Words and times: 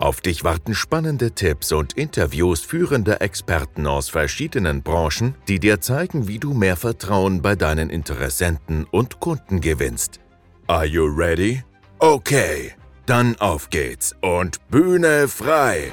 Auf 0.00 0.22
dich 0.22 0.44
warten 0.44 0.74
spannende 0.74 1.32
Tipps 1.32 1.72
und 1.72 1.92
Interviews 1.92 2.62
führender 2.62 3.20
Experten 3.20 3.86
aus 3.86 4.08
verschiedenen 4.08 4.82
Branchen, 4.82 5.34
die 5.46 5.60
dir 5.60 5.82
zeigen, 5.82 6.26
wie 6.26 6.38
du 6.38 6.54
mehr 6.54 6.76
Vertrauen 6.76 7.42
bei 7.42 7.54
deinen 7.54 7.90
Interessenten 7.90 8.86
und 8.90 9.20
Kunden 9.20 9.60
gewinnst. 9.60 10.18
Are 10.68 10.86
you 10.86 11.04
ready? 11.04 11.62
Okay, 11.98 12.72
dann 13.04 13.36
auf 13.40 13.68
geht's 13.68 14.14
und 14.22 14.66
Bühne 14.70 15.28
frei! 15.28 15.92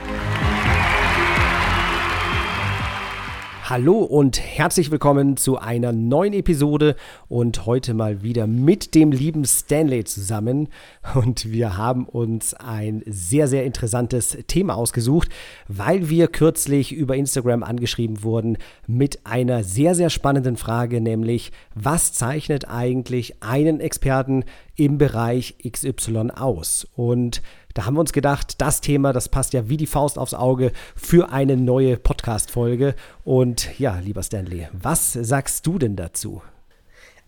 Hallo 3.70 3.98
und 3.98 4.40
herzlich 4.40 4.92
willkommen 4.92 5.36
zu 5.36 5.58
einer 5.58 5.92
neuen 5.92 6.32
Episode 6.32 6.96
und 7.28 7.66
heute 7.66 7.94
mal 7.94 8.24
wieder 8.24 8.48
mit 8.48 8.96
dem 8.96 9.12
lieben 9.12 9.44
Stanley 9.44 10.06
zusammen. 10.06 10.70
Und 11.16 11.52
wir 11.52 11.76
haben 11.76 12.06
uns 12.06 12.54
ein 12.54 13.04
sehr, 13.06 13.50
sehr 13.50 13.66
interessantes 13.66 14.38
Thema 14.48 14.76
ausgesucht, 14.78 15.28
weil 15.68 16.08
wir 16.08 16.30
kürzlich 16.30 16.94
über 16.94 17.18
Instagram 17.18 17.62
angeschrieben 17.62 18.24
wurden 18.24 18.58
mit 18.88 19.26
einer 19.26 19.66
sehr, 19.66 19.96
sehr 19.96 20.10
spannenden 20.10 20.56
Frage, 20.56 21.02
nämlich 21.02 21.52
was 21.76 22.14
zeichnet 22.14 22.70
eigentlich 22.70 23.44
einen 23.44 23.82
Experten 23.82 24.46
im 24.78 24.98
Bereich 24.98 25.56
XY 25.70 26.30
aus? 26.38 26.88
Und 26.96 27.42
da 27.78 27.86
haben 27.86 27.94
wir 27.94 28.00
uns 28.00 28.12
gedacht, 28.12 28.60
das 28.60 28.82
Thema, 28.82 29.14
das 29.14 29.30
passt 29.30 29.54
ja 29.54 29.70
wie 29.70 29.78
die 29.78 29.86
Faust 29.86 30.18
aufs 30.18 30.34
Auge 30.34 30.72
für 30.96 31.32
eine 31.32 31.56
neue 31.56 31.96
Podcast-Folge. 31.98 32.96
Und 33.24 33.78
ja, 33.80 34.00
lieber 34.00 34.24
Stanley, 34.24 34.68
was 34.74 35.14
sagst 35.14 35.68
du 35.68 35.78
denn 35.78 35.96
dazu? 35.96 36.42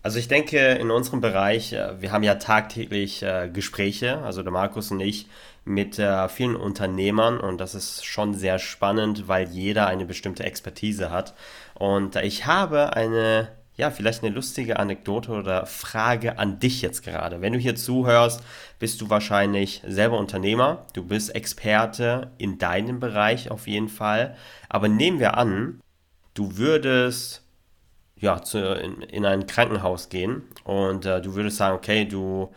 Also 0.02 0.18
ich 0.18 0.26
denke, 0.26 0.58
in 0.58 0.90
unserem 0.90 1.20
Bereich, 1.20 1.72
äh, 1.72 2.00
wir 2.00 2.10
haben 2.10 2.24
ja 2.24 2.34
tagtäglich 2.34 3.22
äh, 3.22 3.48
Gespräche, 3.52 4.18
also 4.22 4.42
der 4.42 4.50
Markus 4.50 4.90
und 4.90 4.98
ich, 4.98 5.28
mit 5.64 6.00
äh, 6.00 6.28
vielen 6.28 6.56
Unternehmern 6.56 7.38
und 7.38 7.60
das 7.60 7.76
ist 7.76 8.04
schon 8.04 8.34
sehr 8.34 8.58
spannend, 8.58 9.28
weil 9.28 9.46
jeder 9.50 9.86
eine 9.86 10.04
bestimmte 10.04 10.42
Expertise 10.42 11.12
hat. 11.12 11.34
Und 11.74 12.16
ich 12.16 12.46
habe 12.46 12.96
eine 12.96 13.48
ja, 13.80 13.90
vielleicht 13.90 14.22
eine 14.22 14.34
lustige 14.34 14.78
Anekdote 14.78 15.32
oder 15.32 15.64
Frage 15.64 16.38
an 16.38 16.58
dich 16.58 16.82
jetzt 16.82 17.02
gerade. 17.02 17.40
Wenn 17.40 17.54
du 17.54 17.58
hier 17.58 17.74
zuhörst, 17.76 18.42
bist 18.78 19.00
du 19.00 19.08
wahrscheinlich 19.08 19.82
selber 19.86 20.18
Unternehmer, 20.18 20.86
du 20.92 21.02
bist 21.02 21.34
Experte 21.34 22.30
in 22.36 22.58
deinem 22.58 23.00
Bereich 23.00 23.50
auf 23.50 23.66
jeden 23.66 23.88
Fall. 23.88 24.36
Aber 24.68 24.88
nehmen 24.88 25.18
wir 25.18 25.38
an, 25.38 25.80
du 26.34 26.58
würdest 26.58 27.42
ja, 28.16 28.42
zu, 28.42 28.58
in, 28.74 29.00
in 29.00 29.24
ein 29.24 29.46
Krankenhaus 29.46 30.10
gehen 30.10 30.42
und 30.64 31.06
äh, 31.06 31.22
du 31.22 31.34
würdest 31.34 31.56
sagen, 31.56 31.74
okay, 31.74 32.04
du 32.04 32.52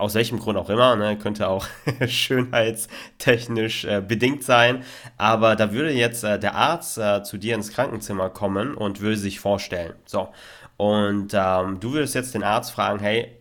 aus 0.00 0.14
welchem 0.14 0.38
Grund 0.38 0.58
auch 0.58 0.70
immer, 0.70 0.96
ne, 0.96 1.16
könnte 1.16 1.48
auch 1.48 1.66
schönheitstechnisch 2.06 3.84
äh, 3.84 4.02
bedingt 4.06 4.42
sein, 4.42 4.82
aber 5.16 5.56
da 5.56 5.72
würde 5.72 5.92
jetzt 5.92 6.24
äh, 6.24 6.38
der 6.38 6.54
Arzt 6.54 6.98
äh, 6.98 7.22
zu 7.22 7.38
dir 7.38 7.54
ins 7.54 7.72
Krankenzimmer 7.72 8.30
kommen 8.30 8.74
und 8.74 9.00
würde 9.00 9.16
sich 9.16 9.40
vorstellen. 9.40 9.94
So, 10.06 10.28
und 10.76 11.32
ähm, 11.34 11.78
du 11.80 11.92
würdest 11.92 12.14
jetzt 12.14 12.34
den 12.34 12.42
Arzt 12.42 12.72
fragen, 12.72 13.00
hey, 13.00 13.36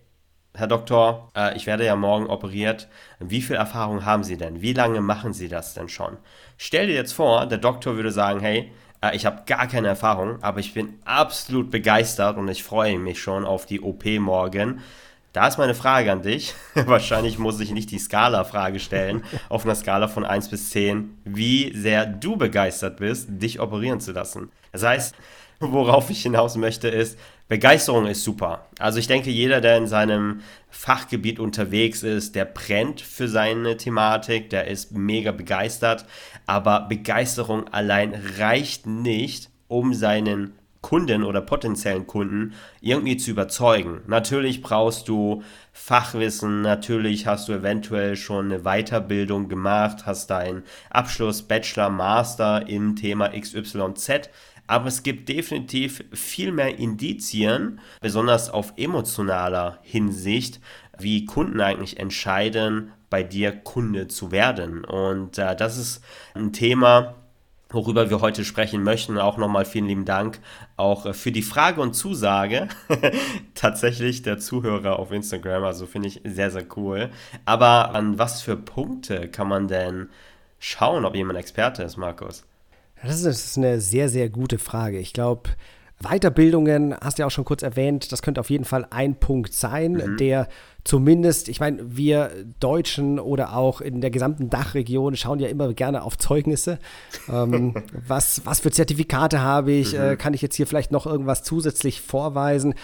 Herr 0.56 0.68
Doktor, 0.68 1.32
äh, 1.38 1.56
ich 1.56 1.68
werde 1.68 1.86
ja 1.86 1.96
morgen 1.96 2.28
operiert. 2.28 2.90
Wie 3.20 3.42
viel 3.42 3.56
Erfahrung 3.56 4.04
haben 4.04 4.24
Sie 4.24 4.36
denn? 4.36 4.62
Wie 4.62 4.74
lange 4.74 5.00
machen 5.00 5.32
Sie 5.32 5.48
das 5.48 5.74
denn 5.74 5.88
schon? 5.88 6.18
Stell 6.58 6.88
dir 6.88 6.96
jetzt 6.96 7.14
vor, 7.14 7.46
der 7.46 7.60
Doktor 7.60 7.96
würde 7.96 8.12
sagen, 8.12 8.42
hey, 8.42 8.72
äh, 9.02 9.16
ich 9.16 9.26
habe 9.26 9.44
gar 9.46 9.68
keine 9.68 9.88
Erfahrung, 9.88 10.44
aber 10.44 10.60
ich 10.60 10.74
bin 10.74 11.00
absolut 11.06 11.72
begeistert 11.72 12.38
und 12.38 12.48
ich 12.50 12.64
freue 12.64 13.00
mich 13.00 13.22
schon 13.22 13.46
auf 13.46 13.66
die 13.66 13.82
OP 13.82 14.06
morgen. 14.20 14.82
Da 15.34 15.48
ist 15.48 15.58
meine 15.58 15.76
Frage 15.76 16.12
an 16.12 16.22
dich. 16.22 16.56
Wahrscheinlich 16.74 17.38
muss 17.38 17.60
ich 17.60 17.72
nicht 17.72 17.92
die 17.92 18.00
Skala-Frage 18.00 18.80
stellen, 18.80 19.24
auf 19.50 19.64
einer 19.64 19.76
Skala 19.76 20.08
von 20.08 20.26
1 20.26 20.50
bis 20.50 20.72
10, 20.72 21.18
wie 21.24 21.76
sehr 21.76 22.06
du 22.06 22.36
begeistert 22.36 22.98
bist, 22.98 23.28
dich 23.30 23.60
operieren 23.60 24.00
zu 24.00 24.12
lassen. 24.12 24.52
Das 24.72 24.84
heißt, 24.84 25.16
worauf 25.60 26.10
ich 26.10 26.24
hinaus 26.24 26.56
möchte, 26.56 26.88
ist, 26.88 27.18
Begeisterung 27.48 28.06
ist 28.06 28.24
super. 28.24 28.68
Also 28.78 29.00
ich 29.00 29.08
denke, 29.08 29.32
jeder, 29.32 29.60
der 29.60 29.78
in 29.78 29.88
seinem 29.88 30.42
Fachgebiet 30.70 31.40
unterwegs 31.40 32.04
ist, 32.04 32.36
der 32.36 32.46
brennt 32.46 33.02
für 33.02 33.28
seine 33.28 33.76
Thematik, 33.76 34.52
der 34.52 34.68
ist 34.68 34.92
mega 34.92 35.32
begeistert. 35.32 36.06
Aber 36.46 36.82
Begeisterung 36.82 37.68
allein 37.70 38.16
reicht 38.38 38.86
nicht, 38.86 39.50
um 39.68 39.94
seinen 39.94 40.59
Kunden 40.82 41.24
oder 41.24 41.42
potenziellen 41.42 42.08
Kunden 42.08 42.54
irgendwie 42.82 43.18
zu 43.18 43.32
überzeugen. 43.32 44.02
Natürlich 44.08 44.62
brauchst 44.62 45.10
du 45.10 45.44
Fachwissen, 45.74 46.62
natürlich 46.62 47.28
hast 47.28 47.50
du 47.50 47.54
eventuell 47.54 48.16
schon 48.16 48.46
eine 48.46 48.64
Weiterbildung 48.64 49.50
gemacht, 49.50 50.06
hast 50.06 50.30
deinen 50.30 50.64
Abschluss 50.90 51.42
Bachelor, 51.42 51.90
Master 51.90 52.68
im 52.68 52.96
Thema 52.96 53.30
XYZ, 53.30 54.30
aber 54.68 54.88
es 54.88 55.04
gibt 55.04 55.28
definitiv 55.28 56.04
viel 56.14 56.52
mehr 56.52 56.78
Indizien, 56.78 57.80
besonders 58.02 58.50
auf 58.50 58.74
emotionaler 58.78 59.80
Hinsicht, 59.82 60.62
wie 60.98 61.26
Kunden 61.26 61.60
eigentlich 61.60 62.00
entscheiden, 62.00 62.92
bei 63.10 63.24
dir 63.24 63.52
Kunde 63.52 64.08
zu 64.08 64.32
werden. 64.32 64.86
Und 64.86 65.38
äh, 65.38 65.56
das 65.56 65.78
ist 65.78 66.04
ein 66.36 66.54
Thema, 66.54 67.16
worüber 67.70 68.10
wir 68.10 68.22
heute 68.22 68.44
sprechen 68.44 68.84
möchten. 68.84 69.18
Auch 69.18 69.38
nochmal 69.38 69.66
vielen 69.66 69.88
lieben 69.88 70.06
Dank 70.06 70.40
auch 70.76 71.06
äh, 71.06 71.14
für 71.14 71.32
die 71.32 71.42
Frage 71.42 71.82
und 71.82 71.94
Zusage 71.94 72.68
tatsächlich 73.56 74.22
der 74.22 74.40
Zuhörer 74.40 75.00
auf 75.00 75.12
Instagram. 75.12 75.64
Also 75.64 75.86
finde 75.86 76.08
ich 76.08 76.22
sehr, 76.26 76.52
sehr 76.52 76.66
cool. 76.76 77.10
Aber 77.46 77.94
an 77.94 78.18
was 78.18 78.42
für 78.42 78.58
Punkte 78.58 79.28
kann 79.28 79.48
man 79.48 79.68
denn 79.68 80.10
schauen, 80.60 81.06
ob 81.06 81.16
jemand 81.16 81.40
Experte 81.40 81.84
ist, 81.84 81.98
Markus? 81.98 82.46
Das 83.02 83.24
ist 83.24 83.58
eine 83.58 83.80
sehr, 83.80 84.10
sehr 84.10 84.30
gute 84.30 84.58
Frage. 84.58 85.00
Ich 85.00 85.14
glaube, 85.14 85.52
Weiterbildungen, 86.02 86.96
hast 87.00 87.18
du 87.18 87.24
ja 87.24 87.28
auch 87.28 87.32
schon 87.32 87.46
kurz 87.46 87.62
erwähnt, 87.62 88.12
das 88.12 88.22
könnte 88.22 88.40
auf 88.40 88.50
jeden 88.50 88.66
Fall 88.66 88.88
ein 88.90 89.16
Punkt 89.16 89.54
sein, 89.54 89.94
mhm. 89.94 90.18
der 90.18 90.48
zumindest, 90.86 91.50
ich 91.50 91.60
meine, 91.60 91.80
wir 91.96 92.32
Deutschen 92.60 93.20
oder 93.20 93.56
auch 93.56 93.82
in 93.82 94.00
der 94.00 94.10
gesamten 94.10 94.50
Dachregion 94.50 95.16
schauen 95.18 95.40
ja 95.40 95.50
immer 95.50 95.74
gerne 95.74 96.04
auf 96.04 96.18
Zeugnisse. 96.18 96.80
ähm, 97.30 97.76
was, 98.08 98.46
was 98.46 98.62
für 98.62 98.72
Zertifikate 98.72 99.42
habe 99.42 99.72
ich? 99.72 99.94
Mhm. 99.94 100.00
Äh, 100.00 100.16
kann 100.16 100.34
ich 100.34 100.42
jetzt 100.42 100.56
hier 100.56 100.68
vielleicht 100.68 100.92
noch 100.92 101.06
irgendwas 101.06 101.44
zusätzlich 101.44 102.02
vorweisen? 102.02 102.76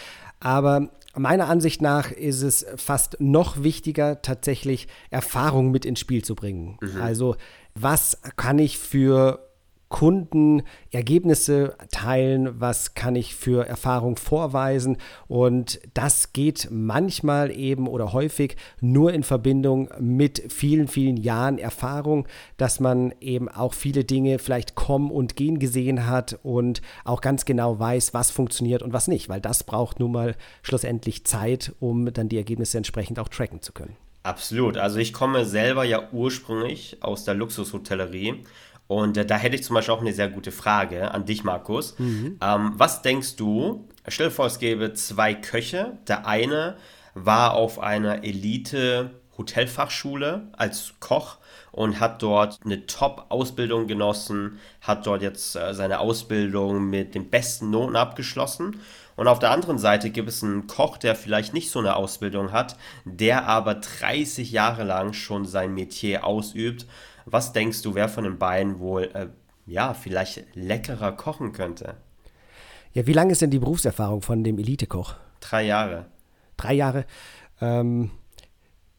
Aber 0.42 0.90
meiner 1.16 1.48
Ansicht 1.48 1.82
nach 1.82 2.12
ist 2.12 2.42
es 2.42 2.66
fast 2.76 3.18
noch 3.20 3.64
wichtiger, 3.64 4.22
tatsächlich 4.22 4.88
Erfahrung 5.10 5.72
mit 5.72 5.86
ins 5.86 6.02
Spiel 6.02 6.24
zu 6.24 6.36
bringen. 6.36 6.78
Mhm. 6.82 7.02
Also, 7.02 7.38
was 7.76 8.20
kann 8.36 8.60
ich 8.60 8.78
für 8.78 9.45
Kunden 9.90 10.64
Ergebnisse 10.92 11.76
teilen, 11.92 12.60
was 12.60 12.96
kann 12.96 13.16
ich 13.16 13.36
für 13.36 13.66
Erfahrung 13.68 14.18
vorweisen. 14.18 14.98
Und 15.28 15.80
das 15.94 16.34
geht 16.34 16.70
manchmal 16.72 17.52
eben 17.52 17.88
oder 17.88 18.12
häufig 18.12 18.58
nur 18.82 19.14
in 19.14 19.24
Verbindung 19.24 19.90
mit 20.00 20.52
vielen, 20.52 20.88
vielen 20.88 21.18
Jahren 21.18 21.58
Erfahrung, 21.58 22.28
dass 22.58 22.80
man 22.80 23.14
eben 23.22 23.48
auch 23.48 23.74
viele 23.74 24.04
Dinge 24.04 24.40
vielleicht 24.40 24.76
kommen 24.76 25.12
und 25.12 25.36
gehen 25.36 25.60
gesehen 25.60 26.08
hat 26.08 26.40
und 26.44 26.82
auch 27.04 27.22
ganz 27.22 27.46
genau 27.46 27.80
weiß, 27.80 28.14
was 28.14 28.32
funktioniert 28.32 28.82
und 28.82 28.94
was 28.94 29.08
nicht, 29.08 29.30
weil 29.30 29.42
das 29.42 29.64
braucht 29.64 30.00
nun 30.00 30.12
mal 30.12 30.36
schlussendlich 30.64 31.26
Zeit, 31.26 31.74
um 31.80 32.12
dann 32.12 32.30
die 32.30 32.38
Ergebnisse 32.38 32.78
entsprechend 32.78 33.20
auch 33.20 33.30
tracken 33.30 33.62
zu 33.62 33.72
können. 33.72 33.96
Absolut. 34.26 34.78
Also 34.78 34.98
ich 34.98 35.14
komme 35.14 35.46
selber 35.46 35.84
ja 35.84 36.10
ursprünglich 36.12 36.98
aus 37.02 37.26
der 37.26 37.36
Luxushotellerie 37.36 38.42
und 38.88 39.18
äh, 39.18 39.26
da 39.26 39.38
hätte 39.38 39.56
ich 39.56 39.64
zum 39.64 39.74
Beispiel 39.74 39.94
auch 39.94 40.02
eine 40.02 40.14
sehr 40.14 40.30
gute 40.30 40.52
Frage 40.52 41.12
an 41.12 41.26
dich, 41.26 41.44
Markus. 41.44 41.98
Mhm. 41.98 42.38
Ähm, 42.42 42.74
was 42.76 43.02
denkst 43.02 43.36
du, 43.36 43.90
stell 44.08 44.28
dir 44.28 44.34
vor, 44.34 44.46
es 44.46 44.60
gäbe 44.60 44.94
zwei 44.94 45.34
Köche. 45.34 45.98
Der 46.08 46.28
eine 46.28 46.78
war 47.16 47.56
auf 47.56 47.80
einer 47.80 48.24
Elite-Hotelfachschule 48.24 50.50
als 50.54 50.94
Koch 51.00 51.40
und 51.72 52.00
hat 52.00 52.22
dort 52.22 52.60
eine 52.64 52.86
Top-Ausbildung 52.86 53.88
genossen, 53.88 54.60
hat 54.82 55.08
dort 55.08 55.24
jetzt 55.24 55.56
äh, 55.56 55.74
seine 55.74 56.00
Ausbildung 56.00 56.88
mit 56.90 57.16
den 57.16 57.30
besten 57.30 57.72
Noten 57.72 57.96
abgeschlossen. 57.96 58.82
Und 59.16 59.28
auf 59.28 59.40
der 59.40 59.52
anderen 59.52 59.78
Seite 59.78 60.10
gibt 60.10 60.28
es 60.28 60.44
einen 60.44 60.68
Koch, 60.68 60.98
der 60.98 61.16
vielleicht 61.16 61.54
nicht 61.54 61.72
so 61.72 61.80
eine 61.80 61.96
Ausbildung 61.96 62.52
hat, 62.52 62.78
der 63.06 63.48
aber 63.48 63.76
30 63.76 64.52
Jahre 64.52 64.84
lang 64.84 65.14
schon 65.14 65.46
sein 65.46 65.74
Metier 65.74 66.26
ausübt 66.26 66.86
was 67.26 67.54
denkst 67.54 67.82
du, 67.82 67.96
wer 67.96 68.08
von 68.08 68.24
den 68.24 68.38
beiden 68.38 68.80
wohl, 68.80 69.10
äh, 69.14 69.28
ja, 69.66 69.94
vielleicht 69.94 70.44
leckerer 70.56 71.12
kochen 71.12 71.52
könnte? 71.52 71.98
Ja, 72.94 73.06
wie 73.08 73.14
lange 73.14 73.34
ist 73.34 73.42
denn 73.42 73.52
die 73.52 73.60
Berufserfahrung 73.60 74.22
von 74.22 74.44
dem 74.44 74.58
Elitekoch? 74.58 75.16
Drei 75.42 75.64
Jahre. 75.64 76.06
drei 76.58 76.74
Jahre, 76.74 77.06
ähm, 77.60 78.12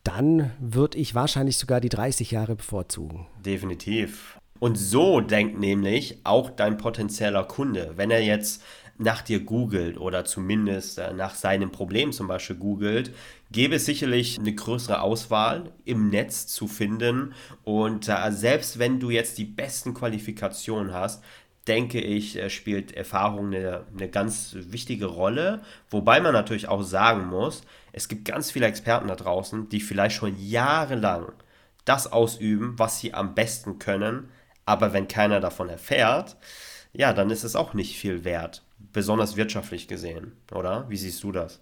dann 0.05 0.53
würde 0.61 0.99
ich 0.99 1.15
wahrscheinlich 1.15 1.57
sogar 1.57 1.81
die 1.81 1.89
30 1.89 2.31
Jahre 2.31 2.55
bevorzugen. 2.55 3.27
Definitiv. 3.45 4.39
Und 4.59 4.77
so 4.77 5.21
denkt 5.21 5.59
nämlich 5.59 6.21
auch 6.25 6.51
dein 6.51 6.77
potenzieller 6.77 7.45
Kunde, 7.45 7.95
wenn 7.97 8.11
er 8.11 8.23
jetzt 8.23 8.63
nach 8.98 9.22
dir 9.22 9.40
googelt 9.40 9.98
oder 9.98 10.25
zumindest 10.25 10.98
äh, 10.98 11.12
nach 11.12 11.34
seinem 11.34 11.70
Problem 11.70 12.12
zum 12.12 12.28
Beispiel 12.28 12.56
googelt, 12.56 13.14
gäbe 13.50 13.76
es 13.76 13.84
sicherlich 13.84 14.38
eine 14.38 14.54
größere 14.54 15.00
Auswahl 15.00 15.72
im 15.84 16.08
Netz 16.08 16.46
zu 16.46 16.66
finden. 16.66 17.34
Und 17.64 18.08
äh, 18.08 18.31
selbst 18.31 18.78
wenn 18.78 19.00
du 19.00 19.10
jetzt 19.10 19.38
die 19.38 19.44
besten 19.44 19.94
Qualifikationen 19.94 20.93
hast, 20.93 21.22
denke 21.66 22.00
ich, 22.00 22.37
äh, 22.37 22.50
spielt 22.50 22.93
Erfahrung 22.93 23.46
eine, 23.54 23.84
eine 23.94 24.08
ganz 24.08 24.56
wichtige 24.58 25.06
Rolle. 25.06 25.62
Wobei 25.90 26.20
man 26.20 26.32
natürlich 26.32 26.69
auch 26.69 26.82
sagen 26.82 27.26
muss, 27.26 27.62
es 27.93 28.08
gibt 28.08 28.25
ganz 28.25 28.50
viele 28.50 28.66
Experten 28.66 29.08
da 29.08 29.16
draußen, 29.16 29.69
die 29.69 29.81
vielleicht 29.81 30.16
schon 30.16 30.37
jahrelang 30.38 31.32
das 31.84 32.10
ausüben, 32.12 32.75
was 32.78 33.00
sie 33.00 33.14
am 33.14 33.34
besten 33.34 33.78
können. 33.78 34.31
Aber 34.64 34.93
wenn 34.93 35.08
keiner 35.08 35.40
davon 35.40 35.69
erfährt, 35.69 36.37
ja, 36.93 37.12
dann 37.12 37.31
ist 37.31 37.44
es 37.44 37.56
auch 37.56 37.75
nicht 37.75 37.98
viel 37.98 38.25
wert, 38.25 38.62
besonders 38.96 39.37
wirtschaftlich 39.37 39.88
gesehen, 39.88 40.32
oder? 40.50 40.87
Wie 40.88 40.96
siehst 40.96 41.22
du 41.22 41.31
das? 41.31 41.60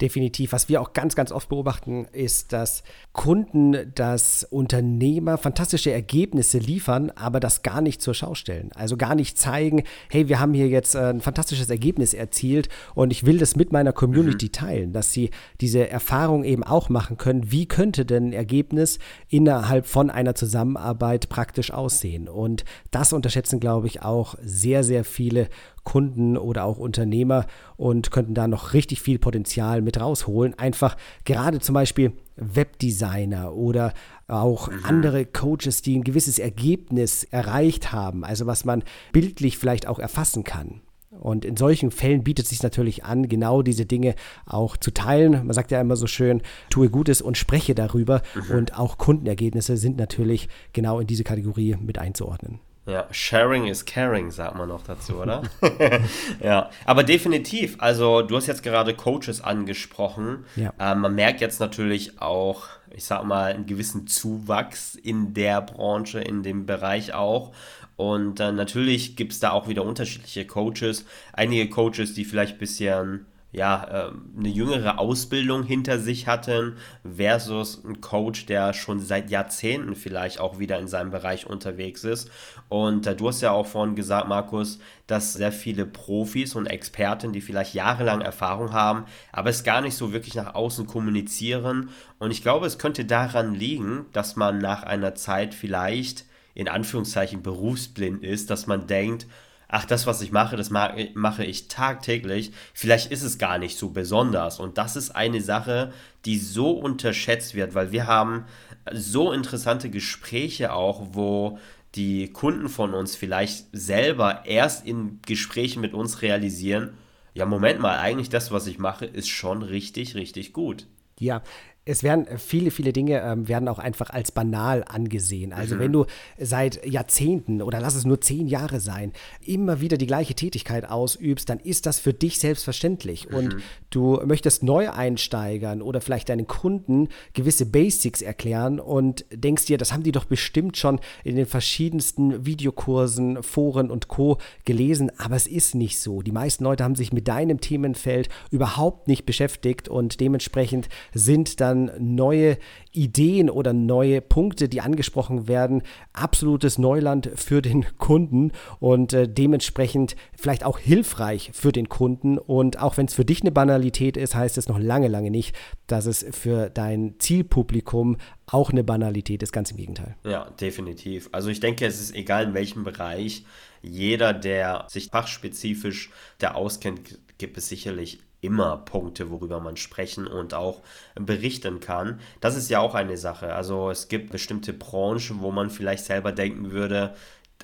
definitiv. 0.00 0.52
Was 0.52 0.68
wir 0.68 0.80
auch 0.80 0.92
ganz, 0.92 1.14
ganz 1.14 1.32
oft 1.32 1.48
beobachten, 1.48 2.06
ist, 2.12 2.52
dass 2.52 2.82
Kunden, 3.12 3.92
dass 3.94 4.44
Unternehmer 4.44 5.38
fantastische 5.38 5.92
Ergebnisse 5.92 6.58
liefern, 6.58 7.10
aber 7.14 7.40
das 7.40 7.62
gar 7.62 7.80
nicht 7.80 8.02
zur 8.02 8.14
Schau 8.14 8.34
stellen. 8.34 8.70
Also 8.74 8.96
gar 8.96 9.14
nicht 9.14 9.38
zeigen, 9.38 9.84
hey, 10.10 10.28
wir 10.28 10.40
haben 10.40 10.54
hier 10.54 10.68
jetzt 10.68 10.94
äh, 10.94 11.10
ein 11.10 11.20
fantastisches 11.20 11.70
Ergebnis 11.70 12.14
erzielt 12.14 12.68
und 12.94 13.12
ich 13.12 13.24
will 13.24 13.38
das 13.38 13.56
mit 13.56 13.72
meiner 13.72 13.92
Community 13.92 14.46
mhm. 14.46 14.52
teilen, 14.52 14.92
dass 14.92 15.12
sie 15.12 15.30
diese 15.60 15.88
Erfahrung 15.88 16.44
eben 16.44 16.64
auch 16.64 16.88
machen 16.88 17.16
können. 17.16 17.50
Wie 17.50 17.66
könnte 17.66 18.04
denn 18.04 18.30
ein 18.30 18.32
Ergebnis 18.32 18.98
innerhalb 19.28 19.86
von 19.86 20.10
einer 20.10 20.34
Zusammenarbeit 20.34 21.28
praktisch 21.28 21.70
aussehen? 21.70 22.28
Und 22.28 22.64
das 22.90 23.12
unterschätzen, 23.12 23.60
glaube 23.60 23.86
ich, 23.86 24.02
auch 24.02 24.34
sehr, 24.42 24.82
sehr 24.84 25.04
viele 25.04 25.48
Kunden 25.84 26.36
oder 26.36 26.64
auch 26.64 26.78
Unternehmer 26.78 27.46
und 27.76 28.10
könnten 28.10 28.34
da 28.34 28.48
noch 28.48 28.72
richtig 28.72 29.00
viel 29.00 29.18
Potenzial 29.18 29.82
mit 29.82 30.00
rausholen. 30.00 30.58
Einfach 30.58 30.96
gerade 31.24 31.60
zum 31.60 31.74
Beispiel 31.74 32.12
Webdesigner 32.36 33.54
oder 33.54 33.92
auch 34.26 34.70
mhm. 34.70 34.84
andere 34.84 35.24
Coaches, 35.26 35.82
die 35.82 35.96
ein 35.96 36.04
gewisses 36.04 36.38
Ergebnis 36.38 37.24
erreicht 37.24 37.92
haben, 37.92 38.24
also 38.24 38.46
was 38.46 38.64
man 38.64 38.82
bildlich 39.12 39.58
vielleicht 39.58 39.86
auch 39.86 39.98
erfassen 39.98 40.44
kann. 40.44 40.80
Und 41.20 41.44
in 41.44 41.56
solchen 41.56 41.90
Fällen 41.90 42.24
bietet 42.24 42.44
es 42.44 42.50
sich 42.50 42.62
natürlich 42.62 43.04
an, 43.04 43.28
genau 43.28 43.62
diese 43.62 43.86
Dinge 43.86 44.14
auch 44.46 44.76
zu 44.76 44.90
teilen. 44.90 45.46
Man 45.46 45.52
sagt 45.52 45.70
ja 45.70 45.80
immer 45.80 45.96
so 45.96 46.06
schön, 46.06 46.42
tue 46.70 46.90
Gutes 46.90 47.22
und 47.22 47.38
spreche 47.38 47.74
darüber. 47.74 48.22
Mhm. 48.34 48.56
Und 48.56 48.78
auch 48.78 48.98
Kundenergebnisse 48.98 49.76
sind 49.76 49.96
natürlich 49.96 50.48
genau 50.72 50.98
in 50.98 51.06
diese 51.06 51.24
Kategorie 51.24 51.76
mit 51.80 51.98
einzuordnen. 51.98 52.58
Ja, 52.86 53.06
sharing 53.10 53.66
is 53.66 53.86
caring, 53.86 54.30
sagt 54.30 54.56
man 54.56 54.68
noch 54.68 54.82
dazu, 54.82 55.14
oder? 55.14 55.42
ja, 56.42 56.68
aber 56.84 57.02
definitiv. 57.02 57.76
Also, 57.78 58.20
du 58.20 58.36
hast 58.36 58.46
jetzt 58.46 58.62
gerade 58.62 58.94
Coaches 58.94 59.40
angesprochen. 59.40 60.44
Ja. 60.54 60.72
Ähm, 60.78 61.00
man 61.00 61.14
merkt 61.14 61.40
jetzt 61.40 61.60
natürlich 61.60 62.20
auch, 62.20 62.66
ich 62.90 63.04
sag 63.04 63.24
mal, 63.24 63.54
einen 63.54 63.64
gewissen 63.64 64.06
Zuwachs 64.06 64.96
in 64.96 65.32
der 65.32 65.62
Branche, 65.62 66.20
in 66.20 66.42
dem 66.42 66.66
Bereich 66.66 67.14
auch. 67.14 67.52
Und 67.96 68.40
äh, 68.40 68.52
natürlich 68.52 69.16
gibt 69.16 69.32
es 69.32 69.40
da 69.40 69.52
auch 69.52 69.66
wieder 69.66 69.84
unterschiedliche 69.84 70.46
Coaches. 70.46 71.06
Einige 71.32 71.70
Coaches, 71.70 72.12
die 72.12 72.26
vielleicht 72.26 72.56
ein 72.56 72.58
bisschen 72.58 73.26
ja, 73.54 74.08
ähm, 74.08 74.32
eine 74.36 74.48
jüngere 74.48 74.98
Ausbildung 74.98 75.62
hinter 75.62 75.98
sich 76.00 76.26
hatten, 76.26 76.76
versus 77.04 77.82
ein 77.84 78.00
Coach, 78.00 78.46
der 78.46 78.72
schon 78.72 78.98
seit 79.00 79.30
Jahrzehnten 79.30 79.94
vielleicht 79.94 80.40
auch 80.40 80.58
wieder 80.58 80.78
in 80.80 80.88
seinem 80.88 81.10
Bereich 81.10 81.46
unterwegs 81.46 82.02
ist. 82.02 82.30
Und 82.68 83.06
äh, 83.06 83.14
du 83.14 83.28
hast 83.28 83.42
ja 83.42 83.52
auch 83.52 83.66
vorhin 83.66 83.94
gesagt, 83.94 84.28
Markus, 84.28 84.80
dass 85.06 85.34
sehr 85.34 85.52
viele 85.52 85.86
Profis 85.86 86.56
und 86.56 86.66
Experten, 86.66 87.32
die 87.32 87.40
vielleicht 87.40 87.74
jahrelang 87.74 88.22
Erfahrung 88.22 88.72
haben, 88.72 89.04
aber 89.30 89.50
es 89.50 89.62
gar 89.62 89.80
nicht 89.80 89.96
so 89.96 90.12
wirklich 90.12 90.34
nach 90.34 90.54
außen 90.54 90.86
kommunizieren. 90.88 91.90
Und 92.18 92.32
ich 92.32 92.42
glaube, 92.42 92.66
es 92.66 92.78
könnte 92.78 93.04
daran 93.04 93.54
liegen, 93.54 94.06
dass 94.12 94.34
man 94.34 94.58
nach 94.58 94.82
einer 94.82 95.14
Zeit 95.14 95.54
vielleicht 95.54 96.24
in 96.54 96.68
Anführungszeichen 96.68 97.42
berufsblind 97.42 98.24
ist, 98.24 98.50
dass 98.50 98.66
man 98.66 98.86
denkt, 98.88 99.26
ach, 99.68 99.84
das, 99.84 100.06
was 100.06 100.20
ich 100.20 100.32
mache, 100.32 100.56
das 100.56 100.70
mache 100.70 101.44
ich 101.44 101.68
tagtäglich, 101.68 102.52
vielleicht 102.72 103.10
ist 103.10 103.22
es 103.22 103.38
gar 103.38 103.58
nicht 103.58 103.78
so 103.78 103.90
besonders. 103.90 104.60
Und 104.60 104.78
das 104.78 104.96
ist 104.96 105.10
eine 105.10 105.40
Sache, 105.40 105.92
die 106.24 106.38
so 106.38 106.70
unterschätzt 106.70 107.54
wird, 107.54 107.74
weil 107.74 107.92
wir 107.92 108.06
haben 108.06 108.44
so 108.92 109.32
interessante 109.32 109.90
Gespräche 109.90 110.72
auch, 110.72 111.08
wo 111.12 111.58
die 111.94 112.32
Kunden 112.32 112.68
von 112.68 112.92
uns 112.92 113.14
vielleicht 113.16 113.66
selber 113.72 114.44
erst 114.46 114.86
in 114.86 115.20
Gesprächen 115.22 115.80
mit 115.80 115.94
uns 115.94 116.22
realisieren, 116.22 116.94
ja, 117.34 117.46
Moment 117.46 117.80
mal, 117.80 117.98
eigentlich 117.98 118.28
das, 118.28 118.52
was 118.52 118.66
ich 118.66 118.78
mache, 118.78 119.06
ist 119.06 119.28
schon 119.28 119.62
richtig, 119.62 120.14
richtig 120.14 120.52
gut. 120.52 120.86
Ja, 121.18 121.42
es 121.84 122.02
werden 122.02 122.26
äh, 122.26 122.38
viele, 122.38 122.70
viele 122.70 122.92
Dinge 122.92 123.20
ähm, 123.20 123.48
werden 123.48 123.68
auch 123.68 123.78
einfach 123.78 124.10
als 124.10 124.32
banal 124.32 124.84
angesehen. 124.86 125.52
Also 125.52 125.76
mhm. 125.76 125.80
wenn 125.80 125.92
du 125.92 126.06
seit 126.38 126.84
Jahrzehnten 126.86 127.62
oder 127.62 127.80
lass 127.80 127.94
es 127.94 128.04
nur 128.04 128.20
zehn 128.20 128.46
Jahre 128.46 128.80
sein, 128.80 129.12
immer 129.44 129.80
wieder 129.80 129.96
die 129.96 130.06
gleiche 130.06 130.34
Tätigkeit 130.34 130.88
ausübst, 130.88 131.48
dann 131.48 131.60
ist 131.60 131.86
das 131.86 131.98
für 131.98 132.12
dich 132.12 132.38
selbstverständlich. 132.38 133.28
Mhm. 133.28 133.36
Und 133.36 133.56
du 133.90 134.20
möchtest 134.24 134.62
neu 134.62 134.90
einsteigern 134.90 135.82
oder 135.82 136.00
vielleicht 136.00 136.28
deinen 136.28 136.46
Kunden 136.46 137.08
gewisse 137.32 137.66
Basics 137.66 138.22
erklären 138.22 138.80
und 138.80 139.24
denkst 139.32 139.66
dir, 139.66 139.78
das 139.78 139.92
haben 139.92 140.02
die 140.02 140.12
doch 140.12 140.24
bestimmt 140.24 140.76
schon 140.76 141.00
in 141.22 141.36
den 141.36 141.46
verschiedensten 141.46 142.46
Videokursen, 142.46 143.42
Foren 143.42 143.90
und 143.90 144.08
Co. 144.08 144.38
gelesen, 144.64 145.10
aber 145.18 145.36
es 145.36 145.46
ist 145.46 145.74
nicht 145.74 146.00
so. 146.00 146.22
Die 146.22 146.32
meisten 146.32 146.64
Leute 146.64 146.84
haben 146.84 146.94
sich 146.94 147.12
mit 147.12 147.28
deinem 147.28 147.60
Themenfeld 147.60 148.28
überhaupt 148.50 149.08
nicht 149.08 149.26
beschäftigt 149.26 149.88
und 149.88 150.20
dementsprechend 150.20 150.88
sind 151.12 151.60
dann 151.60 151.73
dann 151.74 151.90
neue 151.98 152.58
Ideen 152.92 153.50
oder 153.50 153.72
neue 153.72 154.20
Punkte, 154.20 154.68
die 154.68 154.80
angesprochen 154.80 155.48
werden, 155.48 155.82
absolutes 156.12 156.78
Neuland 156.78 157.30
für 157.34 157.60
den 157.60 157.84
Kunden 157.98 158.52
und 158.78 159.12
äh, 159.12 159.28
dementsprechend 159.28 160.16
vielleicht 160.36 160.64
auch 160.64 160.78
hilfreich 160.78 161.50
für 161.52 161.72
den 161.72 161.88
Kunden. 161.88 162.38
Und 162.38 162.78
auch 162.80 162.96
wenn 162.96 163.06
es 163.06 163.14
für 163.14 163.24
dich 163.24 163.42
eine 163.42 163.50
Banalität 163.50 164.16
ist, 164.16 164.34
heißt 164.34 164.58
es 164.58 164.68
noch 164.68 164.78
lange, 164.78 165.08
lange 165.08 165.30
nicht, 165.30 165.54
dass 165.86 166.06
es 166.06 166.24
für 166.30 166.70
dein 166.70 167.14
Zielpublikum 167.18 168.16
auch 168.46 168.70
eine 168.70 168.84
Banalität 168.84 169.42
ist. 169.42 169.52
Ganz 169.52 169.70
im 169.70 169.76
Gegenteil. 169.76 170.16
Ja, 170.24 170.50
definitiv. 170.60 171.28
Also 171.32 171.48
ich 171.48 171.60
denke, 171.60 171.86
es 171.86 172.00
ist 172.00 172.14
egal 172.14 172.44
in 172.44 172.54
welchem 172.54 172.84
Bereich. 172.84 173.44
Jeder, 173.82 174.32
der 174.32 174.86
sich 174.88 175.08
fachspezifisch 175.08 176.10
da 176.38 176.52
auskennt, 176.52 177.18
gibt 177.38 177.58
es 177.58 177.68
sicherlich 177.68 178.20
immer 178.44 178.78
Punkte, 178.78 179.30
worüber 179.30 179.60
man 179.60 179.76
sprechen 179.76 180.26
und 180.26 180.54
auch 180.54 180.82
berichten 181.14 181.80
kann. 181.80 182.20
Das 182.40 182.56
ist 182.56 182.70
ja 182.70 182.80
auch 182.80 182.94
eine 182.94 183.16
Sache. 183.16 183.54
Also 183.54 183.90
es 183.90 184.08
gibt 184.08 184.30
bestimmte 184.30 184.72
Branchen, 184.72 185.40
wo 185.40 185.50
man 185.50 185.70
vielleicht 185.70 186.04
selber 186.04 186.32
denken 186.32 186.70
würde, 186.70 187.14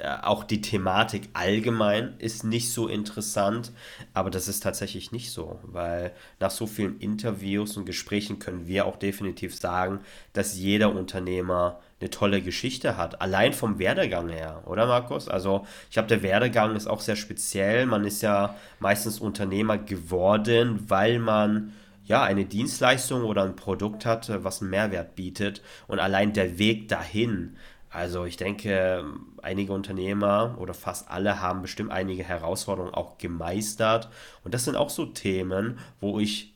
äh, 0.00 0.16
auch 0.22 0.44
die 0.44 0.60
Thematik 0.60 1.28
allgemein 1.34 2.14
ist 2.18 2.44
nicht 2.44 2.72
so 2.72 2.88
interessant, 2.88 3.72
aber 4.14 4.30
das 4.30 4.48
ist 4.48 4.62
tatsächlich 4.62 5.12
nicht 5.12 5.30
so, 5.30 5.58
weil 5.62 6.12
nach 6.38 6.50
so 6.50 6.66
vielen 6.66 6.98
Interviews 7.00 7.76
und 7.76 7.84
Gesprächen 7.84 8.38
können 8.38 8.66
wir 8.66 8.86
auch 8.86 8.96
definitiv 8.96 9.54
sagen, 9.54 10.00
dass 10.32 10.56
jeder 10.56 10.94
Unternehmer 10.94 11.80
eine 12.00 12.10
tolle 12.10 12.40
Geschichte 12.42 12.96
hat, 12.96 13.20
allein 13.20 13.52
vom 13.52 13.78
Werdegang 13.78 14.28
her, 14.28 14.62
oder 14.66 14.86
Markus? 14.86 15.28
Also 15.28 15.66
ich 15.88 15.94
glaube, 15.94 16.08
der 16.08 16.22
Werdegang 16.22 16.74
ist 16.76 16.86
auch 16.86 17.00
sehr 17.00 17.16
speziell. 17.16 17.86
Man 17.86 18.04
ist 18.04 18.22
ja 18.22 18.54
meistens 18.78 19.20
Unternehmer 19.20 19.78
geworden, 19.78 20.84
weil 20.88 21.18
man 21.18 21.72
ja, 22.10 22.24
eine 22.24 22.44
Dienstleistung 22.44 23.22
oder 23.22 23.44
ein 23.44 23.54
Produkt 23.54 24.04
hat, 24.04 24.32
was 24.42 24.60
einen 24.60 24.70
Mehrwert 24.70 25.14
bietet. 25.14 25.62
Und 25.86 26.00
allein 26.00 26.32
der 26.32 26.58
Weg 26.58 26.88
dahin, 26.88 27.56
also 27.88 28.24
ich 28.24 28.36
denke, 28.36 29.04
einige 29.42 29.72
Unternehmer 29.72 30.56
oder 30.58 30.74
fast 30.74 31.08
alle 31.08 31.40
haben 31.40 31.62
bestimmt 31.62 31.92
einige 31.92 32.24
Herausforderungen 32.24 32.94
auch 32.94 33.18
gemeistert. 33.18 34.08
Und 34.42 34.54
das 34.54 34.64
sind 34.64 34.76
auch 34.76 34.90
so 34.90 35.06
Themen, 35.06 35.78
wo 36.00 36.18
ich 36.18 36.52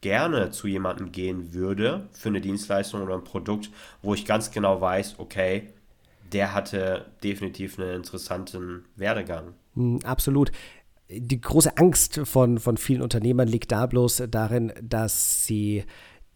gerne 0.00 0.50
zu 0.50 0.66
jemandem 0.66 1.12
gehen 1.12 1.52
würde 1.52 2.08
für 2.12 2.28
eine 2.28 2.40
Dienstleistung 2.40 3.02
oder 3.02 3.14
ein 3.14 3.24
Produkt, 3.24 3.70
wo 4.02 4.14
ich 4.14 4.24
ganz 4.24 4.50
genau 4.50 4.80
weiß, 4.80 5.16
okay, 5.18 5.68
der 6.32 6.54
hatte 6.54 7.06
definitiv 7.22 7.78
einen 7.78 7.96
interessanten 7.96 8.84
Werdegang. 8.96 9.54
Hm, 9.74 10.00
absolut. 10.04 10.52
Die 11.08 11.40
große 11.40 11.76
Angst 11.76 12.20
von, 12.24 12.58
von 12.58 12.76
vielen 12.76 13.02
Unternehmern 13.02 13.48
liegt 13.48 13.72
da 13.72 13.86
bloß 13.86 14.24
darin, 14.30 14.72
dass 14.80 15.44
sie 15.44 15.84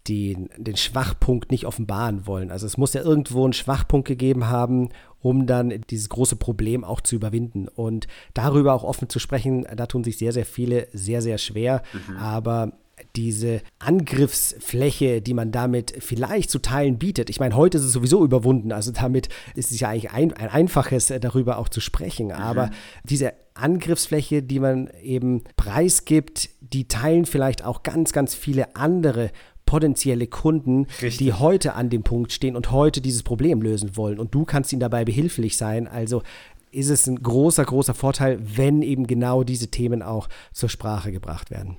den, 0.09 0.51
den 0.59 0.77
Schwachpunkt 0.77 1.51
nicht 1.51 1.65
offenbaren 1.65 2.27
wollen. 2.27 2.51
Also 2.51 2.67
es 2.67 2.77
muss 2.77 2.93
ja 2.93 3.03
irgendwo 3.03 3.45
einen 3.45 3.53
Schwachpunkt 3.53 4.07
gegeben 4.07 4.49
haben, 4.49 4.91
um 5.21 5.47
dann 5.47 5.81
dieses 5.89 6.11
große 6.11 6.37
Problem 6.37 6.85
auch 6.85 7.01
zu 7.01 7.15
überwinden. 7.17 7.69
Und 7.69 8.07
darüber 8.35 8.75
auch 8.75 8.85
offen 8.85 9.09
zu 9.09 9.19
sprechen, 9.19 9.65
da 9.75 9.87
tun 9.87 10.05
sich 10.05 10.19
sehr, 10.19 10.33
sehr 10.33 10.45
viele 10.45 10.89
sehr, 10.93 11.23
sehr 11.23 11.39
schwer. 11.39 11.83
Mhm. 11.93 12.17
Aber 12.19 12.73
diese 13.17 13.61
Angriffsfläche, 13.79 15.23
die 15.23 15.35
man 15.35 15.53
damit 15.53 15.95
vielleicht 15.99 16.51
zu 16.51 16.59
teilen 16.59 16.99
bietet. 16.99 17.31
Ich 17.31 17.41
meine, 17.41 17.57
heute 17.57 17.79
ist 17.79 17.85
es 17.85 17.93
sowieso 17.93 18.25
überwunden, 18.25 18.73
also 18.73 18.93
damit 18.93 19.29
ist 19.55 19.71
es 19.71 19.81
ja 19.81 19.89
eigentlich 19.89 20.11
ein, 20.11 20.33
ein 20.33 20.49
einfaches, 20.49 21.11
äh, 21.11 21.21
darüber 21.21 21.59
auch 21.59 21.69
zu 21.69 21.81
sprechen. 21.81 22.33
Aber 22.33 22.67
mhm. 22.67 22.71
diese 23.05 23.33
Angriffsfläche, 23.55 24.43
die 24.43 24.59
man 24.59 24.91
eben 25.03 25.45
preisgibt, 25.57 26.51
die 26.61 26.89
teilen 26.89 27.25
vielleicht 27.25 27.65
auch 27.65 27.83
ganz, 27.83 28.13
ganz 28.13 28.35
viele 28.35 28.75
andere 28.75 29.31
potenzielle 29.67 30.27
Kunden, 30.27 30.87
Richtig. 31.01 31.19
die 31.19 31.33
heute 31.33 31.75
an 31.75 31.89
dem 31.89 32.03
Punkt 32.03 32.33
stehen 32.33 32.57
und 32.57 32.71
heute 32.71 33.01
dieses 33.01 33.23
Problem 33.23 33.63
lösen 33.63 33.97
wollen. 33.97 34.19
Und 34.19 34.35
du 34.35 34.45
kannst 34.45 34.73
ihnen 34.73 34.81
dabei 34.81 35.05
behilflich 35.05 35.57
sein. 35.57 35.89
Also 35.89 36.23
ist 36.71 36.91
es 36.91 37.07
ein 37.07 37.23
großer, 37.23 37.65
großer 37.65 37.95
Vorteil, 37.95 38.39
wenn 38.43 38.83
eben 38.83 39.07
genau 39.07 39.45
diese 39.45 39.69
Themen 39.69 40.03
auch 40.03 40.29
zur 40.53 40.69
Sprache 40.69 41.13
gebracht 41.13 41.51
werden. 41.51 41.77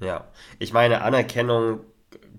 Ja, 0.00 0.28
ich 0.58 0.72
meine, 0.72 1.02
Anerkennung 1.02 1.80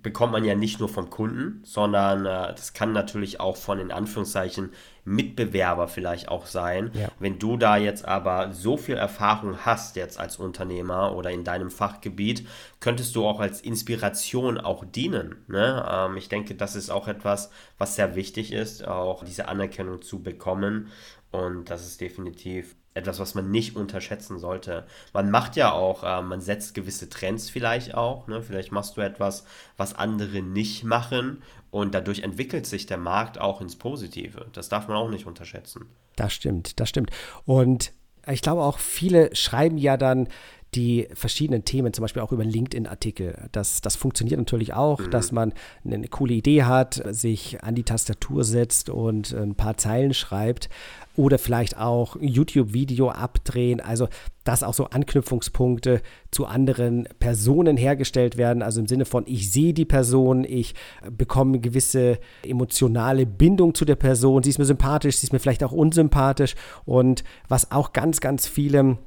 bekommt 0.02 0.32
man 0.32 0.46
ja 0.46 0.56
nicht 0.56 0.80
nur 0.80 0.90
vom 0.90 1.10
Kunden, 1.10 1.62
sondern 1.64 2.26
äh, 2.26 2.54
das 2.54 2.74
kann 2.74 2.94
natürlich 2.94 3.40
auch 3.40 3.58
von 3.58 3.80
in 3.80 3.92
Anführungszeichen 3.92 4.72
Mitbewerber 5.04 5.88
vielleicht 5.88 6.30
auch 6.30 6.46
sein. 6.46 6.92
Ja. 6.94 7.10
Wenn 7.20 7.40
du 7.40 7.58
da 7.58 7.78
jetzt 7.78 8.06
aber 8.06 8.54
so 8.54 8.78
viel 8.78 8.96
Erfahrung 8.96 9.58
hast 9.66 9.96
jetzt 9.96 10.20
als 10.20 10.38
Unternehmer 10.38 11.16
oder 11.16 11.32
in 11.32 11.44
deinem 11.44 11.72
Fachgebiet, 11.72 12.48
könntest 12.80 13.16
du 13.16 13.26
auch 13.26 13.40
als 13.40 13.62
Inspiration 13.62 14.58
auch 14.58 14.86
dienen. 14.86 15.44
Ne? 15.48 15.86
Ähm, 15.90 16.18
ich 16.18 16.30
denke, 16.30 16.56
das 16.56 16.76
ist 16.76 16.90
auch 16.90 17.08
etwas, 17.08 17.52
was 17.78 17.96
sehr 17.96 18.16
wichtig 18.16 18.54
ist, 18.54 18.88
auch 18.88 19.24
diese 19.24 19.48
Anerkennung 19.48 20.02
zu 20.02 20.22
bekommen. 20.22 20.90
Und 21.32 21.70
das 21.70 21.86
ist 21.86 22.02
definitiv 22.02 22.76
etwas, 22.98 23.20
was 23.20 23.36
man 23.36 23.52
nicht 23.52 23.76
unterschätzen 23.76 24.40
sollte. 24.40 24.86
Man 25.14 25.32
macht 25.32 25.56
ja 25.56 25.72
auch, 25.72 26.04
äh, 26.04 26.22
man 26.22 26.42
setzt 26.42 26.74
gewisse 26.74 27.10
Trends 27.10 27.50
vielleicht 27.50 27.96
auch. 27.96 28.28
Ne? 28.28 28.42
Vielleicht 28.42 28.72
machst 28.72 28.98
du 28.98 29.02
etwas, 29.02 29.46
was 29.78 29.94
andere 29.94 30.42
nicht 30.42 30.84
machen 30.84 31.42
und 31.72 31.94
dadurch 31.94 32.20
entwickelt 32.20 32.66
sich 32.66 32.86
der 32.86 32.98
Markt 32.98 33.40
auch 33.40 33.62
ins 33.62 33.76
Positive. 33.76 34.48
Das 34.54 34.70
darf 34.70 34.88
man 34.88 34.98
auch 34.98 35.10
nicht 35.10 35.28
unterschätzen. 35.28 35.86
Das 36.16 36.34
stimmt, 36.34 36.80
das 36.80 36.90
stimmt. 36.90 37.12
Und 37.46 37.94
ich 38.30 38.42
glaube 38.42 38.64
auch, 38.64 38.80
viele 38.80 39.34
schreiben 39.36 39.78
ja 39.78 39.96
dann 39.96 40.28
die 40.76 41.08
verschiedenen 41.14 41.66
Themen, 41.66 41.94
zum 41.94 42.02
Beispiel 42.02 42.22
auch 42.22 42.32
über 42.32 42.44
LinkedIn-Artikel. 42.44 43.48
Das, 43.52 43.82
das 43.82 43.96
funktioniert 43.96 44.38
natürlich 44.40 44.74
auch, 44.74 45.00
mhm. 45.00 45.12
dass 45.12 45.32
man 45.32 45.54
eine 45.86 46.08
coole 46.08 46.34
Idee 46.34 46.64
hat, 46.64 47.02
sich 47.10 47.64
an 47.64 47.76
die 47.76 47.84
Tastatur 47.84 48.44
setzt 48.44 48.90
und 48.90 49.34
ein 49.34 49.56
paar 49.56 49.78
Zeilen 49.78 50.14
schreibt 50.14 50.70
oder 51.16 51.40
vielleicht 51.40 51.78
auch 51.78 52.16
ein 52.16 52.28
YouTube-Video 52.28 53.10
abdrehen. 53.10 53.80
Also, 53.80 54.08
dass 54.44 54.64
auch 54.64 54.74
so 54.74 54.86
Anknüpfungspunkte 54.86 56.02
zu 56.32 56.46
anderen 56.46 57.08
Personen 57.20 57.76
hergestellt 57.76 58.38
werden. 58.38 58.62
Also 58.62 58.80
im 58.80 58.88
Sinne 58.88 59.06
von, 59.06 59.24
ich 59.26 59.52
sehe 59.52 59.74
die 59.74 59.86
Person, 59.86 60.44
ich 60.44 60.76
bekomme 61.10 61.52
eine 61.52 61.60
gewisse 61.60 62.20
emotionale 62.44 63.26
Bindung 63.26 63.74
zu 63.74 63.84
der 63.84 63.96
Person. 63.96 64.44
Sie 64.44 64.52
ist 64.52 64.60
mir 64.60 64.66
sympathisch, 64.66 65.18
sie 65.18 65.26
ist 65.26 65.34
mir 65.34 65.40
vielleicht 65.40 65.64
auch 65.64 65.72
unsympathisch. 65.72 66.56
Und 66.86 67.24
was 67.48 67.72
auch 67.72 67.94
ganz, 67.94 68.22
ganz 68.22 68.48
viele 68.48 69.00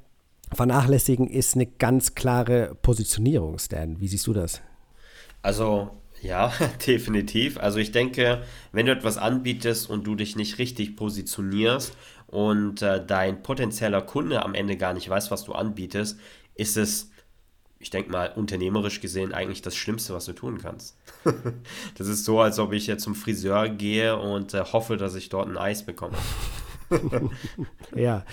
vernachlässigen, 0.52 1.28
ist 1.28 1.54
eine 1.54 1.66
ganz 1.66 2.14
klare 2.14 2.76
Positionierung, 2.82 3.58
Stan. 3.58 4.00
Wie 4.00 4.08
siehst 4.08 4.26
du 4.26 4.32
das? 4.32 4.60
Also 5.42 5.90
ja, 6.22 6.52
definitiv. 6.86 7.58
Also 7.58 7.78
ich 7.78 7.92
denke, 7.92 8.42
wenn 8.72 8.86
du 8.86 8.92
etwas 8.92 9.18
anbietest 9.18 9.88
und 9.88 10.06
du 10.06 10.14
dich 10.14 10.36
nicht 10.36 10.58
richtig 10.58 10.96
positionierst 10.96 11.96
und 12.26 12.82
äh, 12.82 13.04
dein 13.04 13.42
potenzieller 13.42 14.02
Kunde 14.02 14.44
am 14.44 14.54
Ende 14.54 14.76
gar 14.76 14.92
nicht 14.92 15.08
weiß, 15.08 15.30
was 15.30 15.44
du 15.44 15.52
anbietest, 15.52 16.18
ist 16.54 16.76
es, 16.76 17.10
ich 17.78 17.90
denke 17.90 18.10
mal, 18.10 18.32
unternehmerisch 18.34 19.00
gesehen 19.00 19.32
eigentlich 19.32 19.62
das 19.62 19.76
Schlimmste, 19.76 20.14
was 20.14 20.26
du 20.26 20.32
tun 20.32 20.58
kannst. 20.58 20.96
das 21.96 22.06
ist 22.06 22.24
so, 22.24 22.40
als 22.40 22.58
ob 22.58 22.72
ich 22.72 22.86
jetzt 22.86 23.02
zum 23.02 23.14
Friseur 23.14 23.68
gehe 23.68 24.18
und 24.18 24.54
äh, 24.54 24.62
hoffe, 24.62 24.96
dass 24.96 25.14
ich 25.14 25.28
dort 25.30 25.48
ein 25.48 25.56
Eis 25.56 25.84
bekomme. 25.84 26.16
ja. 27.94 28.24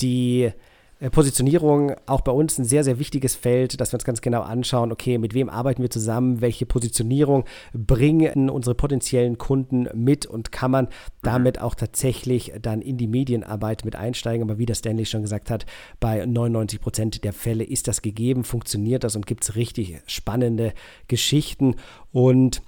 Die 0.00 0.52
äh, 0.98 1.10
Positionierung 1.10 1.92
auch 2.06 2.22
bei 2.22 2.32
uns 2.32 2.58
ein 2.58 2.64
sehr, 2.64 2.82
sehr 2.82 2.98
wichtiges 2.98 3.34
Feld, 3.34 3.80
dass 3.80 3.92
wir 3.92 3.96
uns 3.96 4.04
ganz 4.04 4.22
genau 4.22 4.40
anschauen, 4.42 4.92
okay, 4.92 5.18
mit 5.18 5.34
wem 5.34 5.50
arbeiten 5.50 5.82
wir 5.82 5.90
zusammen, 5.90 6.40
welche 6.40 6.64
Positionierung 6.64 7.44
bringen 7.74 8.48
unsere 8.48 8.74
potenziellen 8.74 9.36
Kunden 9.36 9.88
mit 9.94 10.24
und 10.24 10.52
kann 10.52 10.70
man 10.70 10.88
damit 11.22 11.60
auch 11.60 11.74
tatsächlich 11.74 12.52
dann 12.62 12.80
in 12.80 12.96
die 12.96 13.08
Medienarbeit 13.08 13.84
mit 13.84 13.94
einsteigen. 13.94 14.42
Aber 14.42 14.58
wie 14.58 14.66
der 14.66 14.74
Stanley 14.74 15.04
schon 15.04 15.22
gesagt 15.22 15.50
hat, 15.50 15.66
bei 16.00 16.24
99 16.24 16.80
Prozent 16.80 17.24
der 17.24 17.34
Fälle 17.34 17.64
ist 17.64 17.88
das 17.88 18.00
gegeben, 18.00 18.44
funktioniert 18.44 19.04
das 19.04 19.16
und 19.16 19.26
gibt 19.26 19.44
es 19.44 19.54
richtig 19.54 20.00
spannende 20.06 20.72
Geschichten 21.08 21.76
und 22.10 22.62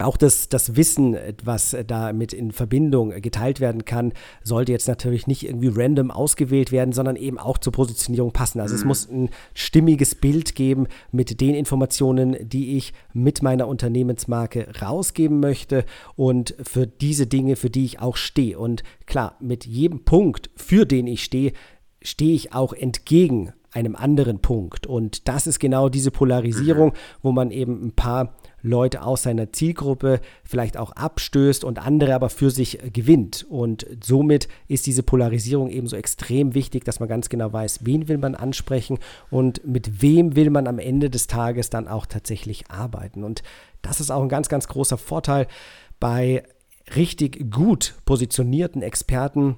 auch 0.00 0.16
das, 0.16 0.48
das 0.48 0.74
Wissen, 0.74 1.16
was 1.44 1.76
damit 1.86 2.32
in 2.32 2.50
Verbindung 2.50 3.10
geteilt 3.22 3.60
werden 3.60 3.84
kann, 3.84 4.12
sollte 4.42 4.72
jetzt 4.72 4.88
natürlich 4.88 5.28
nicht 5.28 5.46
irgendwie 5.46 5.70
random 5.72 6.10
ausgewählt 6.10 6.72
werden, 6.72 6.92
sondern 6.92 7.14
eben 7.14 7.38
auch 7.38 7.58
zur 7.58 7.72
Positionierung 7.72 8.32
passen. 8.32 8.60
Also 8.60 8.74
mhm. 8.74 8.80
es 8.80 8.84
muss 8.84 9.08
ein 9.08 9.28
stimmiges 9.54 10.16
Bild 10.16 10.56
geben 10.56 10.88
mit 11.12 11.40
den 11.40 11.54
Informationen, 11.54 12.36
die 12.48 12.76
ich 12.76 12.92
mit 13.12 13.42
meiner 13.42 13.68
Unternehmensmarke 13.68 14.66
rausgeben 14.82 15.38
möchte 15.38 15.84
und 16.16 16.56
für 16.60 16.88
diese 16.88 17.28
Dinge, 17.28 17.54
für 17.54 17.70
die 17.70 17.84
ich 17.84 18.00
auch 18.00 18.16
stehe. 18.16 18.58
Und 18.58 18.82
klar, 19.06 19.36
mit 19.40 19.64
jedem 19.64 20.04
Punkt, 20.04 20.50
für 20.56 20.86
den 20.86 21.06
ich 21.06 21.22
stehe, 21.22 21.52
stehe 22.02 22.34
ich 22.34 22.52
auch 22.52 22.72
entgegen 22.72 23.52
einem 23.70 23.96
anderen 23.96 24.40
Punkt. 24.40 24.86
Und 24.86 25.28
das 25.28 25.46
ist 25.46 25.58
genau 25.58 25.88
diese 25.88 26.10
Polarisierung, 26.10 26.90
mhm. 26.90 26.94
wo 27.22 27.32
man 27.32 27.50
eben 27.50 27.86
ein 27.86 27.92
paar 27.92 28.34
Leute 28.64 29.02
aus 29.02 29.22
seiner 29.22 29.52
Zielgruppe 29.52 30.20
vielleicht 30.42 30.78
auch 30.78 30.92
abstößt 30.92 31.64
und 31.64 31.78
andere 31.78 32.14
aber 32.14 32.30
für 32.30 32.50
sich 32.50 32.78
gewinnt. 32.92 33.44
Und 33.48 33.86
somit 34.02 34.48
ist 34.68 34.86
diese 34.86 35.02
Polarisierung 35.02 35.68
ebenso 35.68 35.96
extrem 35.96 36.54
wichtig, 36.54 36.84
dass 36.84 36.98
man 36.98 37.08
ganz 37.08 37.28
genau 37.28 37.52
weiß, 37.52 37.80
wen 37.84 38.08
will 38.08 38.16
man 38.18 38.34
ansprechen 38.34 38.98
und 39.30 39.66
mit 39.66 40.00
wem 40.00 40.34
will 40.34 40.48
man 40.48 40.66
am 40.66 40.78
Ende 40.78 41.10
des 41.10 41.26
Tages 41.26 41.68
dann 41.68 41.86
auch 41.86 42.06
tatsächlich 42.06 42.70
arbeiten. 42.70 43.22
Und 43.22 43.42
das 43.82 44.00
ist 44.00 44.10
auch 44.10 44.22
ein 44.22 44.30
ganz, 44.30 44.48
ganz 44.48 44.66
großer 44.66 44.96
Vorteil 44.96 45.46
bei 46.00 46.42
richtig 46.96 47.50
gut 47.50 47.94
positionierten 48.06 48.80
Experten, 48.80 49.56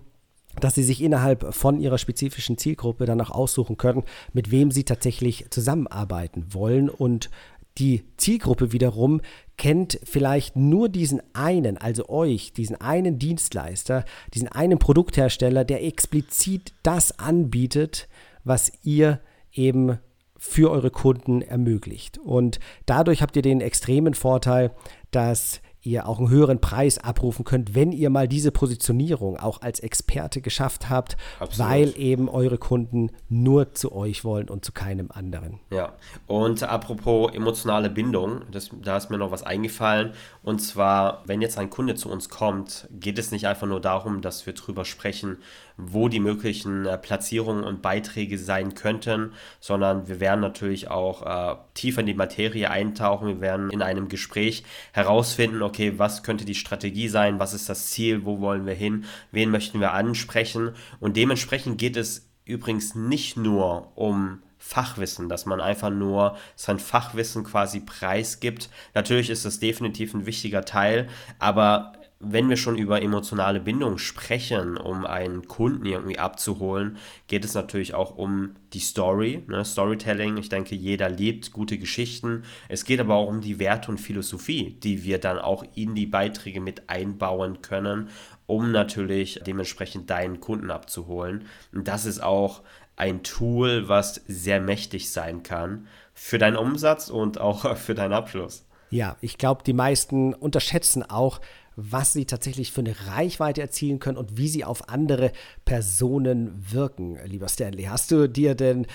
dass 0.60 0.74
sie 0.74 0.82
sich 0.82 1.02
innerhalb 1.02 1.54
von 1.54 1.78
ihrer 1.78 1.98
spezifischen 1.98 2.58
Zielgruppe 2.58 3.04
dann 3.04 3.20
auch 3.20 3.30
aussuchen 3.30 3.76
können, 3.76 4.04
mit 4.32 4.50
wem 4.50 4.70
sie 4.70 4.84
tatsächlich 4.84 5.46
zusammenarbeiten 5.50 6.46
wollen 6.54 6.88
und 6.88 7.30
die 7.78 8.04
Zielgruppe 8.16 8.72
wiederum 8.72 9.20
kennt 9.56 9.98
vielleicht 10.04 10.56
nur 10.56 10.88
diesen 10.88 11.22
einen, 11.34 11.78
also 11.78 12.08
euch, 12.08 12.52
diesen 12.52 12.80
einen 12.80 13.18
Dienstleister, 13.18 14.04
diesen 14.34 14.48
einen 14.48 14.78
Produkthersteller, 14.78 15.64
der 15.64 15.84
explizit 15.84 16.74
das 16.82 17.18
anbietet, 17.18 18.08
was 18.44 18.72
ihr 18.82 19.20
eben 19.52 19.98
für 20.38 20.70
eure 20.70 20.90
Kunden 20.90 21.42
ermöglicht. 21.42 22.18
Und 22.18 22.60
dadurch 22.84 23.22
habt 23.22 23.36
ihr 23.36 23.42
den 23.42 23.60
extremen 23.60 24.14
Vorteil, 24.14 24.72
dass 25.10 25.60
ihr 25.86 26.06
auch 26.08 26.18
einen 26.18 26.28
höheren 26.28 26.60
Preis 26.60 26.98
abrufen 26.98 27.44
könnt, 27.44 27.74
wenn 27.74 27.92
ihr 27.92 28.10
mal 28.10 28.28
diese 28.28 28.50
Positionierung 28.50 29.38
auch 29.38 29.62
als 29.62 29.80
Experte 29.80 30.40
geschafft 30.40 30.90
habt, 30.90 31.16
Absolut. 31.38 31.70
weil 31.70 31.94
eben 31.96 32.28
eure 32.28 32.58
Kunden 32.58 33.10
nur 33.28 33.74
zu 33.74 33.92
euch 33.92 34.24
wollen 34.24 34.48
und 34.48 34.64
zu 34.64 34.72
keinem 34.72 35.10
anderen. 35.10 35.60
Ja, 35.70 35.92
und 36.26 36.62
apropos 36.62 37.32
emotionale 37.34 37.88
Bindung, 37.88 38.42
das, 38.50 38.70
da 38.82 38.96
ist 38.96 39.10
mir 39.10 39.18
noch 39.18 39.30
was 39.30 39.42
eingefallen. 39.42 40.12
Und 40.42 40.60
zwar, 40.60 41.22
wenn 41.26 41.40
jetzt 41.40 41.58
ein 41.58 41.70
Kunde 41.70 41.94
zu 41.94 42.10
uns 42.10 42.28
kommt, 42.28 42.88
geht 42.90 43.18
es 43.18 43.30
nicht 43.30 43.46
einfach 43.46 43.66
nur 43.66 43.80
darum, 43.80 44.20
dass 44.20 44.46
wir 44.46 44.52
drüber 44.52 44.84
sprechen, 44.84 45.38
wo 45.76 46.08
die 46.08 46.20
möglichen 46.20 46.86
äh, 46.86 46.96
Platzierungen 46.98 47.64
und 47.64 47.82
Beiträge 47.82 48.38
sein 48.38 48.74
könnten, 48.74 49.32
sondern 49.60 50.08
wir 50.08 50.20
werden 50.20 50.40
natürlich 50.40 50.88
auch 50.90 51.22
äh, 51.22 51.56
tiefer 51.74 52.00
in 52.00 52.06
die 52.06 52.14
Materie 52.14 52.70
eintauchen. 52.70 53.28
Wir 53.28 53.40
werden 53.40 53.70
in 53.70 53.82
einem 53.82 54.08
Gespräch 54.08 54.64
herausfinden, 54.92 55.62
okay, 55.62 55.94
was 55.98 56.22
könnte 56.22 56.44
die 56.44 56.54
Strategie 56.54 57.08
sein, 57.08 57.38
was 57.38 57.54
ist 57.54 57.68
das 57.68 57.90
Ziel, 57.90 58.24
wo 58.24 58.40
wollen 58.40 58.66
wir 58.66 58.74
hin, 58.74 59.04
wen 59.32 59.50
möchten 59.50 59.80
wir 59.80 59.92
ansprechen. 59.92 60.70
Und 61.00 61.16
dementsprechend 61.16 61.78
geht 61.78 61.96
es 61.96 62.28
übrigens 62.44 62.94
nicht 62.94 63.36
nur 63.36 63.92
um 63.96 64.42
Fachwissen, 64.58 65.28
dass 65.28 65.46
man 65.46 65.60
einfach 65.60 65.90
nur 65.90 66.36
sein 66.56 66.78
Fachwissen 66.78 67.44
quasi 67.44 67.80
preisgibt. 67.80 68.70
Natürlich 68.94 69.30
ist 69.30 69.44
das 69.44 69.60
definitiv 69.60 70.14
ein 70.14 70.26
wichtiger 70.26 70.64
Teil, 70.64 71.08
aber 71.38 71.92
wenn 72.18 72.48
wir 72.48 72.56
schon 72.56 72.78
über 72.78 73.02
emotionale 73.02 73.60
Bindung 73.60 73.98
sprechen, 73.98 74.78
um 74.78 75.04
einen 75.04 75.46
Kunden 75.48 75.84
irgendwie 75.84 76.18
abzuholen, 76.18 76.96
geht 77.26 77.44
es 77.44 77.52
natürlich 77.52 77.92
auch 77.92 78.16
um 78.16 78.54
die 78.72 78.80
Story, 78.80 79.44
ne? 79.48 79.64
Storytelling. 79.64 80.38
Ich 80.38 80.48
denke, 80.48 80.74
jeder 80.74 81.10
liebt 81.10 81.52
gute 81.52 81.76
Geschichten. 81.76 82.44
Es 82.68 82.84
geht 82.86 83.00
aber 83.00 83.16
auch 83.16 83.28
um 83.28 83.42
die 83.42 83.58
Werte 83.58 83.90
und 83.90 83.98
Philosophie, 83.98 84.78
die 84.82 85.04
wir 85.04 85.18
dann 85.18 85.38
auch 85.38 85.62
in 85.74 85.94
die 85.94 86.06
Beiträge 86.06 86.60
mit 86.60 86.88
einbauen 86.88 87.60
können, 87.60 88.08
um 88.46 88.72
natürlich 88.72 89.40
dementsprechend 89.46 90.08
deinen 90.08 90.40
Kunden 90.40 90.70
abzuholen. 90.70 91.44
Und 91.72 91.86
das 91.86 92.06
ist 92.06 92.22
auch 92.22 92.62
ein 92.96 93.22
Tool, 93.24 93.88
was 93.88 94.22
sehr 94.26 94.60
mächtig 94.60 95.10
sein 95.10 95.42
kann 95.42 95.86
für 96.14 96.38
deinen 96.38 96.56
Umsatz 96.56 97.10
und 97.10 97.38
auch 97.38 97.76
für 97.76 97.94
deinen 97.94 98.14
Abschluss. 98.14 98.64
Ja, 98.88 99.16
ich 99.20 99.36
glaube, 99.36 99.62
die 99.64 99.72
meisten 99.72 100.32
unterschätzen 100.32 101.02
auch, 101.02 101.40
was 101.76 102.12
sie 102.12 102.24
tatsächlich 102.24 102.72
für 102.72 102.80
eine 102.80 102.96
Reichweite 103.06 103.60
erzielen 103.60 103.98
können 103.98 104.18
und 104.18 104.36
wie 104.36 104.48
sie 104.48 104.64
auf 104.64 104.88
andere 104.88 105.32
Personen 105.64 106.64
wirken. 106.72 107.18
Lieber 107.26 107.48
Stanley, 107.48 107.84
hast 107.84 108.10
du 108.10 108.28
dir 108.28 108.54
denn 108.54 108.86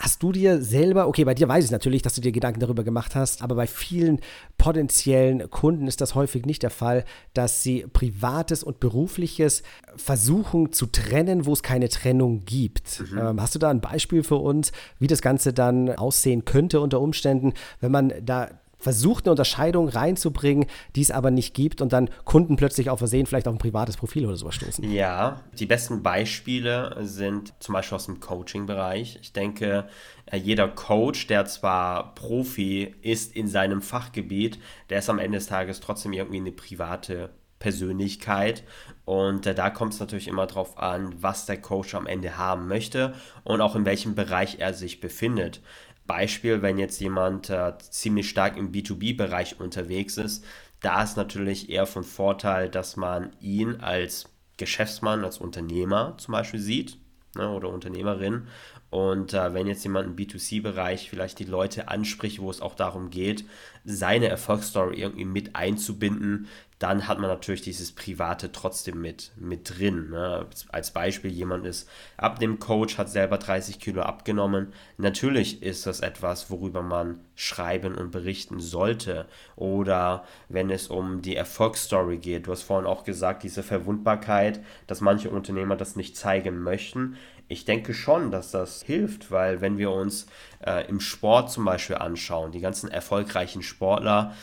Hast 0.00 0.22
du 0.22 0.30
dir 0.30 0.62
selber, 0.62 1.08
okay, 1.08 1.24
bei 1.24 1.34
dir 1.34 1.48
weiß 1.48 1.64
ich 1.64 1.70
natürlich, 1.72 2.02
dass 2.02 2.14
du 2.14 2.20
dir 2.20 2.30
Gedanken 2.30 2.60
darüber 2.60 2.84
gemacht 2.84 3.16
hast, 3.16 3.42
aber 3.42 3.56
bei 3.56 3.66
vielen 3.66 4.20
potenziellen 4.56 5.50
Kunden 5.50 5.88
ist 5.88 6.00
das 6.00 6.14
häufig 6.14 6.46
nicht 6.46 6.62
der 6.62 6.70
Fall, 6.70 7.04
dass 7.34 7.64
sie 7.64 7.84
privates 7.92 8.62
und 8.62 8.78
berufliches 8.78 9.64
versuchen 9.96 10.72
zu 10.72 10.86
trennen, 10.86 11.46
wo 11.46 11.52
es 11.52 11.64
keine 11.64 11.88
Trennung 11.88 12.44
gibt. 12.44 13.00
Mhm. 13.10 13.18
Ähm, 13.18 13.42
hast 13.42 13.56
du 13.56 13.58
da 13.58 13.70
ein 13.70 13.80
Beispiel 13.80 14.22
für 14.22 14.36
uns, 14.36 14.70
wie 15.00 15.08
das 15.08 15.20
Ganze 15.20 15.52
dann 15.52 15.90
aussehen 15.90 16.44
könnte 16.44 16.80
unter 16.80 17.00
Umständen, 17.00 17.54
wenn 17.80 17.90
man 17.90 18.12
da 18.22 18.50
versucht, 18.78 19.24
eine 19.24 19.32
Unterscheidung 19.32 19.88
reinzubringen, 19.88 20.66
die 20.94 21.02
es 21.02 21.10
aber 21.10 21.30
nicht 21.30 21.54
gibt 21.54 21.80
und 21.80 21.92
dann 21.92 22.10
Kunden 22.24 22.56
plötzlich 22.56 22.90
auf 22.90 22.98
Versehen 22.98 23.26
vielleicht 23.26 23.48
auf 23.48 23.54
ein 23.54 23.58
privates 23.58 23.96
Profil 23.96 24.26
oder 24.26 24.36
sowas 24.36 24.54
stoßen. 24.54 24.90
Ja, 24.90 25.40
die 25.58 25.66
besten 25.66 26.02
Beispiele 26.02 26.96
sind 27.00 27.54
zum 27.60 27.72
Beispiel 27.72 27.96
aus 27.96 28.06
dem 28.06 28.20
Coaching-Bereich. 28.20 29.18
Ich 29.20 29.32
denke, 29.32 29.88
äh, 30.26 30.36
jeder 30.36 30.68
Coach, 30.68 31.26
der 31.26 31.46
zwar 31.46 32.14
Profi 32.14 32.94
ist 33.02 33.34
in 33.34 33.48
seinem 33.48 33.82
Fachgebiet, 33.82 34.58
der 34.90 35.00
ist 35.00 35.10
am 35.10 35.18
Ende 35.18 35.38
des 35.38 35.46
Tages 35.46 35.80
trotzdem 35.80 36.12
irgendwie 36.12 36.38
eine 36.38 36.52
private 36.52 37.30
Persönlichkeit. 37.58 38.64
Und 39.04 39.46
äh, 39.46 39.54
da 39.54 39.70
kommt 39.70 39.94
es 39.94 40.00
natürlich 40.00 40.28
immer 40.28 40.46
darauf 40.46 40.78
an, 40.78 41.14
was 41.20 41.46
der 41.46 41.60
Coach 41.60 41.94
am 41.94 42.06
Ende 42.06 42.36
haben 42.36 42.68
möchte 42.68 43.14
und 43.44 43.60
auch 43.60 43.74
in 43.74 43.84
welchem 43.84 44.14
Bereich 44.14 44.58
er 44.60 44.74
sich 44.74 45.00
befindet. 45.00 45.60
Beispiel, 46.08 46.62
wenn 46.62 46.78
jetzt 46.78 47.00
jemand 47.00 47.50
äh, 47.50 47.72
ziemlich 47.78 48.28
stark 48.28 48.56
im 48.56 48.72
B2B-Bereich 48.72 49.60
unterwegs 49.60 50.16
ist, 50.16 50.44
da 50.80 51.02
ist 51.04 51.16
natürlich 51.16 51.70
eher 51.70 51.86
von 51.86 52.02
Vorteil, 52.02 52.68
dass 52.68 52.96
man 52.96 53.30
ihn 53.40 53.76
als 53.76 54.28
Geschäftsmann, 54.56 55.24
als 55.24 55.38
Unternehmer 55.38 56.14
zum 56.18 56.32
Beispiel 56.32 56.60
sieht 56.60 56.98
ne, 57.36 57.48
oder 57.48 57.68
Unternehmerin. 57.68 58.48
Und 58.90 59.34
äh, 59.34 59.52
wenn 59.52 59.66
jetzt 59.66 59.84
jemand 59.84 60.06
im 60.06 60.16
B2C-Bereich 60.16 61.10
vielleicht 61.10 61.38
die 61.38 61.44
Leute 61.44 61.88
anspricht, 61.88 62.40
wo 62.40 62.50
es 62.50 62.62
auch 62.62 62.74
darum 62.74 63.10
geht, 63.10 63.44
seine 63.90 64.28
Erfolgsstory 64.28 65.00
irgendwie 65.00 65.24
mit 65.24 65.56
einzubinden, 65.56 66.46
dann 66.78 67.08
hat 67.08 67.18
man 67.18 67.28
natürlich 67.28 67.62
dieses 67.62 67.90
Private 67.90 68.52
trotzdem 68.52 69.00
mit, 69.00 69.32
mit 69.36 69.78
drin. 69.78 70.10
Ne? 70.10 70.46
Als 70.68 70.92
Beispiel, 70.92 71.32
jemand 71.32 71.66
ist 71.66 71.88
ab 72.16 72.38
dem 72.38 72.60
Coach, 72.60 72.98
hat 72.98 73.08
selber 73.08 73.38
30 73.38 73.80
Kilo 73.80 74.02
abgenommen. 74.02 74.72
Natürlich 74.96 75.62
ist 75.62 75.86
das 75.86 76.00
etwas, 76.00 76.50
worüber 76.50 76.82
man 76.82 77.20
schreiben 77.34 77.96
und 77.96 78.12
berichten 78.12 78.60
sollte. 78.60 79.26
Oder 79.56 80.24
wenn 80.48 80.70
es 80.70 80.86
um 80.86 81.20
die 81.20 81.34
Erfolgsstory 81.34 82.18
geht. 82.18 82.46
Du 82.46 82.52
hast 82.52 82.62
vorhin 82.62 82.86
auch 82.86 83.02
gesagt, 83.02 83.42
diese 83.42 83.64
Verwundbarkeit, 83.64 84.60
dass 84.86 85.00
manche 85.00 85.30
Unternehmer 85.30 85.74
das 85.76 85.96
nicht 85.96 86.16
zeigen 86.16 86.62
möchten. 86.62 87.16
Ich 87.48 87.64
denke 87.64 87.94
schon, 87.94 88.30
dass 88.30 88.50
das 88.50 88.82
hilft, 88.82 89.30
weil 89.30 89.60
wenn 89.60 89.78
wir 89.78 89.90
uns 89.90 90.26
äh, 90.64 90.86
im 90.88 91.00
Sport 91.00 91.50
zum 91.50 91.64
Beispiel 91.64 91.96
anschauen, 91.96 92.52
die 92.52 92.60
ganzen 92.60 92.90
erfolgreichen 92.90 93.62
Sportler, 93.62 94.34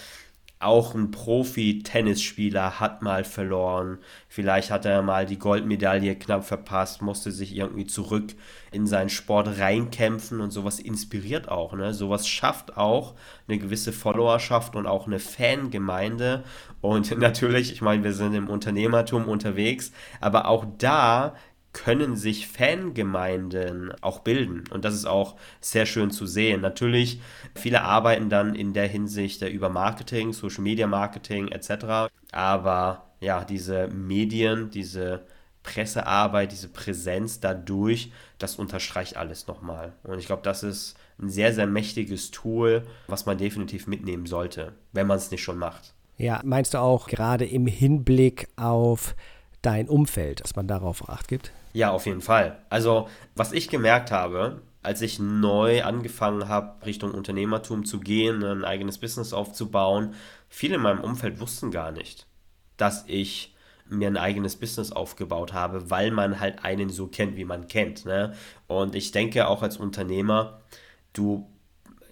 auch 0.59 0.95
ein 0.95 1.11
Profi-Tennisspieler 1.11 2.79
hat 2.79 3.01
mal 3.01 3.23
verloren. 3.23 3.99
Vielleicht 4.29 4.71
hat 4.71 4.85
er 4.85 5.01
mal 5.01 5.25
die 5.25 5.37
Goldmedaille 5.37 6.15
knapp 6.15 6.45
verpasst, 6.45 7.01
musste 7.01 7.31
sich 7.31 7.55
irgendwie 7.55 7.85
zurück 7.85 8.33
in 8.71 8.87
seinen 8.87 9.09
Sport 9.09 9.59
reinkämpfen 9.59 10.41
und 10.41 10.51
sowas 10.51 10.79
inspiriert 10.79 11.49
auch. 11.49 11.73
Ne? 11.73 11.93
Sowas 11.93 12.27
schafft 12.27 12.77
auch 12.77 13.15
eine 13.47 13.59
gewisse 13.59 13.91
Followerschaft 13.91 14.75
und 14.75 14.87
auch 14.87 15.07
eine 15.07 15.19
Fangemeinde. 15.19 16.43
Und 16.81 17.15
natürlich, 17.19 17.71
ich 17.71 17.81
meine, 17.81 18.03
wir 18.03 18.13
sind 18.13 18.33
im 18.33 18.49
Unternehmertum 18.49 19.27
unterwegs, 19.27 19.91
aber 20.21 20.47
auch 20.47 20.65
da 20.77 21.35
können 21.75 22.15
sich 22.15 22.47
Fangemeinden 22.47 23.93
auch 24.01 24.19
bilden. 24.19 24.63
Und 24.71 24.85
das 24.85 24.93
ist 24.93 25.05
auch 25.05 25.35
sehr 25.59 25.85
schön 25.85 26.09
zu 26.09 26.25
sehen. 26.25 26.61
Natürlich, 26.61 27.19
viele 27.53 27.81
arbeiten 27.81 28.29
dann 28.29 28.55
in 28.55 28.73
der 28.73 28.87
Hinsicht 28.87 29.41
über 29.41 29.69
Marketing, 29.69 30.31
Social 30.31 30.63
Media 30.63 30.87
Marketing 30.87 31.49
etc. 31.49 32.09
Aber 32.31 33.11
ja, 33.19 33.43
diese 33.43 33.89
Medien, 33.89 34.69
diese 34.69 35.25
Pressearbeit, 35.63 36.53
diese 36.53 36.69
Präsenz 36.69 37.41
dadurch, 37.41 38.11
das 38.37 38.55
unterstreicht 38.55 39.17
alles 39.17 39.47
nochmal. 39.47 39.91
Und 40.03 40.17
ich 40.17 40.27
glaube, 40.27 40.43
das 40.43 40.63
ist 40.63 40.95
ein 41.19 41.29
sehr, 41.29 41.53
sehr 41.53 41.67
mächtiges 41.67 42.31
Tool, 42.31 42.83
was 43.07 43.25
man 43.25 43.37
definitiv 43.37 43.85
mitnehmen 43.85 44.27
sollte, 44.27 44.73
wenn 44.93 45.07
man 45.07 45.17
es 45.17 45.29
nicht 45.29 45.43
schon 45.43 45.57
macht. 45.57 45.93
Ja, 46.17 46.39
meinst 46.45 46.73
du 46.73 46.77
auch 46.77 47.07
gerade 47.07 47.45
im 47.45 47.67
Hinblick 47.67 48.47
auf 48.55 49.15
dein 49.61 49.89
Umfeld, 49.89 50.39
dass 50.39 50.55
man 50.55 50.67
darauf 50.67 51.09
Acht 51.09 51.27
gibt? 51.27 51.51
Ja, 51.75 51.91
auf 51.91 52.05
jeden 52.05 52.21
Fall. 52.21 52.57
Also, 52.69 53.09
was 53.35 53.51
ich 53.51 53.67
gemerkt 53.67 54.09
habe, 54.09 54.61
als 54.81 55.01
ich 55.01 55.19
neu 55.19 55.83
angefangen 55.83 56.47
habe, 56.47 56.85
Richtung 56.85 57.11
Unternehmertum 57.11 57.83
zu 57.83 57.99
gehen, 57.99 58.41
ein 58.45 58.63
eigenes 58.63 58.97
Business 58.97 59.33
aufzubauen, 59.33 60.13
viele 60.47 60.75
in 60.75 60.81
meinem 60.81 61.01
Umfeld 61.01 61.41
wussten 61.41 61.71
gar 61.71 61.91
nicht, 61.91 62.27
dass 62.77 63.03
ich 63.07 63.53
mir 63.89 64.07
ein 64.07 64.15
eigenes 64.15 64.55
Business 64.55 64.93
aufgebaut 64.93 65.51
habe, 65.51 65.89
weil 65.89 66.11
man 66.11 66.39
halt 66.39 66.63
einen 66.63 66.89
so 66.89 67.07
kennt, 67.07 67.35
wie 67.35 67.43
man 67.43 67.67
kennt. 67.67 68.05
Ne? 68.05 68.33
Und 68.67 68.95
ich 68.95 69.11
denke 69.11 69.49
auch 69.49 69.61
als 69.61 69.75
Unternehmer, 69.75 70.61
du, 71.11 71.45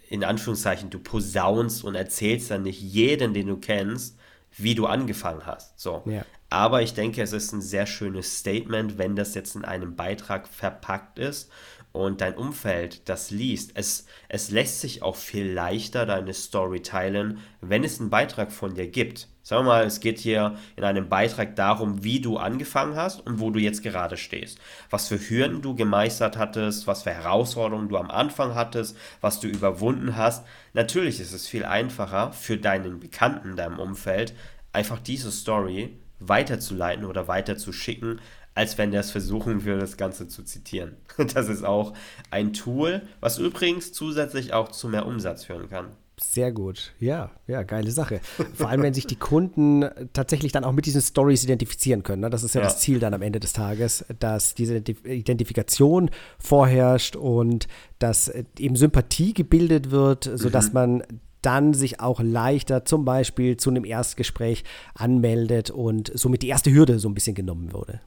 in 0.10 0.26
Anführungszeichen, 0.26 0.90
du 0.90 1.00
posaunst 1.00 1.86
und 1.86 1.96
erzählst 1.96 2.52
dann 2.52 2.64
nicht 2.64 2.82
jeden, 2.82 3.34
den 3.34 3.48
du 3.48 3.56
kennst, 3.56 4.20
wie 4.58 4.76
du 4.76 4.88
angefangen 4.88 5.46
hast. 5.46 5.80
So. 5.80 6.04
Ja. 6.06 6.26
Aber 6.54 6.84
ich 6.84 6.94
denke, 6.94 7.20
es 7.24 7.34
ist 7.34 7.52
ein 7.52 7.64
sehr 7.64 7.88
schönes 7.88 8.38
Statement, 8.38 9.00
wenn 9.00 9.16
das 9.16 9.34
jetzt 9.34 9.56
in 9.56 9.66
einem 9.66 9.96
Beitrag 9.96 10.48
verpackt 10.48 11.18
ist 11.18 11.52
und 11.92 12.22
dein 12.22 12.36
Umfeld 12.36 13.10
das 13.10 13.32
liest. 13.32 13.72
Es, 13.74 14.06
es 14.30 14.52
lässt 14.52 14.80
sich 14.80 15.02
auch 15.02 15.16
viel 15.16 15.52
leichter 15.52 16.06
deine 16.06 16.36
Story 16.36 16.84
teilen, 16.84 17.40
wenn 17.62 17.84
es 17.84 18.00
einen 18.00 18.12
Beitrag 18.12 18.52
von 18.52 18.76
dir 18.76 18.86
gibt. 18.86 19.30
Sagen 19.42 19.66
wir 19.66 19.70
mal, 19.70 19.84
es 19.84 20.00
geht 20.00 20.20
hier 20.20 20.56
in 20.76 20.84
einem 20.84 21.10
Beitrag 21.10 21.56
darum, 21.56 22.04
wie 22.04 22.22
du 22.22 22.38
angefangen 22.38 22.98
hast 22.98 23.26
und 23.26 23.40
wo 23.40 23.50
du 23.50 23.58
jetzt 23.58 23.82
gerade 23.82 24.16
stehst. 24.16 24.60
Was 24.92 25.08
für 25.08 25.18
Hürden 25.18 25.64
du 25.64 25.74
gemeistert 25.74 26.38
hattest, 26.38 26.86
was 26.86 27.02
für 27.02 27.16
Herausforderungen 27.16 27.90
du 27.90 27.98
am 27.98 28.12
Anfang 28.12 28.54
hattest, 28.54 28.96
was 29.22 29.40
du 29.40 29.48
überwunden 29.48 30.18
hast. 30.18 30.46
Natürlich 30.74 31.20
ist 31.20 31.34
es 31.34 31.48
viel 31.48 31.66
einfacher 31.66 32.32
für 32.32 32.58
deinen 32.58 33.00
Bekannten 33.00 33.50
in 33.50 33.56
deinem 33.56 33.80
Umfeld, 33.80 34.36
einfach 34.72 35.00
diese 35.00 35.32
Story 35.32 35.98
weiterzuleiten 36.28 37.06
oder 37.06 37.28
weiterzuschicken, 37.28 38.20
als 38.56 38.78
wenn 38.78 38.92
der 38.92 39.02
es 39.02 39.12
versuchen 39.12 39.66
würde, 39.66 39.82
das 39.82 39.98
Ganze 39.98 40.28
zu 40.28 40.44
zitieren. 40.44 40.98
Das 41.34 41.48
ist 41.48 41.64
auch 41.64 41.94
ein 42.32 42.54
Tool, 42.54 43.02
was 43.20 43.38
übrigens 43.38 43.94
zusätzlich 43.94 44.54
auch 44.54 44.72
zu 44.72 44.90
mehr 44.90 45.06
Umsatz 45.06 45.46
führen 45.46 45.70
kann. 45.70 45.88
Sehr 46.22 46.52
gut. 46.52 46.94
Ja, 47.00 47.32
ja, 47.48 47.64
geile 47.64 47.90
Sache. 47.90 48.22
Vor 48.54 48.70
allem, 48.70 48.84
wenn 48.84 48.94
sich 48.94 49.08
die 49.08 49.16
Kunden 49.16 49.84
tatsächlich 50.14 50.52
dann 50.52 50.64
auch 50.64 50.72
mit 50.72 50.86
diesen 50.86 51.02
Stories 51.02 51.44
identifizieren 51.44 52.04
können. 52.04 52.22
Ne? 52.22 52.30
Das 52.30 52.44
ist 52.44 52.54
ja, 52.54 52.62
ja, 52.62 52.68
das 52.68 52.80
Ziel 52.80 53.00
dann 53.00 53.14
am 53.14 53.24
Ende 53.24 53.40
des 53.40 53.54
Tages, 53.54 54.06
dass 54.20 54.54
diese 54.54 54.78
Identifikation 54.78 56.12
vorherrscht 56.38 57.16
und 57.16 57.68
dass 57.98 58.32
eben 58.60 58.76
Sympathie 58.76 59.34
gebildet 59.34 59.90
wird, 59.90 60.30
sodass 60.36 60.68
mhm. 60.68 60.74
man 60.74 61.04
dann 61.46 61.74
sich 61.74 62.00
auch 62.00 62.22
leichter 62.22 62.86
zum 62.86 63.06
Beispiel 63.06 63.58
zu 63.58 63.70
einem 63.70 63.86
Erstgespräch 63.86 64.64
anmeldet 64.96 65.70
und 65.70 66.12
somit 66.14 66.42
die 66.42 66.50
erste 66.50 66.74
Hürde 66.74 67.00
so 67.00 67.10
ein 67.10 67.14
bisschen 67.14 67.36
genommen 67.36 67.74
wurde. 67.74 68.02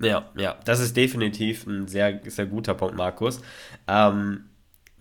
Ja, 0.00 0.30
ja, 0.36 0.56
das 0.64 0.80
ist 0.80 0.96
definitiv 0.96 1.66
ein 1.66 1.86
sehr, 1.86 2.20
sehr 2.26 2.46
guter 2.46 2.74
Punkt, 2.74 2.96
Markus. 2.96 3.40
Ähm, 3.86 4.44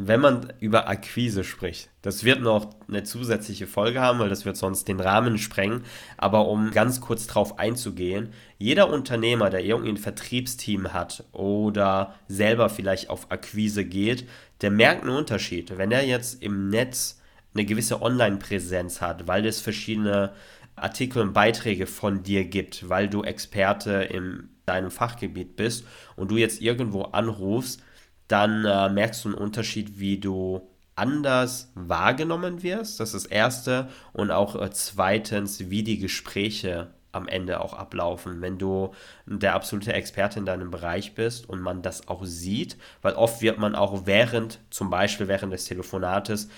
wenn 0.01 0.21
man 0.21 0.53
über 0.61 0.87
Akquise 0.87 1.43
spricht, 1.43 1.89
das 2.01 2.23
wird 2.23 2.41
noch 2.41 2.69
eine 2.87 3.03
zusätzliche 3.03 3.67
Folge 3.67 3.99
haben, 3.99 4.19
weil 4.19 4.29
das 4.29 4.45
wird 4.45 4.55
sonst 4.55 4.87
den 4.87 5.01
Rahmen 5.01 5.37
sprengen. 5.37 5.83
Aber 6.15 6.47
um 6.47 6.71
ganz 6.71 7.01
kurz 7.01 7.27
drauf 7.27 7.59
einzugehen, 7.59 8.29
jeder 8.57 8.89
Unternehmer, 8.89 9.49
der 9.49 9.63
irgendwie 9.63 9.89
ein 9.91 9.97
Vertriebsteam 9.97 10.93
hat 10.93 11.25
oder 11.33 12.15
selber 12.29 12.69
vielleicht 12.69 13.09
auf 13.09 13.29
Akquise 13.29 13.83
geht, 13.83 14.25
der 14.61 14.71
merkt 14.71 15.03
einen 15.03 15.17
Unterschied. 15.17 15.77
Wenn 15.77 15.91
er 15.91 16.05
jetzt 16.05 16.41
im 16.41 16.69
Netz 16.69 17.18
eine 17.53 17.65
gewisse 17.65 18.01
Online-Präsenz 18.01 19.01
hat, 19.01 19.27
weil 19.27 19.45
es 19.45 19.59
verschiedene 19.61 20.33
Artikel 20.75 21.21
und 21.21 21.33
Beiträge 21.33 21.87
von 21.87 22.23
dir 22.23 22.45
gibt, 22.45 22.87
weil 22.89 23.09
du 23.09 23.23
Experte 23.23 24.03
in 24.03 24.49
deinem 24.65 24.91
Fachgebiet 24.91 25.55
bist 25.55 25.85
und 26.15 26.31
du 26.31 26.37
jetzt 26.37 26.61
irgendwo 26.61 27.03
anrufst, 27.03 27.83
dann 28.27 28.63
äh, 28.65 28.89
merkst 28.89 29.25
du 29.25 29.29
einen 29.29 29.37
Unterschied, 29.37 29.99
wie 29.99 30.19
du 30.19 30.69
anders 30.95 31.71
wahrgenommen 31.75 32.61
wirst. 32.61 32.99
Das 32.99 33.13
ist 33.13 33.25
das 33.25 33.31
Erste. 33.31 33.89
Und 34.13 34.31
auch 34.31 34.55
äh, 34.55 34.69
zweitens, 34.71 35.69
wie 35.69 35.83
die 35.83 35.97
Gespräche 35.97 36.93
am 37.11 37.27
Ende 37.27 37.61
auch 37.61 37.73
ablaufen, 37.73 38.41
wenn 38.41 38.59
du 38.59 38.93
der 39.25 39.55
absolute 39.55 39.93
Experte 39.93 40.37
in 40.37 40.45
deinem 40.45 40.69
Bereich 40.69 41.15
bist 41.15 41.49
und 41.49 41.59
man 41.59 41.81
das 41.81 42.07
auch 42.07 42.23
sieht, 42.23 42.77
weil 43.01 43.13
oft 43.13 43.41
wird 43.41 43.57
man 43.57 43.73
auch 43.73 44.05
während, 44.05 44.59
zum 44.69 44.91
Beispiel 44.91 45.27
während 45.27 45.51
des 45.51 45.65
Telefonates, 45.65 46.49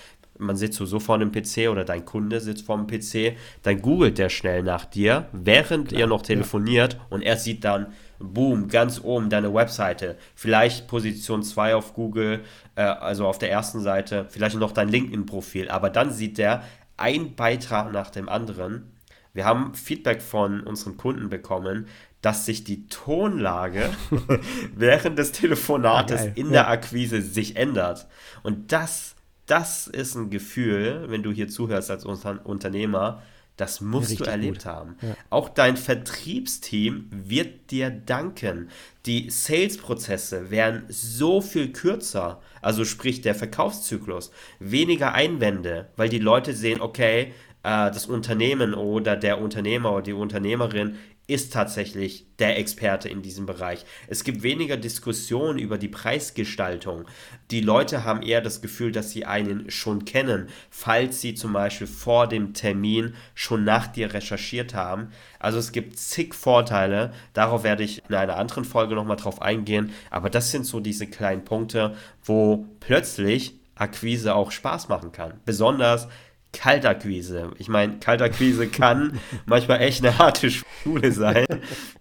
man 0.41 0.55
sitzt 0.55 0.77
so 0.77 0.99
vor 0.99 1.15
einem 1.15 1.31
PC 1.31 1.69
oder 1.69 1.85
dein 1.85 2.05
Kunde 2.05 2.39
sitzt 2.39 2.65
vor 2.65 2.77
dem 2.77 2.87
PC, 2.87 3.37
dann 3.63 3.81
googelt 3.81 4.17
der 4.17 4.29
schnell 4.29 4.63
nach 4.63 4.85
dir, 4.85 5.27
während 5.31 5.89
Klar, 5.89 5.99
ihr 5.99 6.07
noch 6.07 6.21
telefoniert 6.23 6.93
ja. 6.93 6.99
und 7.09 7.21
er 7.21 7.37
sieht 7.37 7.63
dann, 7.63 7.87
boom, 8.19 8.67
ganz 8.67 9.01
oben 9.03 9.29
deine 9.29 9.53
Webseite, 9.53 10.17
vielleicht 10.35 10.87
Position 10.87 11.43
2 11.43 11.75
auf 11.75 11.93
Google, 11.93 12.41
äh, 12.75 12.81
also 12.81 13.27
auf 13.27 13.37
der 13.37 13.51
ersten 13.51 13.81
Seite, 13.81 14.25
vielleicht 14.29 14.57
noch 14.57 14.71
dein 14.71 14.89
LinkedIn-Profil, 14.89 15.69
aber 15.69 15.89
dann 15.89 16.11
sieht 16.11 16.37
der 16.37 16.63
ein 16.97 17.35
Beitrag 17.35 17.91
nach 17.91 18.09
dem 18.09 18.29
anderen. 18.29 18.91
Wir 19.33 19.45
haben 19.45 19.73
Feedback 19.73 20.21
von 20.21 20.61
unseren 20.61 20.97
Kunden 20.97 21.29
bekommen, 21.29 21.87
dass 22.21 22.45
sich 22.45 22.63
die 22.63 22.87
Tonlage 22.87 23.89
während 24.75 25.17
des 25.17 25.31
Telefonates 25.31 26.21
ah, 26.21 26.31
in 26.35 26.51
der 26.51 26.69
Akquise 26.69 27.21
sich 27.21 27.55
ändert. 27.55 28.07
Und 28.43 28.71
das 28.71 29.15
das 29.45 29.87
ist 29.87 30.15
ein 30.15 30.29
Gefühl, 30.29 31.05
wenn 31.07 31.23
du 31.23 31.31
hier 31.31 31.47
zuhörst 31.47 31.91
als 31.91 32.05
Unternehmer, 32.05 33.21
das 33.57 33.79
musst 33.81 34.09
Richtig 34.09 34.25
du 34.25 34.31
erlebt 34.31 34.63
gut. 34.63 34.65
haben. 34.65 34.95
Ja. 35.01 35.15
Auch 35.29 35.49
dein 35.49 35.77
Vertriebsteam 35.77 37.09
wird 37.11 37.69
dir 37.69 37.91
danken. 37.91 38.69
Die 39.05 39.29
Sales-Prozesse 39.29 40.49
werden 40.49 40.85
so 40.87 41.41
viel 41.41 41.71
kürzer, 41.71 42.41
also 42.61 42.85
sprich 42.85 43.21
der 43.21 43.35
Verkaufszyklus, 43.35 44.31
weniger 44.59 45.13
Einwände, 45.13 45.89
weil 45.95 46.09
die 46.09 46.19
Leute 46.19 46.53
sehen, 46.53 46.81
okay, 46.81 47.33
äh, 47.63 47.91
das 47.91 48.07
Unternehmen 48.07 48.73
oder 48.73 49.15
der 49.15 49.39
Unternehmer 49.39 49.91
oder 49.91 50.03
die 50.03 50.13
Unternehmerin 50.13 50.95
ist 51.31 51.53
tatsächlich 51.53 52.25
der 52.39 52.59
Experte 52.59 53.07
in 53.07 53.21
diesem 53.21 53.45
Bereich. 53.45 53.85
Es 54.07 54.25
gibt 54.25 54.43
weniger 54.43 54.75
Diskussionen 54.75 55.59
über 55.59 55.77
die 55.77 55.87
Preisgestaltung. 55.87 57.05
Die 57.51 57.61
Leute 57.61 58.03
haben 58.03 58.21
eher 58.21 58.41
das 58.41 58.61
Gefühl, 58.61 58.91
dass 58.91 59.11
sie 59.11 59.25
einen 59.25 59.71
schon 59.71 60.03
kennen, 60.03 60.49
falls 60.69 61.21
sie 61.21 61.33
zum 61.33 61.53
Beispiel 61.53 61.87
vor 61.87 62.27
dem 62.27 62.53
Termin 62.53 63.13
schon 63.33 63.63
nach 63.63 63.87
dir 63.87 64.13
recherchiert 64.13 64.73
haben. 64.73 65.11
Also 65.39 65.57
es 65.57 65.71
gibt 65.71 65.97
zig 65.97 66.33
Vorteile. 66.33 67.13
Darauf 67.31 67.63
werde 67.63 67.83
ich 67.83 68.03
in 68.09 68.15
einer 68.15 68.35
anderen 68.35 68.65
Folge 68.65 68.95
nochmal 68.95 69.15
drauf 69.15 69.41
eingehen. 69.41 69.91
Aber 70.09 70.29
das 70.29 70.51
sind 70.51 70.65
so 70.65 70.81
diese 70.81 71.07
kleinen 71.07 71.45
Punkte, 71.45 71.95
wo 72.25 72.67
plötzlich 72.81 73.55
Akquise 73.75 74.35
auch 74.35 74.51
Spaß 74.51 74.89
machen 74.89 75.13
kann. 75.13 75.39
Besonders 75.45 76.09
Kaltakquise. 76.53 77.51
Ich 77.57 77.69
meine, 77.69 77.99
Kaltakquise 77.99 78.67
kann 78.67 79.19
manchmal 79.45 79.81
echt 79.81 80.03
eine 80.03 80.17
harte 80.17 80.51
Schule 80.51 81.11
sein, 81.11 81.47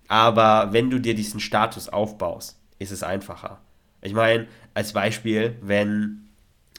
aber 0.09 0.73
wenn 0.73 0.91
du 0.91 0.99
dir 0.99 1.15
diesen 1.15 1.41
Status 1.41 1.89
aufbaust, 1.89 2.59
ist 2.79 2.91
es 2.91 3.03
einfacher. 3.03 3.61
Ich 4.03 4.15
meine, 4.15 4.49
als 4.75 4.93
Beispiel, 4.93 5.57
wenn 5.61 6.31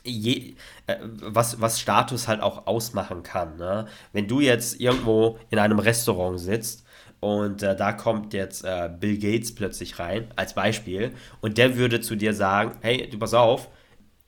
Je, 0.04 0.56
äh, 0.88 0.98
was, 1.02 1.62
was 1.62 1.80
Status 1.80 2.28
halt 2.28 2.42
auch 2.42 2.66
ausmachen 2.66 3.22
kann. 3.22 3.58
Ne? 3.58 3.86
Wenn 4.14 4.28
du 4.28 4.40
jetzt 4.40 4.80
irgendwo 4.80 5.38
in 5.52 5.60
einem 5.60 5.78
Restaurant 5.78 6.40
sitzt 6.40 6.86
und 7.20 7.62
äh, 7.62 7.76
da 7.76 7.94
kommt 7.94 8.34
jetzt 8.34 8.64
äh, 8.66 8.90
Bill 9.00 9.20
Gates 9.20 9.54
plötzlich 9.54 10.00
rein, 10.00 10.34
als 10.36 10.56
Beispiel, 10.56 11.14
und 11.40 11.60
der 11.60 11.78
würde 11.78 12.02
zu 12.02 12.16
dir 12.16 12.34
sagen, 12.34 12.78
hey, 12.82 13.08
du 13.10 13.20
pass 13.20 13.36
auf, 13.36 13.70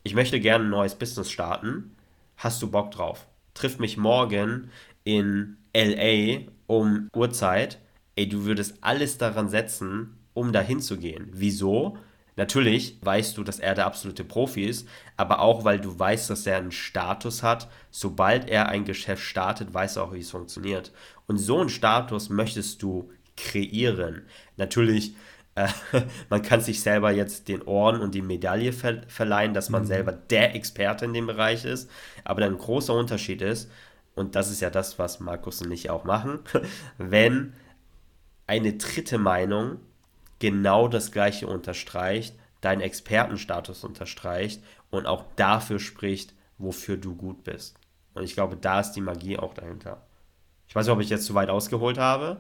ich 0.03 0.13
möchte 0.13 0.39
gerne 0.39 0.65
ein 0.65 0.69
neues 0.69 0.93
Business 0.93 1.31
starten, 1.31 1.95
hast 2.37 2.61
du 2.61 2.69
Bock 2.69 2.91
drauf? 2.91 3.25
Trifft 3.53 3.79
mich 3.79 3.97
morgen 3.97 4.69
in 5.03 5.57
LA 5.75 6.51
um 6.67 7.09
Uhrzeit, 7.13 7.79
ey, 8.15 8.27
du 8.27 8.45
würdest 8.45 8.77
alles 8.81 9.17
daran 9.17 9.49
setzen, 9.49 10.17
um 10.33 10.51
dahin 10.51 10.79
zu 10.79 10.97
gehen. 10.97 11.29
Wieso? 11.31 11.97
Natürlich 12.35 12.97
weißt 13.01 13.37
du, 13.37 13.43
dass 13.43 13.59
er 13.59 13.75
der 13.75 13.85
absolute 13.85 14.23
Profi 14.23 14.65
ist, 14.65 14.87
aber 15.17 15.39
auch 15.39 15.65
weil 15.65 15.79
du 15.79 15.97
weißt, 15.97 16.29
dass 16.29 16.47
er 16.47 16.57
einen 16.57 16.71
Status 16.71 17.43
hat. 17.43 17.69
Sobald 17.91 18.49
er 18.49 18.69
ein 18.69 18.85
Geschäft 18.85 19.23
startet, 19.23 19.73
weiß 19.73 19.97
er 19.97 20.03
auch, 20.05 20.13
wie 20.13 20.19
es 20.19 20.31
funktioniert. 20.31 20.91
Und 21.27 21.37
so 21.37 21.59
einen 21.59 21.69
Status 21.69 22.29
möchtest 22.29 22.81
du 22.81 23.11
kreieren. 23.37 24.23
Natürlich 24.57 25.15
äh, 25.55 25.67
man 26.29 26.41
kann 26.41 26.61
sich 26.61 26.81
selber 26.81 27.11
jetzt 27.11 27.47
den 27.47 27.61
Orden 27.63 28.01
und 28.01 28.15
die 28.15 28.21
Medaille 28.21 28.73
ver 28.73 29.01
verleihen, 29.07 29.53
dass 29.53 29.69
man 29.69 29.83
mhm. 29.83 29.87
selber 29.87 30.11
der 30.11 30.55
Experte 30.55 31.05
in 31.05 31.13
dem 31.13 31.27
Bereich 31.27 31.65
ist. 31.65 31.89
Aber 32.23 32.43
ein 32.45 32.57
großer 32.57 32.93
Unterschied 32.93 33.41
ist, 33.41 33.69
und 34.15 34.35
das 34.35 34.51
ist 34.51 34.61
ja 34.61 34.69
das, 34.69 34.99
was 34.99 35.19
Markus 35.19 35.61
und 35.61 35.71
ich 35.71 35.89
auch 35.89 36.03
machen, 36.03 36.39
wenn 36.97 37.53
eine 38.45 38.73
dritte 38.73 39.17
Meinung 39.17 39.79
genau 40.39 40.87
das 40.87 41.11
gleiche 41.11 41.47
unterstreicht, 41.47 42.35
deinen 42.61 42.81
Expertenstatus 42.81 43.83
unterstreicht 43.83 44.63
und 44.89 45.05
auch 45.05 45.25
dafür 45.35 45.79
spricht, 45.79 46.33
wofür 46.57 46.97
du 46.97 47.15
gut 47.15 47.43
bist. 47.43 47.77
Und 48.13 48.23
ich 48.23 48.35
glaube, 48.35 48.57
da 48.57 48.79
ist 48.79 48.91
die 48.91 49.01
Magie 49.01 49.37
auch 49.37 49.53
dahinter. 49.53 50.05
Ich 50.67 50.75
weiß 50.75 50.85
nicht, 50.85 50.93
ob 50.93 51.01
ich 51.01 51.09
jetzt 51.09 51.25
zu 51.25 51.33
weit 51.33 51.49
ausgeholt 51.49 51.97
habe. 51.97 52.37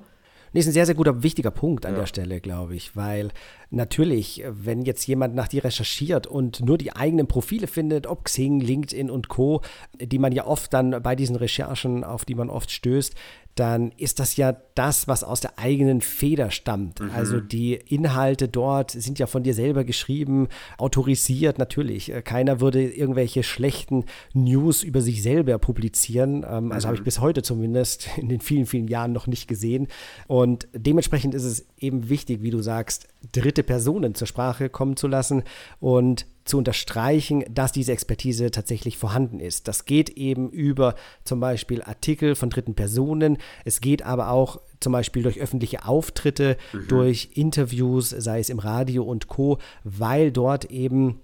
Nee, 0.53 0.59
ist 0.59 0.67
ein 0.67 0.73
sehr, 0.73 0.85
sehr 0.85 0.95
guter, 0.95 1.23
wichtiger 1.23 1.51
Punkt 1.51 1.85
an 1.85 1.93
ja. 1.93 1.99
der 2.01 2.07
Stelle, 2.07 2.39
glaube 2.39 2.75
ich, 2.75 2.95
weil 2.95 3.31
natürlich, 3.73 4.43
wenn 4.47 4.83
jetzt 4.83 5.05
jemand 5.07 5.35
nach 5.35 5.47
dir 5.47 5.63
recherchiert 5.63 6.27
und 6.27 6.61
nur 6.61 6.77
die 6.77 6.95
eigenen 6.95 7.27
Profile 7.27 7.67
findet, 7.67 8.07
ob 8.07 8.25
Xing, 8.25 8.59
LinkedIn 8.59 9.09
und 9.09 9.27
Co., 9.27 9.61
die 9.99 10.19
man 10.19 10.31
ja 10.31 10.45
oft 10.45 10.73
dann 10.73 11.01
bei 11.01 11.15
diesen 11.15 11.35
Recherchen, 11.35 12.03
auf 12.03 12.25
die 12.25 12.35
man 12.35 12.49
oft 12.49 12.71
stößt, 12.71 13.15
dann 13.55 13.91
ist 13.97 14.19
das 14.19 14.35
ja 14.35 14.55
das, 14.73 15.07
was 15.07 15.23
aus 15.23 15.39
der 15.39 15.59
eigenen 15.59 16.01
Feder 16.01 16.49
stammt. 16.49 16.99
Mhm. 16.99 17.11
Also 17.11 17.39
die 17.39 17.73
Inhalte 17.73 18.47
dort 18.47 18.91
sind 18.91 19.19
ja 19.19 19.27
von 19.27 19.43
dir 19.43 19.53
selber 19.53 19.83
geschrieben, 19.83 20.47
autorisiert 20.77 21.59
natürlich. 21.59 22.11
Keiner 22.23 22.61
würde 22.61 22.83
irgendwelche 22.83 23.43
schlechten 23.43 24.05
News 24.33 24.81
über 24.81 25.01
sich 25.01 25.21
selber 25.21 25.59
publizieren. 25.59 26.43
Ähm, 26.49 26.71
also 26.71 26.87
mhm. 26.87 26.89
habe 26.89 26.97
ich 26.97 27.03
bis 27.03 27.19
heute 27.19 27.43
zumindest 27.43 28.09
in 28.17 28.29
den 28.29 28.41
vielen, 28.41 28.65
vielen 28.65 28.87
Jahren 28.87 29.13
noch 29.13 29.27
nicht 29.27 29.47
gesehen. 29.47 29.87
Und 30.27 30.67
dementsprechend 30.73 31.35
ist 31.35 31.43
es 31.43 31.67
eben 31.83 32.09
wichtig, 32.09 32.41
wie 32.41 32.49
du 32.49 32.61
sagst, 32.61 33.07
dritte 33.31 33.63
Personen 33.63 34.15
zur 34.15 34.27
Sprache 34.27 34.69
kommen 34.69 34.97
zu 34.97 35.07
lassen 35.07 35.43
und 35.79 36.25
zu 36.45 36.57
unterstreichen, 36.57 37.43
dass 37.49 37.71
diese 37.71 37.93
Expertise 37.93 38.51
tatsächlich 38.51 38.97
vorhanden 38.97 39.39
ist. 39.39 39.67
Das 39.67 39.85
geht 39.85 40.09
eben 40.11 40.49
über 40.49 40.95
zum 41.23 41.39
Beispiel 41.39 41.81
Artikel 41.81 42.35
von 42.35 42.49
dritten 42.49 42.75
Personen. 42.75 43.37
Es 43.65 43.81
geht 43.81 44.01
aber 44.01 44.29
auch 44.29 44.59
zum 44.79 44.91
Beispiel 44.91 45.23
durch 45.23 45.39
öffentliche 45.39 45.85
Auftritte, 45.85 46.57
mhm. 46.73 46.87
durch 46.87 47.29
Interviews, 47.35 48.09
sei 48.09 48.39
es 48.39 48.49
im 48.49 48.59
Radio 48.59 49.03
und 49.03 49.27
Co., 49.27 49.59
weil 49.83 50.31
dort 50.31 50.65
eben 50.65 51.19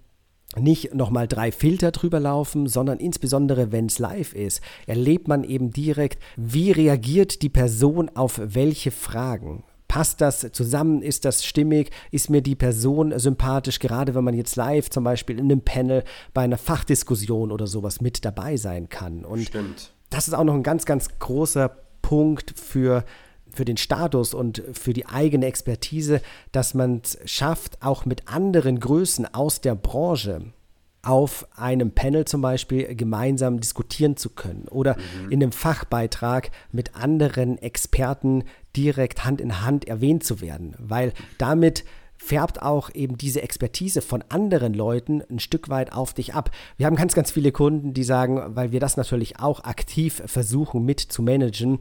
nicht 0.58 0.96
nochmal 0.96 1.28
drei 1.28 1.52
Filter 1.52 1.92
drüber 1.92 2.20
laufen, 2.20 2.68
sondern 2.68 3.00
insbesondere 3.00 3.72
wenn 3.72 3.86
es 3.86 4.00
live 4.00 4.34
ist, 4.34 4.62
erlebt 4.88 5.28
man 5.28 5.44
eben 5.44 5.72
direkt, 5.72 6.22
wie 6.38 6.72
reagiert 6.72 7.42
die 7.44 7.50
Person 7.50 8.10
auf 8.16 8.42
welche 8.44 8.92
Fragen. 8.92 9.64
Passt 9.90 10.22
das 10.22 10.48
zusammen? 10.54 11.02
Ist 11.02 11.26
das 11.26 11.44
stimmig? 11.44 11.90
Ist 12.12 12.30
mir 12.30 12.44
die 12.44 12.56
Person 12.56 13.18
sympathisch? 13.18 13.80
Gerade 13.80 14.14
wenn 14.14 14.24
man 14.24 14.36
jetzt 14.36 14.56
live 14.56 14.92
zum 14.92 15.04
Beispiel 15.04 15.40
in 15.40 15.46
einem 15.46 15.62
Panel 15.62 16.04
bei 16.34 16.44
einer 16.44 16.60
Fachdiskussion 16.60 17.52
oder 17.52 17.66
sowas 17.66 18.00
mit 18.00 18.24
dabei 18.24 18.56
sein 18.56 18.88
kann. 18.88 19.26
Und 19.26 19.42
Stimmt. 19.42 19.92
das 20.12 20.28
ist 20.28 20.36
auch 20.36 20.44
noch 20.44 20.54
ein 20.54 20.62
ganz, 20.62 20.86
ganz 20.86 21.18
großer 21.18 21.76
Punkt 22.04 22.54
für 22.58 23.04
für 23.52 23.66
den 23.66 23.78
Status 23.78 24.36
und 24.36 24.62
für 24.74 24.94
die 24.94 25.08
eigene 25.08 25.48
Expertise, 25.48 26.22
dass 26.52 26.76
man 26.76 27.02
es 27.04 27.18
schafft, 27.26 27.82
auch 27.82 28.06
mit 28.06 28.28
anderen 28.28 28.80
Größen 28.80 29.34
aus 29.34 29.60
der 29.60 29.74
Branche 29.74 30.54
auf 31.02 31.48
einem 31.56 31.92
Panel 31.92 32.26
zum 32.26 32.42
Beispiel 32.42 32.94
gemeinsam 32.96 33.60
diskutieren 33.60 34.18
zu 34.18 34.30
können 34.30 34.68
oder 34.70 34.98
mhm. 34.98 35.32
in 35.32 35.42
einem 35.42 35.52
Fachbeitrag 35.52 36.52
mit 36.72 36.96
anderen 36.96 37.58
Experten 37.58 38.44
direkt 38.76 39.26
Hand 39.26 39.42
in 39.42 39.62
Hand 39.62 39.88
erwähnt 39.88 40.24
zu 40.24 40.42
werden, 40.42 40.76
weil 40.80 41.14
damit 41.38 41.84
färbt 42.18 42.62
auch 42.62 42.94
eben 42.94 43.18
diese 43.18 43.42
Expertise 43.42 44.02
von 44.02 44.24
anderen 44.28 44.74
Leuten 44.74 45.24
ein 45.30 45.40
Stück 45.40 45.70
weit 45.70 45.94
auf 45.94 46.14
dich 46.14 46.34
ab. 46.34 46.52
Wir 46.78 46.86
haben 46.86 46.98
ganz, 46.98 47.14
ganz 47.14 47.32
viele 47.32 47.52
Kunden, 47.52 47.94
die 47.94 48.04
sagen, 48.04 48.56
weil 48.56 48.72
wir 48.72 48.82
das 48.82 48.98
natürlich 48.98 49.40
auch 49.40 49.64
aktiv 49.64 50.22
versuchen 50.26 50.84
mit 50.84 51.00
zu 51.00 51.22
managen, 51.22 51.80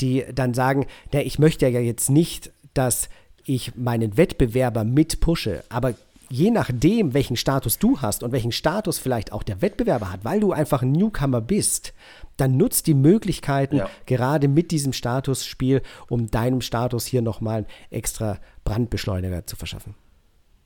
die 0.00 0.24
dann 0.32 0.54
sagen, 0.54 0.86
na, 1.12 1.20
ich 1.20 1.38
möchte 1.38 1.66
ja 1.66 1.80
jetzt 1.80 2.08
nicht, 2.08 2.52
dass 2.72 3.08
ich 3.44 3.74
meinen 3.74 4.16
Wettbewerber 4.16 4.84
mit 4.84 5.20
pushe, 5.20 5.64
aber 5.68 5.94
je 6.30 6.50
nachdem, 6.50 7.12
welchen 7.12 7.36
Status 7.36 7.78
du 7.78 8.00
hast 8.00 8.22
und 8.22 8.32
welchen 8.32 8.52
Status 8.52 8.98
vielleicht 8.98 9.32
auch 9.32 9.42
der 9.42 9.60
Wettbewerber 9.60 10.12
hat, 10.12 10.24
weil 10.24 10.40
du 10.40 10.52
einfach 10.52 10.82
ein 10.82 10.92
Newcomer 10.92 11.40
bist, 11.40 11.92
dann 12.36 12.56
nutzt 12.56 12.86
die 12.86 12.94
Möglichkeiten 12.94 13.76
ja. 13.76 13.90
gerade 14.06 14.48
mit 14.48 14.70
diesem 14.70 14.92
Statusspiel, 14.92 15.82
um 16.08 16.30
deinem 16.30 16.60
Status 16.60 17.04
hier 17.04 17.20
nochmal 17.20 17.58
einen 17.58 17.66
extra 17.90 18.38
Brandbeschleuniger 18.64 19.46
zu 19.46 19.56
verschaffen. 19.56 19.94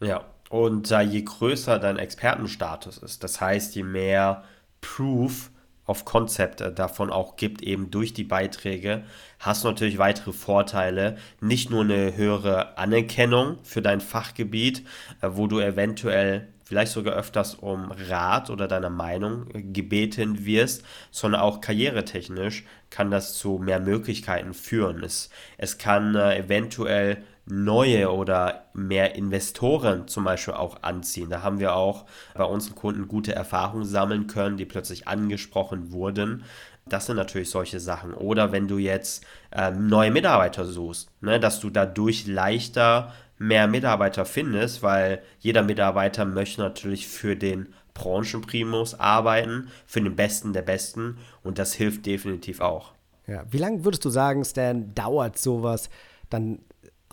Ja, 0.00 0.27
und 0.50 0.90
äh, 0.90 1.00
je 1.00 1.22
größer 1.22 1.79
dein 1.79 1.98
Expertenstatus 1.98 2.98
ist, 2.98 3.24
das 3.24 3.40
heißt, 3.40 3.74
je 3.74 3.83
mehr 3.83 4.44
Proof 4.83 5.50
of 5.87 6.05
Concept 6.05 6.61
äh, 6.61 6.73
davon 6.73 7.11
auch 7.11 7.37
gibt, 7.37 7.62
eben 7.62 7.90
durch 7.90 8.14
die 8.14 8.25
Beiträge, 8.25 9.05
hast 9.38 9.64
du 9.64 9.68
natürlich 9.68 9.99
weitere 9.99 10.33
Vorteile. 10.33 11.16
Nicht 11.40 11.70
nur 11.70 11.83
eine 11.83 12.16
höhere 12.16 12.79
Anerkennung 12.79 13.59
für 13.62 13.83
dein 13.83 14.01
Fachgebiet, 14.01 14.85
äh, 15.20 15.31
wo 15.33 15.47
du 15.47 15.61
eventuell 15.61 16.49
vielleicht 16.64 16.92
sogar 16.92 17.14
öfters 17.14 17.55
um 17.55 17.92
Rat 18.09 18.49
oder 18.49 18.66
deine 18.66 18.88
Meinung 18.88 19.47
gebeten 19.73 20.47
wirst, 20.47 20.83
sondern 21.11 21.42
auch 21.42 21.61
karrieretechnisch 21.61 22.64
kann 22.90 23.11
das 23.11 23.35
zu 23.35 23.59
mehr 23.59 23.81
Möglichkeiten 23.81 24.55
führen. 24.55 25.05
Es, 25.05 25.29
es 25.59 25.79
kann 25.79 26.14
äh, 26.14 26.38
eventuell 26.38 27.23
neue 27.46 28.11
oder 28.11 28.66
mehr 28.72 29.14
Investoren 29.14 30.09
zum 30.09 30.24
Beispiel 30.24 30.54
auch 30.54 30.83
anziehen. 30.83 31.30
Da 31.30 31.42
haben 31.42 31.59
wir 31.59 31.74
auch 31.74 32.07
bei 32.35 32.44
unseren 32.44 32.74
Kunden 32.74 33.09
gute 33.09 33.35
Erfahrungen 33.35 33.85
sammeln 33.85 34.26
können, 34.26 34.57
die 34.57 34.64
plötzlich 34.64 35.09
angesprochen 35.09 35.92
wurden. 35.92 36.44
Das 36.87 37.07
sind 37.07 37.16
natürlich 37.16 37.50
solche 37.50 37.80
Sachen. 37.80 38.14
Oder 38.14 38.52
wenn 38.52 38.68
du 38.68 38.78
jetzt 38.78 39.24
ähm, 39.52 39.88
neue 39.88 40.11
Mitarbeiter 40.11 40.64
suchst, 40.64 41.09
ne, 41.20 41.40
dass 41.40 41.61
du 41.61 41.70
dadurch 41.70 42.26
leichter 42.26 43.12
mehr 43.38 43.66
Mitarbeiter 43.66 44.24
findest, 44.24 44.83
weil 44.83 45.22
jeder 45.38 45.62
Mitarbeiter 45.62 46.24
möchte 46.24 46.61
natürlich 46.61 47.07
für 47.07 47.37
den 47.37 47.74
Branchenprimus 47.94 48.98
arbeiten, 48.98 49.68
für 49.87 50.00
den 50.00 50.16
Besten 50.16 50.52
der 50.52 50.62
Besten 50.62 51.18
und 51.42 51.59
das 51.59 51.74
hilft 51.74 52.07
definitiv 52.07 52.61
auch. 52.61 52.92
Ja, 53.26 53.44
wie 53.50 53.59
lange 53.59 53.85
würdest 53.85 54.04
du 54.04 54.11
sagen, 54.11 54.44
Stan, 54.44 54.94
dauert 54.94 55.38
sowas 55.38 55.88
dann 56.28 56.59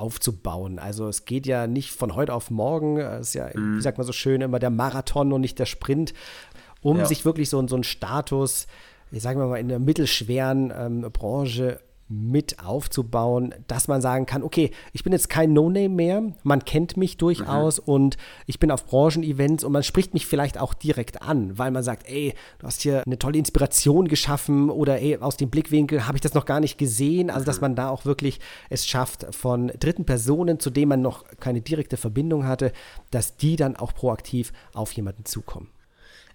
aufzubauen? 0.01 0.79
Also 0.79 1.07
es 1.07 1.25
geht 1.25 1.45
ja 1.45 1.67
nicht 1.67 1.91
von 1.91 2.15
heute 2.15 2.33
auf 2.33 2.49
morgen, 2.49 2.97
es 2.97 3.29
ist 3.29 3.33
ja, 3.35 3.47
mm. 3.47 3.77
wie 3.77 3.81
sagt 3.81 3.97
man 3.97 4.07
so 4.07 4.13
schön, 4.13 4.41
immer 4.41 4.59
der 4.59 4.71
Marathon 4.71 5.31
und 5.31 5.41
nicht 5.41 5.59
der 5.59 5.65
Sprint, 5.65 6.13
um 6.81 6.97
ja. 6.97 7.05
sich 7.05 7.23
wirklich 7.23 7.49
so, 7.49 7.65
so 7.67 7.75
einen 7.75 7.83
Status, 7.83 8.67
ich 9.11 9.21
sage 9.21 9.39
mal 9.39 9.57
in 9.57 9.67
der 9.67 9.79
mittelschweren 9.79 10.73
ähm, 10.75 11.01
Branche 11.13 11.79
mit 12.11 12.59
aufzubauen, 12.59 13.55
dass 13.67 13.87
man 13.87 14.01
sagen 14.01 14.25
kann, 14.25 14.43
okay, 14.43 14.71
ich 14.91 15.03
bin 15.03 15.13
jetzt 15.13 15.29
kein 15.29 15.53
No-Name 15.53 15.89
mehr, 15.89 16.23
man 16.43 16.65
kennt 16.65 16.97
mich 16.97 17.17
durchaus 17.17 17.79
mhm. 17.79 17.93
und 17.93 18.17
ich 18.45 18.59
bin 18.59 18.69
auf 18.69 18.85
Branchenevents 18.85 19.63
und 19.63 19.71
man 19.71 19.83
spricht 19.83 20.13
mich 20.13 20.27
vielleicht 20.27 20.59
auch 20.59 20.73
direkt 20.73 21.21
an, 21.21 21.57
weil 21.57 21.71
man 21.71 21.83
sagt, 21.83 22.09
ey, 22.09 22.33
du 22.59 22.67
hast 22.67 22.81
hier 22.81 23.03
eine 23.05 23.17
tolle 23.17 23.37
Inspiration 23.37 24.07
geschaffen 24.07 24.69
oder 24.69 24.99
ey, 24.99 25.17
aus 25.17 25.37
dem 25.37 25.49
Blickwinkel 25.49 26.05
habe 26.05 26.17
ich 26.17 26.21
das 26.21 26.33
noch 26.33 26.45
gar 26.45 26.59
nicht 26.59 26.77
gesehen. 26.77 27.29
Also, 27.29 27.45
dass 27.45 27.57
mhm. 27.57 27.61
man 27.61 27.75
da 27.75 27.89
auch 27.89 28.05
wirklich 28.05 28.39
es 28.69 28.85
schafft, 28.85 29.33
von 29.33 29.67
dritten 29.79 30.05
Personen, 30.05 30.59
zu 30.59 30.69
denen 30.69 30.89
man 30.89 31.01
noch 31.01 31.25
keine 31.39 31.61
direkte 31.61 31.97
Verbindung 31.97 32.45
hatte, 32.45 32.73
dass 33.11 33.37
die 33.37 33.55
dann 33.55 33.75
auch 33.75 33.93
proaktiv 33.93 34.51
auf 34.73 34.91
jemanden 34.91 35.25
zukommen. 35.25 35.69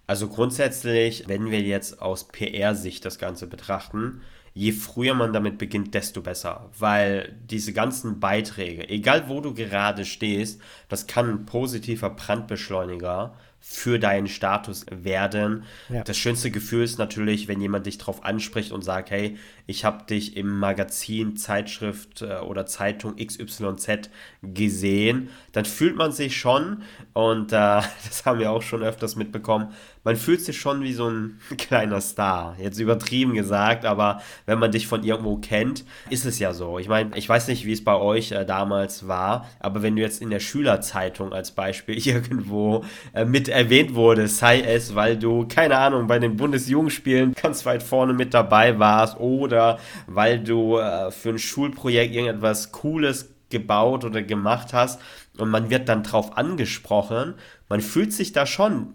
Also 0.07 0.29
grundsätzlich, 0.29 1.25
wenn 1.27 1.51
wir 1.51 1.61
jetzt 1.61 2.01
aus 2.01 2.29
PR-Sicht 2.29 3.05
das 3.05 3.19
Ganze 3.19 3.49
betrachten, 3.49 4.23
je 4.57 4.73
früher 4.73 5.13
man 5.13 5.35
damit 5.35 5.59
beginnt, 5.59 5.93
desto 5.93 6.23
besser. 6.23 6.71
Weil 6.79 7.37
diese 7.45 7.75
ganzen 7.75 8.21
Beiträge, 8.21 8.89
egal 8.89 9.29
wo 9.29 9.43
du 9.43 9.53
gerade 9.53 10.07
stehst, 10.07 10.63
das 10.89 11.07
kann 11.07 11.29
ein 11.29 11.47
positiver 11.47 12.11
Brandbeschleuniger 12.11 13.35
für 13.69 13.99
deinen 13.99 14.29
Status 14.29 14.87
werden. 14.93 15.65
Ja. 15.89 16.05
Das 16.05 16.17
schönste 16.17 16.53
Gefühl 16.53 16.85
ist 16.85 16.99
natürlich, 16.99 17.49
wenn 17.49 17.61
jemand 17.61 17.87
dich 17.87 17.99
darauf 17.99 18.25
anspricht 18.25 18.71
und 18.71 18.83
sagt, 18.83 19.11
hey, 19.11 19.37
ich 19.67 19.85
habe 19.85 20.05
dich 20.05 20.37
im 20.37 20.61
Magazin, 20.61 21.37
Zeitschrift 21.37 22.23
äh, 22.23 22.37
oder 22.37 22.67
Zeitung 22.67 23.17
XYZ 23.17 24.09
gesehen, 24.43 25.31
dann 25.51 25.65
fühlt 25.65 25.97
man 25.97 26.13
sich 26.13 26.37
schon, 26.37 26.83
und 27.13 27.53
äh, 27.53 27.57
das 28.05 28.25
haben 28.25 28.39
wir 28.39 28.53
auch 28.53 28.63
schon 28.63 28.85
öfters 28.85 29.17
mitbekommen, 29.17 29.73
man 30.05 30.15
fühlt 30.15 30.41
sich 30.41 30.61
schon 30.61 30.83
wie 30.83 30.93
so 30.93 31.11
ein 31.11 31.41
kleiner 31.59 32.01
Star. 32.01 32.55
Jetzt 32.61 32.79
übertrieben 32.79 33.35
gesagt, 33.35 33.85
aber 33.85 34.23
wenn 34.47 34.61
man 34.61 34.71
dich 34.71 34.87
von 34.87 35.03
irgendwo 35.03 35.39
kennt, 35.39 35.85
ist 36.09 36.25
es 36.25 36.39
ja 36.39 36.55
so. 36.55 36.79
Ich 36.79 36.89
meine, 36.89 37.17
ich 37.17 37.29
weiß 37.29 37.49
nicht, 37.49 37.67
wie 37.67 37.73
es 37.73 37.83
bei 37.83 37.97
euch 37.97 38.31
äh, 38.31 38.45
damals 38.45 39.09
war, 39.09 39.51
aber 39.59 39.83
wenn 39.83 39.97
du 39.97 40.03
jetzt 40.03 40.23
in 40.23 40.31
der 40.31 40.39
Schülerzeitung 40.77 41.33
als 41.33 41.51
Beispiel 41.51 41.97
irgendwo 42.07 42.85
äh, 43.13 43.25
mit 43.25 43.49
erwähnt 43.49 43.95
wurdest, 43.95 44.39
sei 44.39 44.61
es, 44.61 44.95
weil 44.95 45.17
du, 45.17 45.47
keine 45.47 45.79
Ahnung, 45.79 46.07
bei 46.07 46.19
den 46.19 46.37
Bundesjugendspielen 46.37 47.35
ganz 47.35 47.65
weit 47.67 47.83
vorne 47.83 48.13
mit 48.13 48.35
dabei 48.35 48.79
warst 48.79 49.19
oder 49.19 49.79
weil 50.07 50.41
du 50.41 50.79
äh, 50.79 51.11
für 51.11 51.31
ein 51.31 51.39
Schulprojekt 51.39 52.15
irgendetwas 52.15 52.73
Cooles 52.73 53.33
gebaut 53.51 54.05
oder 54.05 54.23
gemacht 54.23 54.73
hast. 54.73 55.01
Und 55.39 55.51
man 55.51 55.71
wird 55.71 55.89
dann 55.89 56.03
drauf 56.03 56.37
angesprochen, 56.37 57.35
man 57.69 57.81
fühlt 57.81 58.13
sich 58.13 58.33
da 58.33 58.47
schon 58.47 58.95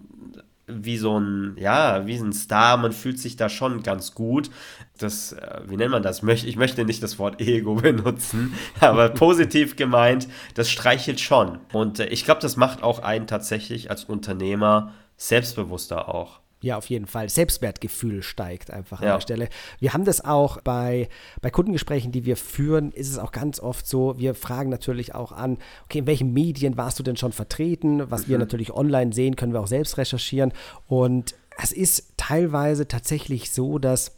wie 0.66 0.96
so 0.96 1.18
ein, 1.18 1.56
ja, 1.58 2.06
wie 2.06 2.16
ein 2.16 2.32
Star, 2.32 2.76
man 2.76 2.92
fühlt 2.92 3.18
sich 3.18 3.36
da 3.36 3.48
schon 3.48 3.82
ganz 3.82 4.14
gut. 4.14 4.50
Das, 4.98 5.32
äh, 5.32 5.60
wie 5.66 5.76
nennt 5.76 5.90
man 5.90 6.02
das? 6.02 6.22
Ich 6.22 6.56
möchte 6.56 6.84
nicht 6.84 7.02
das 7.02 7.18
Wort 7.18 7.40
Ego 7.40 7.74
benutzen, 7.82 8.54
aber 8.80 9.08
positiv 9.08 9.76
gemeint, 9.76 10.28
das 10.54 10.70
streichelt 10.70 11.20
schon. 11.20 11.58
Und 11.72 12.00
äh, 12.00 12.06
ich 12.06 12.24
glaube, 12.24 12.40
das 12.40 12.56
macht 12.56 12.82
auch 12.82 13.00
einen 13.00 13.26
tatsächlich 13.26 13.90
als 13.90 14.04
Unternehmer 14.04 14.92
selbstbewusster 15.16 16.08
auch. 16.14 16.41
Ja, 16.62 16.78
auf 16.78 16.88
jeden 16.88 17.06
Fall. 17.06 17.28
Selbstwertgefühl 17.28 18.22
steigt 18.22 18.70
einfach 18.70 19.02
ja. 19.02 19.08
an 19.08 19.16
der 19.16 19.20
Stelle. 19.20 19.48
Wir 19.80 19.92
haben 19.92 20.04
das 20.04 20.24
auch 20.24 20.60
bei, 20.62 21.08
bei 21.40 21.50
Kundengesprächen, 21.50 22.12
die 22.12 22.24
wir 22.24 22.36
führen, 22.36 22.92
ist 22.92 23.10
es 23.10 23.18
auch 23.18 23.32
ganz 23.32 23.60
oft 23.60 23.86
so, 23.86 24.18
wir 24.18 24.34
fragen 24.34 24.70
natürlich 24.70 25.14
auch 25.14 25.32
an, 25.32 25.58
okay, 25.84 25.98
in 25.98 26.06
welchen 26.06 26.32
Medien 26.32 26.76
warst 26.76 26.98
du 26.98 27.02
denn 27.02 27.16
schon 27.16 27.32
vertreten? 27.32 28.10
Was 28.10 28.26
mhm. 28.26 28.30
wir 28.30 28.38
natürlich 28.38 28.72
online 28.72 29.12
sehen, 29.12 29.36
können 29.36 29.52
wir 29.52 29.60
auch 29.60 29.66
selbst 29.66 29.98
recherchieren. 29.98 30.52
Und 30.86 31.34
es 31.60 31.72
ist 31.72 32.14
teilweise 32.16 32.86
tatsächlich 32.86 33.50
so, 33.50 33.78
dass, 33.78 34.12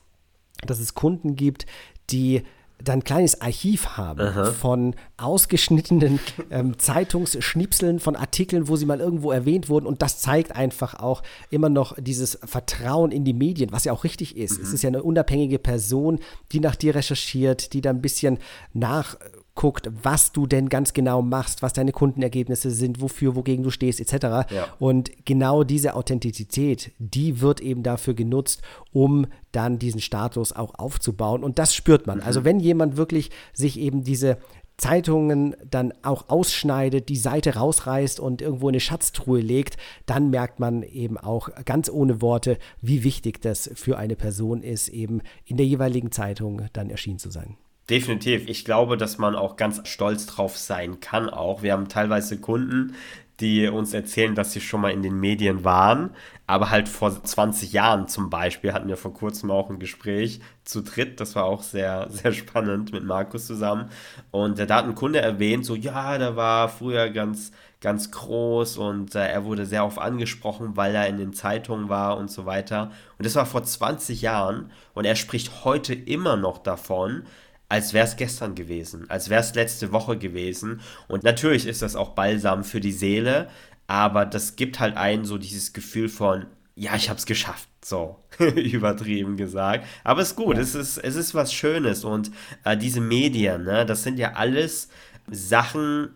dass 0.67 0.79
es 0.79 0.95
Kunden 0.95 1.37
gibt, 1.37 1.65
die 2.11 2.43
dann 2.85 3.01
ein 3.01 3.05
kleines 3.05 3.41
Archiv 3.41 3.97
haben 3.97 4.21
Aha. 4.21 4.53
von 4.53 4.95
ausgeschnittenen 5.17 6.21
ähm, 6.51 6.79
Zeitungsschnipseln 6.79 7.99
von 7.99 8.17
Artikeln, 8.17 8.69
wo 8.69 8.77
sie 8.77 8.87
mal 8.87 9.01
irgendwo 9.01 9.33
erwähnt 9.33 9.69
wurden. 9.69 9.87
Und 9.87 10.03
das 10.03 10.21
zeigt 10.21 10.55
einfach 10.55 10.95
auch 10.95 11.23
immer 11.51 11.69
noch 11.69 11.97
dieses 11.99 12.39
Vertrauen 12.45 13.11
in 13.11 13.25
die 13.25 13.33
Medien, 13.33 13.73
was 13.73 13.85
ja 13.85 13.93
auch 13.93 14.05
richtig 14.05 14.37
ist. 14.37 14.59
Mhm. 14.59 14.65
Es 14.65 14.73
ist 14.73 14.83
ja 14.83 14.89
eine 14.89 15.03
unabhängige 15.03 15.59
Person, 15.59 16.21
die 16.53 16.61
nach 16.61 16.77
dir 16.77 16.95
recherchiert, 16.95 17.73
die 17.73 17.81
da 17.81 17.91
ein 17.91 18.03
bisschen 18.03 18.39
nach 18.73 19.17
guckt, 19.55 19.89
was 20.03 20.33
du 20.33 20.47
denn 20.47 20.69
ganz 20.69 20.93
genau 20.93 21.23
machst, 21.23 21.63
was 21.63 21.73
deine 21.73 21.93
Kundenergebnisse 21.93 22.71
sind, 22.71 23.01
wofür, 23.01 23.37
wogegen 23.37 23.63
du 23.63 23.71
stehst, 23.71 24.01
etc. 24.01 24.51
Ja. 24.51 24.67
Und 24.79 25.11
genau 25.25 25.63
diese 25.63 25.95
Authentizität, 25.95 26.93
die 26.99 27.41
wird 27.41 27.61
eben 27.61 27.83
dafür 27.83 28.15
genutzt, 28.15 28.63
um 28.93 29.27
dann 29.53 29.79
diesen 29.79 30.01
Status 30.01 30.53
auch 30.53 30.75
aufzubauen. 30.75 31.45
Und 31.45 31.59
das 31.59 31.75
spürt 31.75 32.07
man. 32.07 32.19
Mhm. 32.19 32.25
Also 32.25 32.45
wenn 32.45 32.59
jemand 32.59 32.97
wirklich 32.97 33.31
sich 33.53 33.79
eben 33.79 34.03
diese 34.03 34.39
Zeitungen 34.77 35.55
dann 35.71 35.93
auch 36.03 36.29
ausschneidet, 36.29 37.09
die 37.09 37.17
Seite 37.17 37.55
rausreißt 37.55 38.19
und 38.19 38.43
irgendwo 38.43 38.69
in 38.69 38.75
eine 38.75 38.81
Schatztruhe 38.81 39.41
legt, 39.41 39.77
dann 40.07 40.31
merkt 40.31 40.59
man 40.59 40.83
eben 40.83 41.17
auch 41.17 41.49
ganz 41.65 41.89
ohne 41.89 42.21
Worte, 42.21 42.59
wie 42.81 43.05
wichtig 43.05 43.41
das 43.41 43.71
für 43.75 43.99
eine 43.99 44.17
Person 44.17 44.63
ist, 44.63 44.89
eben 44.89 45.21
in 45.45 45.57
der 45.57 45.67
jeweiligen 45.67 46.11
Zeitung 46.11 46.63
dann 46.73 46.91
erschienen 46.91 47.21
zu 47.21 47.31
sein. 47.31 47.57
Definitiv. 47.91 48.49
Ich 48.49 48.65
glaube, 48.65 48.97
dass 48.97 49.19
man 49.19 49.35
auch 49.35 49.57
ganz 49.57 49.87
stolz 49.87 50.25
drauf 50.27 50.57
sein 50.57 51.01
kann 51.01 51.29
auch. 51.29 51.63
Wir 51.63 51.73
haben 51.73 51.89
teilweise 51.89 52.41
Kunden, 52.41 52.95
die 53.41 53.69
uns 53.69 53.93
erzählen, 53.93 54.35
dass 54.35 54.53
sie 54.53 54.61
schon 54.61 54.81
mal 54.81 54.93
in 54.93 55.03
den 55.03 55.19
Medien 55.21 55.65
waren, 55.65 56.11
aber 56.47 56.71
halt 56.71 56.89
vor 56.89 57.23
20 57.23 57.73
Jahren 57.73 58.07
zum 58.09 58.31
Beispiel 58.31 58.73
hatten 58.73 58.89
wir 58.89 58.97
vor 58.97 59.13
kurzem 59.13 59.51
auch 59.51 59.71
ein 59.71 59.81
Gespräch 59.81 60.41
zu 60.65 60.83
dritt, 60.83 61.21
das 61.21 61.35
war 61.35 61.45
auch 61.45 61.63
sehr, 61.63 62.07
sehr 62.11 62.33
spannend 62.33 62.93
mit 62.93 63.05
Markus 63.05 63.47
zusammen 63.47 63.91
und 64.31 64.59
da 64.59 64.77
hat 64.77 64.85
ein 64.85 64.95
Kunde 64.95 65.21
erwähnt, 65.21 65.67
so 65.67 65.75
ja, 65.75 66.17
der 66.17 66.37
war 66.37 66.69
früher 66.69 67.11
ganz, 67.11 67.51
ganz 67.81 68.13
groß 68.13 68.79
und 68.79 69.17
äh, 69.17 69.27
er 69.27 69.45
wurde 69.45 69.67
sehr 69.67 69.85
oft 69.85 69.99
angesprochen, 69.99 70.77
weil 70.77 70.95
er 70.95 71.09
in 71.09 71.19
den 71.19 71.33
Zeitungen 71.33 71.89
war 71.89 72.17
und 72.17 72.31
so 72.31 72.47
weiter 72.47 72.93
und 73.19 73.27
das 73.27 73.35
war 73.35 73.47
vor 73.47 73.65
20 73.65 74.23
Jahren 74.23 74.71
und 74.95 75.07
er 75.07 75.17
spricht 75.17 75.65
heute 75.65 75.93
immer 75.93 76.37
noch 76.37 76.59
davon, 76.59 77.25
als 77.69 77.93
wäre 77.93 78.07
es 78.07 78.17
gestern 78.17 78.55
gewesen, 78.55 79.09
als 79.09 79.31
wäre 79.31 79.41
es 79.41 79.55
letzte 79.55 79.93
Woche 79.93 80.19
gewesen. 80.19 80.81
Und 81.09 81.25
natürlich 81.25 81.67
ist 81.67 81.83
das 81.83 81.97
auch 81.97 82.11
Balsam 82.11 82.65
für 82.65 82.81
die 82.81 82.93
Seele, 82.93 83.49
aber 83.87 84.27
das 84.27 84.57
gibt 84.57 84.81
halt 84.81 84.97
einen 84.97 85.25
so 85.25 85.39
dieses 85.39 85.73
Gefühl 85.73 86.09
von, 86.09 86.47
ja, 86.77 86.95
ich 86.97 87.09
habe 87.09 87.19
es 87.19 87.27
geschafft, 87.27 87.69
so 87.85 88.19
übertrieben 88.39 89.37
gesagt. 89.37 89.87
Aber 90.03 90.23
es 90.23 90.31
ist 90.31 90.37
gut, 90.37 90.57
ja. 90.57 90.63
es, 90.63 90.75
ist, 90.75 90.99
es 90.99 91.17
ist 91.17 91.35
was 91.35 91.53
Schönes 91.53 92.05
und 92.05 92.31
äh, 92.65 92.77
diese 92.77 93.01
Medien, 93.01 93.65
ne, 93.65 93.87
das 93.87 94.03
sind 94.03 94.19
ja 94.19 94.33
alles 94.35 94.89
Sachen, 95.31 96.11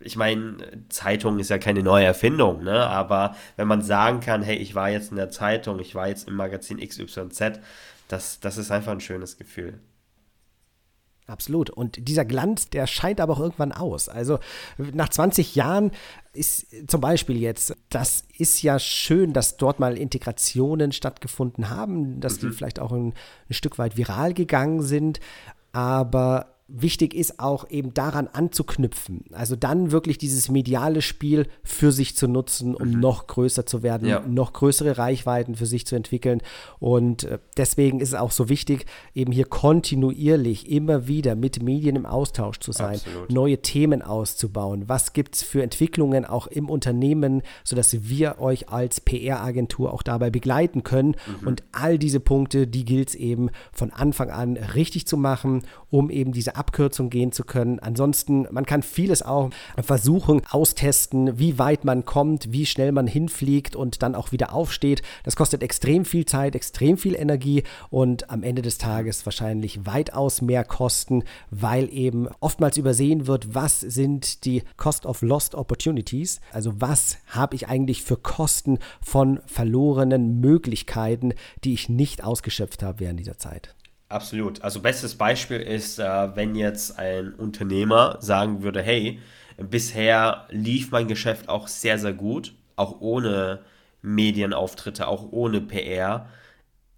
ich 0.00 0.16
meine, 0.16 0.56
Zeitung 0.88 1.38
ist 1.38 1.50
ja 1.50 1.58
keine 1.58 1.82
neue 1.82 2.06
Erfindung, 2.06 2.64
ne? 2.64 2.86
aber 2.86 3.36
wenn 3.56 3.68
man 3.68 3.82
sagen 3.82 4.20
kann, 4.20 4.42
hey, 4.42 4.56
ich 4.56 4.74
war 4.74 4.90
jetzt 4.90 5.10
in 5.10 5.16
der 5.16 5.30
Zeitung, 5.30 5.78
ich 5.78 5.94
war 5.94 6.08
jetzt 6.08 6.26
im 6.26 6.36
Magazin 6.36 6.78
XYZ, 6.78 7.60
das, 8.08 8.40
das 8.40 8.56
ist 8.56 8.70
einfach 8.70 8.92
ein 8.92 9.00
schönes 9.00 9.36
Gefühl. 9.36 9.78
Absolut. 11.30 11.70
Und 11.70 12.08
dieser 12.08 12.24
Glanz, 12.24 12.70
der 12.70 12.88
scheint 12.88 13.20
aber 13.20 13.34
auch 13.34 13.40
irgendwann 13.40 13.70
aus. 13.70 14.08
Also 14.08 14.40
nach 14.78 15.08
20 15.08 15.54
Jahren 15.54 15.92
ist 16.32 16.66
zum 16.90 17.00
Beispiel 17.00 17.38
jetzt, 17.38 17.76
das 17.88 18.24
ist 18.36 18.62
ja 18.62 18.80
schön, 18.80 19.32
dass 19.32 19.56
dort 19.56 19.78
mal 19.78 19.96
Integrationen 19.96 20.90
stattgefunden 20.90 21.70
haben, 21.70 22.20
dass 22.20 22.42
mhm. 22.42 22.48
die 22.48 22.56
vielleicht 22.56 22.80
auch 22.80 22.90
ein, 22.90 23.14
ein 23.48 23.54
Stück 23.54 23.78
weit 23.78 23.96
viral 23.96 24.34
gegangen 24.34 24.82
sind. 24.82 25.20
Aber 25.72 26.56
wichtig 26.72 27.14
ist 27.14 27.40
auch 27.40 27.68
eben 27.70 27.94
daran 27.94 28.28
anzuknüpfen. 28.28 29.24
Also 29.32 29.56
dann 29.56 29.92
wirklich 29.92 30.18
dieses 30.18 30.48
mediale 30.48 31.02
Spiel 31.02 31.46
für 31.62 31.92
sich 31.92 32.16
zu 32.16 32.28
nutzen, 32.28 32.74
um 32.74 32.90
mhm. 32.90 33.00
noch 33.00 33.26
größer 33.26 33.66
zu 33.66 33.82
werden, 33.82 34.08
ja. 34.08 34.20
noch 34.26 34.52
größere 34.52 34.98
Reichweiten 34.98 35.54
für 35.54 35.66
sich 35.66 35.86
zu 35.86 35.96
entwickeln. 35.96 36.40
Und 36.78 37.24
äh, 37.24 37.38
deswegen 37.56 38.00
ist 38.00 38.10
es 38.10 38.14
auch 38.14 38.32
so 38.32 38.48
wichtig, 38.48 38.86
eben 39.14 39.32
hier 39.32 39.46
kontinuierlich 39.46 40.70
immer 40.70 41.06
wieder 41.06 41.34
mit 41.34 41.62
Medien 41.62 41.96
im 41.96 42.06
Austausch 42.06 42.60
zu 42.60 42.72
sein, 42.72 42.96
Absolut. 42.96 43.30
neue 43.30 43.58
Themen 43.62 44.02
auszubauen. 44.02 44.88
Was 44.88 45.12
gibt 45.12 45.36
es 45.36 45.42
für 45.42 45.62
Entwicklungen 45.62 46.24
auch 46.24 46.46
im 46.46 46.68
Unternehmen, 46.70 47.42
sodass 47.64 48.08
wir 48.08 48.40
euch 48.40 48.68
als 48.68 49.00
PR-Agentur 49.00 49.92
auch 49.92 50.02
dabei 50.02 50.30
begleiten 50.30 50.82
können. 50.82 51.16
Mhm. 51.40 51.46
Und 51.46 51.62
all 51.72 51.98
diese 51.98 52.20
Punkte, 52.20 52.66
die 52.66 52.84
gilt 52.84 53.10
es 53.10 53.14
eben 53.14 53.50
von 53.72 53.90
Anfang 53.90 54.30
an 54.30 54.56
richtig 54.56 55.06
zu 55.06 55.16
machen, 55.16 55.62
um 55.90 56.10
eben 56.10 56.32
diese 56.32 56.56
Abkürzung 56.60 57.08
gehen 57.08 57.32
zu 57.32 57.42
können. 57.42 57.78
Ansonsten, 57.78 58.46
man 58.50 58.66
kann 58.66 58.82
vieles 58.82 59.22
auch 59.22 59.48
versuchen, 59.82 60.42
austesten, 60.50 61.38
wie 61.38 61.58
weit 61.58 61.86
man 61.86 62.04
kommt, 62.04 62.52
wie 62.52 62.66
schnell 62.66 62.92
man 62.92 63.06
hinfliegt 63.06 63.74
und 63.74 64.02
dann 64.02 64.14
auch 64.14 64.30
wieder 64.30 64.52
aufsteht. 64.52 65.00
Das 65.24 65.36
kostet 65.36 65.62
extrem 65.62 66.04
viel 66.04 66.26
Zeit, 66.26 66.54
extrem 66.54 66.98
viel 66.98 67.14
Energie 67.14 67.62
und 67.88 68.28
am 68.28 68.42
Ende 68.42 68.60
des 68.60 68.76
Tages 68.76 69.24
wahrscheinlich 69.24 69.86
weitaus 69.86 70.42
mehr 70.42 70.64
Kosten, 70.64 71.24
weil 71.50 71.90
eben 71.92 72.28
oftmals 72.40 72.76
übersehen 72.76 73.26
wird, 73.26 73.54
was 73.54 73.80
sind 73.80 74.44
die 74.44 74.62
Cost 74.76 75.06
of 75.06 75.22
Lost 75.22 75.54
Opportunities, 75.54 76.42
also 76.52 76.78
was 76.78 77.16
habe 77.28 77.56
ich 77.56 77.68
eigentlich 77.68 78.02
für 78.02 78.18
Kosten 78.18 78.78
von 79.00 79.40
verlorenen 79.46 80.40
Möglichkeiten, 80.40 81.32
die 81.64 81.72
ich 81.72 81.88
nicht 81.88 82.22
ausgeschöpft 82.22 82.82
habe 82.82 83.00
während 83.00 83.18
dieser 83.18 83.38
Zeit. 83.38 83.74
Absolut. 84.10 84.60
Also 84.62 84.80
bestes 84.80 85.14
Beispiel 85.14 85.60
ist, 85.60 86.00
äh, 86.00 86.34
wenn 86.34 86.56
jetzt 86.56 86.98
ein 86.98 87.32
Unternehmer 87.32 88.18
sagen 88.20 88.62
würde, 88.64 88.82
hey, 88.82 89.20
bisher 89.56 90.46
lief 90.50 90.90
mein 90.90 91.06
Geschäft 91.06 91.48
auch 91.48 91.68
sehr, 91.68 91.96
sehr 91.96 92.12
gut, 92.12 92.52
auch 92.74 93.00
ohne 93.00 93.60
Medienauftritte, 94.02 95.06
auch 95.06 95.30
ohne 95.30 95.60
PR. 95.60 96.28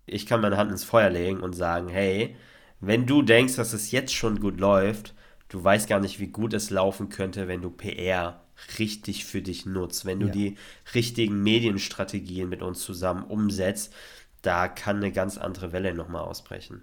Ich 0.06 0.24
kann 0.24 0.40
meine 0.40 0.56
Hand 0.56 0.70
ins 0.70 0.84
Feuer 0.84 1.10
legen 1.10 1.40
und 1.40 1.52
sagen, 1.52 1.90
hey, 1.90 2.34
wenn 2.80 3.04
du 3.04 3.20
denkst, 3.20 3.56
dass 3.56 3.74
es 3.74 3.90
jetzt 3.90 4.14
schon 4.14 4.40
gut 4.40 4.58
läuft, 4.58 5.14
du 5.50 5.62
weißt 5.62 5.90
gar 5.90 6.00
nicht, 6.00 6.18
wie 6.18 6.28
gut 6.28 6.54
es 6.54 6.70
laufen 6.70 7.10
könnte, 7.10 7.46
wenn 7.46 7.60
du 7.60 7.68
PR 7.68 8.40
richtig 8.78 9.26
für 9.26 9.42
dich 9.42 9.66
nutzt, 9.66 10.06
wenn 10.06 10.18
du 10.18 10.28
ja. 10.28 10.32
die 10.32 10.56
richtigen 10.94 11.42
Medienstrategien 11.42 12.48
mit 12.48 12.62
uns 12.62 12.80
zusammen 12.80 13.24
umsetzt, 13.24 13.94
da 14.40 14.66
kann 14.66 14.96
eine 14.96 15.12
ganz 15.12 15.36
andere 15.36 15.72
Welle 15.72 15.92
nochmal 15.92 16.22
ausbrechen. 16.22 16.82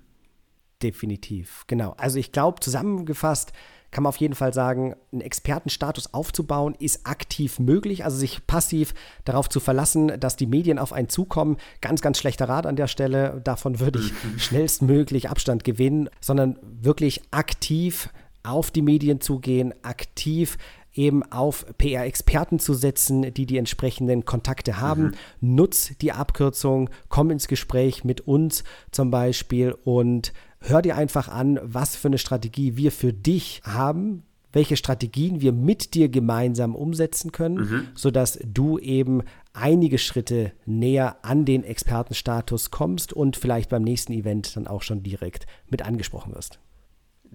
Definitiv, 0.81 1.65
genau. 1.67 1.93
Also 1.97 2.19
ich 2.19 2.31
glaube, 2.31 2.59
zusammengefasst 2.61 3.51
kann 3.91 4.03
man 4.03 4.09
auf 4.09 4.17
jeden 4.17 4.35
Fall 4.35 4.53
sagen, 4.53 4.95
einen 5.11 5.21
Expertenstatus 5.21 6.13
aufzubauen 6.13 6.75
ist 6.77 7.07
aktiv 7.07 7.59
möglich. 7.59 8.05
Also 8.05 8.17
sich 8.17 8.45
passiv 8.45 8.93
darauf 9.25 9.49
zu 9.49 9.59
verlassen, 9.59 10.19
dass 10.19 10.35
die 10.35 10.45
Medien 10.45 10.77
auf 10.77 10.93
einen 10.93 11.09
zukommen, 11.09 11.57
ganz, 11.81 12.01
ganz 12.01 12.19
schlechter 12.19 12.47
Rat 12.47 12.67
an 12.67 12.75
der 12.75 12.87
Stelle. 12.87 13.41
Davon 13.43 13.79
würde 13.79 13.99
ich 13.99 14.11
mhm. 14.11 14.39
schnellstmöglich 14.39 15.29
Abstand 15.29 15.63
gewinnen, 15.63 16.09
sondern 16.21 16.59
wirklich 16.61 17.21
aktiv 17.31 18.09
auf 18.43 18.71
die 18.71 18.83
Medien 18.83 19.21
zugehen, 19.21 19.73
aktiv 19.81 20.57
eben 20.93 21.23
auf 21.31 21.65
PR-Experten 21.77 22.59
zu 22.59 22.73
setzen, 22.73 23.33
die 23.33 23.45
die 23.45 23.57
entsprechenden 23.57 24.25
Kontakte 24.25 24.79
haben. 24.79 25.15
Mhm. 25.39 25.55
Nutz 25.55 25.93
die 26.01 26.11
Abkürzung, 26.11 26.89
komm 27.09 27.31
ins 27.31 27.47
Gespräch 27.47 28.03
mit 28.03 28.21
uns 28.21 28.63
zum 28.91 29.11
Beispiel 29.11 29.75
und 29.83 30.33
hör 30.61 30.81
dir 30.81 30.95
einfach 30.95 31.27
an, 31.27 31.59
was 31.63 31.95
für 31.95 32.07
eine 32.07 32.17
Strategie 32.17 32.75
wir 32.75 32.91
für 32.91 33.13
dich 33.13 33.61
haben, 33.63 34.23
welche 34.51 34.77
Strategien 34.77 35.41
wir 35.41 35.51
mit 35.51 35.93
dir 35.93 36.09
gemeinsam 36.09 36.75
umsetzen 36.75 37.31
können, 37.31 37.55
mhm. 37.55 37.87
sodass 37.93 38.39
du 38.43 38.79
eben 38.79 39.23
einige 39.53 39.97
Schritte 39.97 40.53
näher 40.65 41.17
an 41.21 41.45
den 41.45 41.63
Expertenstatus 41.63 42.71
kommst 42.71 43.13
und 43.13 43.37
vielleicht 43.37 43.69
beim 43.69 43.83
nächsten 43.83 44.13
Event 44.13 44.55
dann 44.55 44.67
auch 44.67 44.81
schon 44.81 45.03
direkt 45.03 45.45
mit 45.69 45.83
angesprochen 45.83 46.33
wirst. 46.33 46.59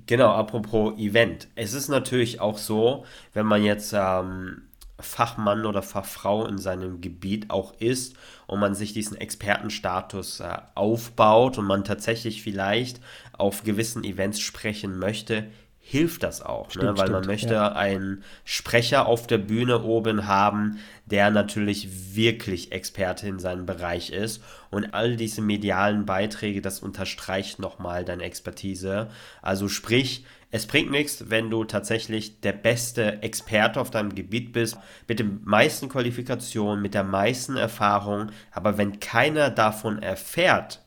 Genau, 0.07 0.31
apropos 0.31 0.99
Event. 0.99 1.49
Es 1.55 1.73
ist 1.73 1.89
natürlich 1.89 2.41
auch 2.41 2.59
so, 2.59 3.05
wenn 3.33 3.47
man 3.47 3.63
jetzt 3.63 3.95
ähm, 3.97 4.63
Fachmann 5.01 5.67
oder 5.67 5.83
Fachfrau 5.83 6.47
in 6.47 6.59
seinem 6.59 7.01
Gebiet 7.01 7.51
auch 7.51 7.75
ist 7.81 8.17
und 8.47 8.61
man 8.61 8.75
sich 8.75 8.93
diesen 8.93 9.17
Expertenstatus 9.17 10.41
äh, 10.41 10.59
aufbaut 10.75 11.59
und 11.59 11.67
man 11.67 11.85
tatsächlich 11.85 12.43
vielleicht 12.43 13.01
auf 13.33 13.65
gewissen 13.65 14.05
Events 14.05 14.41
sprechen 14.41 14.99
möchte, 14.99 15.51
hilft 15.87 16.23
das 16.23 16.41
auch, 16.41 16.69
ne? 16.69 16.71
stimmt, 16.71 16.85
ne? 16.85 16.91
weil 16.97 17.07
stimmt, 17.07 17.13
man 17.13 17.27
möchte 17.27 17.55
ja. 17.55 17.73
einen 17.73 18.25
Sprecher 18.45 19.07
auf 19.07 19.27
der 19.27 19.37
Bühne 19.37 19.83
oben 19.83 20.27
haben, 20.27 20.79
der 21.05 21.31
natürlich 21.31 22.17
wirklich 22.17 22.73
Experte 22.73 23.29
in 23.29 23.39
seinem 23.39 23.67
Bereich 23.67 24.11
ist 24.11 24.43
und 24.71 24.95
all 24.95 25.17
diese 25.17 25.43
medialen 25.43 26.07
Beiträge, 26.07 26.63
das 26.63 26.81
unterstreicht 26.81 27.59
nochmal 27.59 28.07
deine 28.07 28.23
Expertise. 28.23 29.11
Also 29.43 29.69
sprich, 29.69 30.25
es 30.51 30.67
bringt 30.67 30.91
nichts, 30.91 31.29
wenn 31.29 31.51
du 31.51 31.65
tatsächlich 31.65 32.41
der 32.41 32.55
beste 32.55 33.23
Experte 33.23 33.79
auf 33.79 33.91
deinem 33.91 34.15
Gebiet 34.15 34.53
bist, 34.53 34.79
mit 35.07 35.19
den 35.19 35.43
meisten 35.45 35.91
Qualifikationen, 35.91 36.81
mit 36.81 36.95
der 36.95 37.05
meisten 37.05 37.59
Erfahrung, 37.59 38.31
aber 38.53 38.79
wenn 38.79 39.01
keiner 39.01 39.51
davon 39.51 40.03
erfährt, 40.03 40.81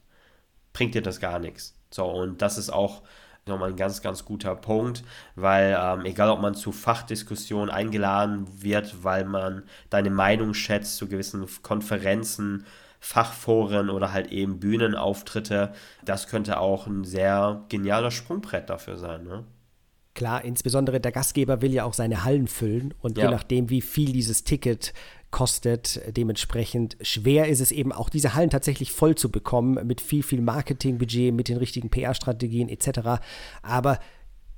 bringt 0.73 0.95
dir 0.95 1.03
das 1.03 1.19
gar 1.19 1.37
nichts. 1.37 1.75
So, 1.91 2.05
und 2.05 2.41
das 2.41 2.57
ist 2.57 2.71
auch 2.71 3.03
nochmal 3.47 3.69
ein 3.69 3.75
ganz, 3.75 4.01
ganz 4.01 4.25
guter 4.25 4.55
Punkt, 4.55 5.03
weil 5.35 5.77
ähm, 5.79 6.05
egal 6.05 6.29
ob 6.29 6.41
man 6.41 6.55
zu 6.55 6.71
Fachdiskussionen 6.71 7.69
eingeladen 7.69 8.47
wird, 8.61 9.03
weil 9.03 9.25
man 9.25 9.63
deine 9.89 10.09
Meinung 10.09 10.53
schätzt 10.53 10.97
zu 10.97 11.07
gewissen 11.07 11.47
Konferenzen, 11.61 12.65
Fachforen 12.99 13.89
oder 13.89 14.11
halt 14.11 14.31
eben 14.31 14.59
Bühnenauftritte, 14.59 15.73
das 16.03 16.27
könnte 16.27 16.59
auch 16.59 16.87
ein 16.87 17.03
sehr 17.03 17.63
genialer 17.69 18.11
Sprungbrett 18.11 18.69
dafür 18.69 18.97
sein. 18.97 19.23
Ne? 19.23 19.43
Klar, 20.17 20.43
insbesondere 20.43 20.99
der 20.99 21.11
Gastgeber 21.11 21.61
will 21.61 21.71
ja 21.71 21.83
auch 21.83 21.93
seine 21.93 22.23
Hallen 22.23 22.47
füllen 22.47 22.95
und 23.01 23.19
ja. 23.19 23.25
je 23.25 23.31
nachdem, 23.31 23.69
wie 23.69 23.81
viel 23.81 24.13
dieses 24.13 24.43
Ticket 24.43 24.93
kostet, 25.31 26.01
dementsprechend 26.15 26.97
schwer 27.01 27.47
ist 27.47 27.59
es 27.59 27.71
eben 27.71 27.91
auch 27.91 28.09
diese 28.09 28.33
Hallen 28.33 28.49
tatsächlich 28.49 28.91
voll 28.91 29.15
zu 29.15 29.29
bekommen 29.29 29.85
mit 29.85 30.01
viel, 30.01 30.23
viel 30.23 30.41
Marketingbudget, 30.41 31.33
mit 31.33 31.49
den 31.49 31.57
richtigen 31.57 31.89
PR-Strategien 31.89 32.69
etc. 32.69 33.21
Aber 33.61 33.99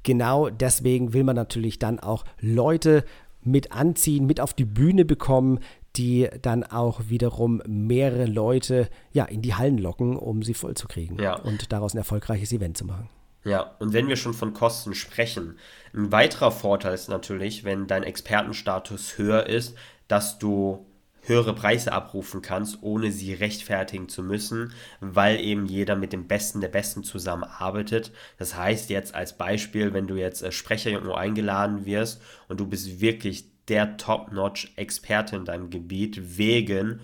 genau 0.04 0.50
deswegen 0.50 1.14
will 1.14 1.24
man 1.24 1.36
natürlich 1.36 1.80
dann 1.80 2.00
auch 2.00 2.24
Leute 2.40 3.04
mit 3.42 3.72
anziehen, 3.72 4.26
mit 4.26 4.40
auf 4.40 4.54
die 4.54 4.66
Bühne 4.66 5.06
bekommen, 5.06 5.60
die 5.96 6.30
dann 6.42 6.64
auch 6.64 7.02
wiederum 7.08 7.62
mehrere 7.68 8.26
Leute 8.26 8.90
ja, 9.12 9.26
in 9.26 9.42
die 9.42 9.56
Hallen 9.56 9.78
locken, 9.78 10.18
um 10.18 10.44
sie 10.44 10.54
voll 10.54 10.76
zu 10.76 10.88
kriegen 10.88 11.20
ja. 11.20 11.40
und 11.40 11.72
daraus 11.72 11.94
ein 11.94 11.98
erfolgreiches 11.98 12.52
Event 12.52 12.78
zu 12.78 12.86
machen. 12.86 13.10
Ja, 13.44 13.76
und 13.80 13.94
wenn 13.94 14.08
wir 14.08 14.18
schon 14.18 14.34
von 14.34 14.54
Kosten 14.54 14.94
sprechen, 14.94 15.58
ein 15.94 16.12
weiterer 16.12 16.52
Vorteil 16.52 16.94
ist 16.94 17.08
natürlich, 17.08 17.64
wenn 17.64 17.88
dein 17.88 18.04
Expertenstatus 18.04 19.18
höher 19.18 19.48
ist, 19.48 19.76
dass 20.08 20.40
du 20.40 20.86
höhere 21.22 21.54
Preise 21.54 21.92
abrufen 21.94 22.42
kannst, 22.42 22.80
ohne 22.82 23.12
sie 23.12 23.34
rechtfertigen 23.34 24.10
zu 24.10 24.24
müssen, 24.24 24.74
weil 25.00 25.40
eben 25.40 25.66
jeder 25.66 25.96
mit 25.96 26.12
dem 26.12 26.28
Besten 26.28 26.62
der 26.62 26.70
Besten 26.70 27.04
zusammenarbeitet. 27.04 28.12
Das 28.38 28.56
heißt 28.56 28.90
jetzt 28.90 29.16
als 29.16 29.38
Beispiel, 29.38 29.94
wenn 29.94 30.08
du 30.08 30.16
jetzt 30.16 30.42
äh, 30.42 30.52
Sprecher 30.52 30.90
irgendwo 30.90 31.14
eingeladen 31.14 31.86
wirst 31.86 32.22
und 32.48 32.60
du 32.60 32.66
bist 32.66 33.00
wirklich 33.00 33.46
der 33.68 33.98
Top-Notch-Experte 33.98 35.36
in 35.36 35.46
deinem 35.46 35.70
Gebiet 35.70 36.38
wegen 36.38 37.02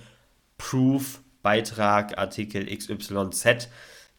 Proof, 0.57 1.21
Beitrag, 1.43 2.17
Artikel 2.17 2.65
XYZ, 2.65 3.69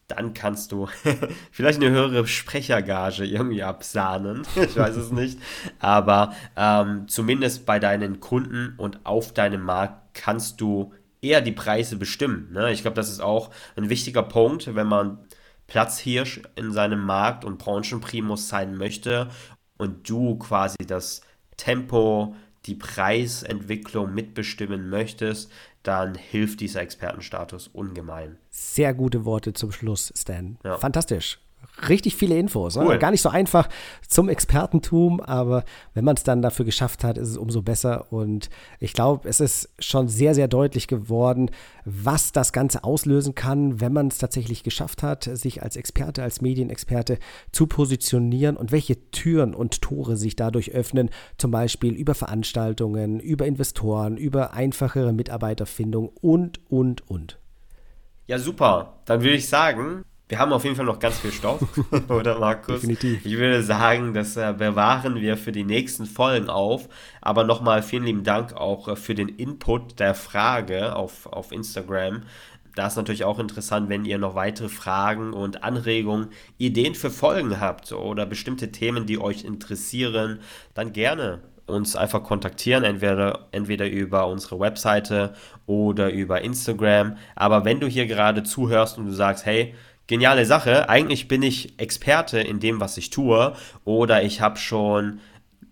dann 0.07 0.33
kannst 0.33 0.71
du 0.71 0.87
vielleicht 1.51 1.81
eine 1.81 1.91
höhere 1.91 2.25
Sprechergage 2.27 3.25
irgendwie 3.25 3.63
absahnen. 3.63 4.43
ich 4.55 4.75
weiß 4.75 4.95
es 4.95 5.11
nicht. 5.11 5.39
Aber 5.79 6.33
ähm, 6.55 7.07
zumindest 7.07 7.65
bei 7.65 7.79
deinen 7.79 8.19
Kunden 8.19 8.73
und 8.77 9.05
auf 9.05 9.33
deinem 9.33 9.61
Markt 9.61 10.13
kannst 10.13 10.61
du 10.61 10.93
eher 11.21 11.41
die 11.41 11.51
Preise 11.51 11.97
bestimmen. 11.97 12.51
Ne? 12.53 12.71
Ich 12.71 12.81
glaube, 12.81 12.95
das 12.95 13.09
ist 13.09 13.19
auch 13.19 13.51
ein 13.75 13.89
wichtiger 13.89 14.23
Punkt, 14.23 14.73
wenn 14.75 14.87
man 14.87 15.19
Platzhirsch 15.67 16.41
in 16.55 16.71
seinem 16.71 17.05
Markt 17.05 17.43
und 17.43 17.57
Branchenprimus 17.57 18.47
sein 18.47 18.75
möchte 18.75 19.29
und 19.77 20.09
du 20.09 20.37
quasi 20.37 20.77
das 20.85 21.21
Tempo, 21.57 22.35
die 22.67 22.75
Preisentwicklung 22.75 24.13
mitbestimmen 24.13 24.89
möchtest, 24.89 25.51
dann 25.83 26.15
hilft 26.15 26.59
dieser 26.59 26.81
Expertenstatus 26.81 27.69
ungemein. 27.69 28.37
Sehr 28.49 28.93
gute 28.93 29.25
Worte 29.25 29.53
zum 29.53 29.71
Schluss, 29.71 30.11
Stan. 30.15 30.57
Ja. 30.63 30.77
Fantastisch. 30.77 31.39
Richtig 31.89 32.15
viele 32.15 32.37
Infos. 32.37 32.75
Ne? 32.75 32.85
Cool. 32.85 32.97
Gar 32.97 33.11
nicht 33.11 33.21
so 33.21 33.29
einfach 33.29 33.69
zum 34.07 34.29
Expertentum, 34.29 35.21
aber 35.21 35.63
wenn 35.93 36.05
man 36.05 36.15
es 36.15 36.23
dann 36.23 36.41
dafür 36.41 36.65
geschafft 36.65 37.03
hat, 37.03 37.17
ist 37.17 37.29
es 37.29 37.37
umso 37.37 37.61
besser. 37.61 38.11
Und 38.11 38.49
ich 38.79 38.93
glaube, 38.93 39.27
es 39.29 39.39
ist 39.39 39.69
schon 39.79 40.07
sehr, 40.07 40.33
sehr 40.33 40.47
deutlich 40.47 40.87
geworden, 40.87 41.51
was 41.85 42.31
das 42.31 42.51
Ganze 42.51 42.83
auslösen 42.83 43.35
kann, 43.35 43.79
wenn 43.79 43.93
man 43.93 44.07
es 44.07 44.17
tatsächlich 44.17 44.63
geschafft 44.63 45.03
hat, 45.03 45.23
sich 45.23 45.61
als 45.61 45.75
Experte, 45.75 46.23
als 46.23 46.41
Medienexperte 46.41 47.19
zu 47.51 47.67
positionieren 47.67 48.57
und 48.57 48.71
welche 48.71 49.11
Türen 49.11 49.53
und 49.53 49.81
Tore 49.81 50.17
sich 50.17 50.35
dadurch 50.35 50.71
öffnen, 50.71 51.09
zum 51.37 51.51
Beispiel 51.51 51.93
über 51.93 52.15
Veranstaltungen, 52.15 53.19
über 53.19 53.45
Investoren, 53.45 54.17
über 54.17 54.53
einfachere 54.53 55.13
Mitarbeiterfindung 55.13 56.09
und, 56.21 56.59
und, 56.69 57.09
und. 57.09 57.37
Ja, 58.25 58.39
super. 58.39 58.99
Dann 59.05 59.21
würde 59.21 59.35
ich 59.35 59.47
sagen, 59.47 60.03
wir 60.29 60.39
haben 60.39 60.51
auf 60.51 60.63
jeden 60.65 60.75
Fall 60.75 60.85
noch 60.85 60.99
ganz 60.99 61.19
viel 61.19 61.31
Stoff, 61.31 61.61
oder 62.09 62.37
Markus? 62.37 62.81
Definitiv. 62.81 63.25
Ich 63.25 63.37
würde 63.37 63.63
sagen, 63.63 64.13
das 64.13 64.35
äh, 64.35 64.53
bewahren 64.57 65.15
wir 65.15 65.37
für 65.37 65.53
die 65.53 65.63
nächsten 65.63 66.05
Folgen 66.05 66.49
auf. 66.49 66.89
Aber 67.21 67.45
nochmal 67.45 67.81
vielen 67.81 68.03
lieben 68.03 68.23
Dank 68.23 68.53
auch 68.53 68.89
äh, 68.89 68.95
für 68.95 69.15
den 69.15 69.29
Input 69.29 69.99
der 69.99 70.15
Frage 70.15 70.95
auf, 70.95 71.27
auf 71.27 71.51
Instagram. 71.51 72.23
Da 72.75 72.87
ist 72.87 72.95
natürlich 72.95 73.23
auch 73.23 73.39
interessant, 73.39 73.89
wenn 73.89 74.05
ihr 74.05 74.19
noch 74.19 74.35
weitere 74.35 74.69
Fragen 74.69 75.33
und 75.33 75.63
Anregungen, 75.63 76.27
Ideen 76.57 76.93
für 76.93 77.09
Folgen 77.09 77.59
habt 77.59 77.91
oder 77.91 78.25
bestimmte 78.25 78.71
Themen, 78.71 79.07
die 79.07 79.19
euch 79.19 79.45
interessieren, 79.45 80.41
dann 80.75 80.93
gerne 80.93 81.39
uns 81.67 81.95
einfach 81.95 82.23
kontaktieren, 82.23 82.83
entweder, 82.83 83.47
entweder 83.51 83.89
über 83.89 84.27
unsere 84.27 84.59
Webseite 84.59 85.33
oder 85.65 86.11
über 86.11 86.41
Instagram. 86.41 87.17
Aber 87.35 87.65
wenn 87.65 87.79
du 87.79 87.87
hier 87.87 88.07
gerade 88.07 88.43
zuhörst 88.43 88.97
und 88.97 89.05
du 89.05 89.11
sagst, 89.11 89.45
hey, 89.45 89.73
geniale 90.07 90.45
Sache. 90.45 90.89
Eigentlich 90.89 91.27
bin 91.27 91.43
ich 91.43 91.79
Experte 91.79 92.39
in 92.39 92.59
dem, 92.59 92.79
was 92.79 92.97
ich 92.97 93.09
tue, 93.09 93.53
oder 93.85 94.23
ich 94.23 94.41
habe 94.41 94.57
schon 94.57 95.19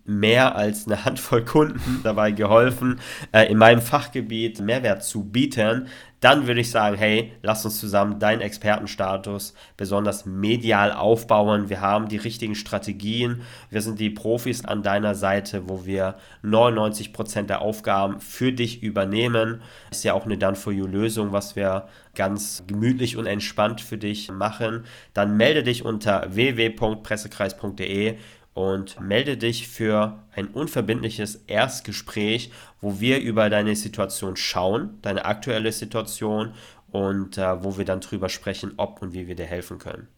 mehr 0.06 0.54
als 0.54 0.86
eine 0.86 1.04
Handvoll 1.04 1.44
Kunden 1.44 2.00
dabei 2.04 2.30
geholfen, 2.30 3.00
äh, 3.32 3.50
in 3.50 3.58
meinem 3.58 3.80
Fachgebiet 3.80 4.60
Mehrwert 4.60 5.02
zu 5.02 5.24
bieten, 5.24 5.88
dann 6.20 6.46
würde 6.46 6.60
ich 6.60 6.70
sagen, 6.70 6.96
hey, 6.96 7.32
lass 7.42 7.64
uns 7.64 7.78
zusammen 7.78 8.18
deinen 8.18 8.40
Expertenstatus 8.40 9.54
besonders 9.76 10.24
medial 10.24 10.92
aufbauen. 10.92 11.68
Wir 11.68 11.82
haben 11.82 12.08
die 12.08 12.16
richtigen 12.16 12.54
Strategien. 12.54 13.42
Wir 13.70 13.82
sind 13.82 14.00
die 14.00 14.10
Profis 14.10 14.64
an 14.64 14.82
deiner 14.82 15.14
Seite, 15.14 15.68
wo 15.68 15.84
wir 15.84 16.16
99% 16.42 17.42
der 17.42 17.60
Aufgaben 17.60 18.20
für 18.20 18.52
dich 18.52 18.82
übernehmen. 18.82 19.60
Ist 19.90 20.04
ja 20.04 20.14
auch 20.14 20.24
eine 20.24 20.38
Done-for-You-Lösung, 20.38 21.32
was 21.32 21.54
wir 21.54 21.86
ganz 22.14 22.64
gemütlich 22.66 23.18
und 23.18 23.26
entspannt 23.26 23.82
für 23.82 23.98
dich 23.98 24.30
machen. 24.32 24.84
Dann 25.12 25.36
melde 25.36 25.62
dich 25.62 25.84
unter 25.84 26.34
www.pressekreis.de 26.34 28.16
und 28.56 28.98
melde 29.02 29.36
dich 29.36 29.68
für 29.68 30.18
ein 30.34 30.48
unverbindliches 30.48 31.44
Erstgespräch, 31.46 32.50
wo 32.80 33.00
wir 33.00 33.20
über 33.20 33.50
deine 33.50 33.76
Situation 33.76 34.34
schauen, 34.34 34.98
deine 35.02 35.26
aktuelle 35.26 35.70
Situation 35.72 36.54
und 36.90 37.36
äh, 37.36 37.62
wo 37.62 37.76
wir 37.76 37.84
dann 37.84 38.00
drüber 38.00 38.30
sprechen, 38.30 38.72
ob 38.78 39.02
und 39.02 39.12
wie 39.12 39.28
wir 39.28 39.34
dir 39.34 39.44
helfen 39.44 39.78
können. 39.78 40.08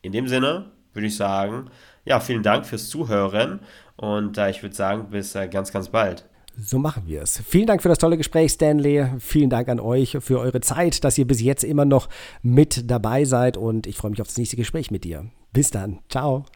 In 0.00 0.12
dem 0.12 0.26
Sinne 0.26 0.70
würde 0.94 1.08
ich 1.08 1.16
sagen, 1.18 1.66
ja, 2.06 2.18
vielen 2.18 2.42
Dank 2.42 2.64
fürs 2.64 2.88
Zuhören 2.88 3.60
und 3.96 4.38
äh, 4.38 4.48
ich 4.48 4.62
würde 4.62 4.74
sagen, 4.74 5.10
bis 5.10 5.34
äh, 5.34 5.46
ganz, 5.46 5.70
ganz 5.70 5.90
bald. 5.90 6.24
So 6.56 6.78
machen 6.78 7.02
wir 7.04 7.20
es. 7.20 7.42
Vielen 7.46 7.66
Dank 7.66 7.82
für 7.82 7.90
das 7.90 7.98
tolle 7.98 8.16
Gespräch, 8.16 8.52
Stanley. 8.52 9.06
Vielen 9.18 9.50
Dank 9.50 9.68
an 9.68 9.80
euch 9.80 10.16
für 10.20 10.40
eure 10.40 10.62
Zeit, 10.62 11.04
dass 11.04 11.18
ihr 11.18 11.26
bis 11.26 11.42
jetzt 11.42 11.64
immer 11.64 11.84
noch 11.84 12.08
mit 12.40 12.90
dabei 12.90 13.26
seid 13.26 13.58
und 13.58 13.86
ich 13.86 13.98
freue 13.98 14.12
mich 14.12 14.22
auf 14.22 14.28
das 14.28 14.38
nächste 14.38 14.56
Gespräch 14.56 14.90
mit 14.90 15.04
dir. 15.04 15.30
Bis 15.52 15.70
dann. 15.70 15.98
Ciao. 16.08 16.46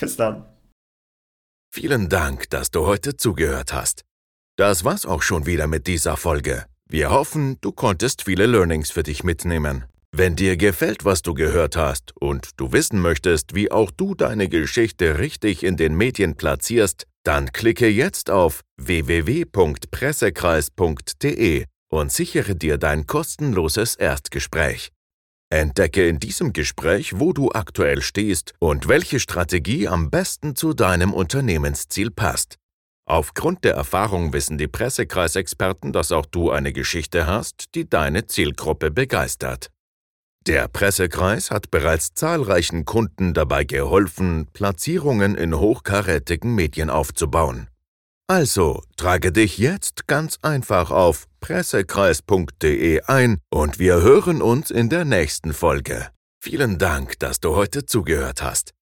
Bis 0.00 0.16
dann. 0.16 0.46
Vielen 1.72 2.08
Dank, 2.08 2.48
dass 2.50 2.70
du 2.70 2.86
heute 2.86 3.16
zugehört 3.16 3.72
hast. 3.72 4.04
Das 4.56 4.84
war's 4.84 5.06
auch 5.06 5.22
schon 5.22 5.46
wieder 5.46 5.66
mit 5.66 5.88
dieser 5.88 6.16
Folge. 6.16 6.66
Wir 6.88 7.10
hoffen, 7.10 7.58
du 7.60 7.72
konntest 7.72 8.22
viele 8.22 8.46
Learnings 8.46 8.92
für 8.92 9.02
dich 9.02 9.24
mitnehmen. 9.24 9.84
Wenn 10.16 10.36
dir 10.36 10.56
gefällt, 10.56 11.04
was 11.04 11.22
du 11.22 11.34
gehört 11.34 11.76
hast 11.76 12.16
und 12.16 12.50
du 12.56 12.70
wissen 12.70 13.00
möchtest, 13.00 13.56
wie 13.56 13.72
auch 13.72 13.90
du 13.90 14.14
deine 14.14 14.48
Geschichte 14.48 15.18
richtig 15.18 15.64
in 15.64 15.76
den 15.76 15.96
Medien 15.96 16.36
platzierst, 16.36 17.08
dann 17.24 17.50
klicke 17.50 17.88
jetzt 17.88 18.30
auf 18.30 18.60
www.pressekreis.de 18.76 21.64
und 21.88 22.12
sichere 22.12 22.54
dir 22.54 22.78
dein 22.78 23.08
kostenloses 23.08 23.96
Erstgespräch. 23.96 24.92
Entdecke 25.60 26.06
in 26.08 26.18
diesem 26.18 26.52
Gespräch, 26.52 27.18
wo 27.18 27.32
du 27.32 27.50
aktuell 27.52 28.02
stehst 28.02 28.54
und 28.58 28.88
welche 28.88 29.20
Strategie 29.20 29.88
am 29.88 30.10
besten 30.10 30.56
zu 30.56 30.74
deinem 30.74 31.12
Unternehmensziel 31.12 32.10
passt. 32.10 32.56
Aufgrund 33.06 33.64
der 33.64 33.74
Erfahrung 33.74 34.32
wissen 34.32 34.56
die 34.56 34.68
Pressekreisexperten, 34.68 35.92
dass 35.92 36.12
auch 36.12 36.26
du 36.26 36.50
eine 36.50 36.72
Geschichte 36.72 37.26
hast, 37.26 37.74
die 37.74 37.88
deine 37.88 38.26
Zielgruppe 38.26 38.90
begeistert. 38.90 39.70
Der 40.46 40.68
Pressekreis 40.68 41.50
hat 41.50 41.70
bereits 41.70 42.12
zahlreichen 42.14 42.84
Kunden 42.84 43.32
dabei 43.32 43.64
geholfen, 43.64 44.46
Platzierungen 44.52 45.34
in 45.36 45.58
hochkarätigen 45.58 46.54
Medien 46.54 46.90
aufzubauen. 46.90 47.68
Also 48.26 48.82
trage 48.96 49.32
dich 49.32 49.58
jetzt 49.58 50.06
ganz 50.06 50.38
einfach 50.40 50.90
auf 50.90 51.26
pressekreis.de 51.40 53.02
ein 53.02 53.36
und 53.50 53.78
wir 53.78 54.00
hören 54.00 54.40
uns 54.40 54.70
in 54.70 54.88
der 54.88 55.04
nächsten 55.04 55.52
Folge. 55.52 56.08
Vielen 56.42 56.78
Dank, 56.78 57.18
dass 57.18 57.40
du 57.40 57.54
heute 57.54 57.84
zugehört 57.84 58.42
hast. 58.42 58.72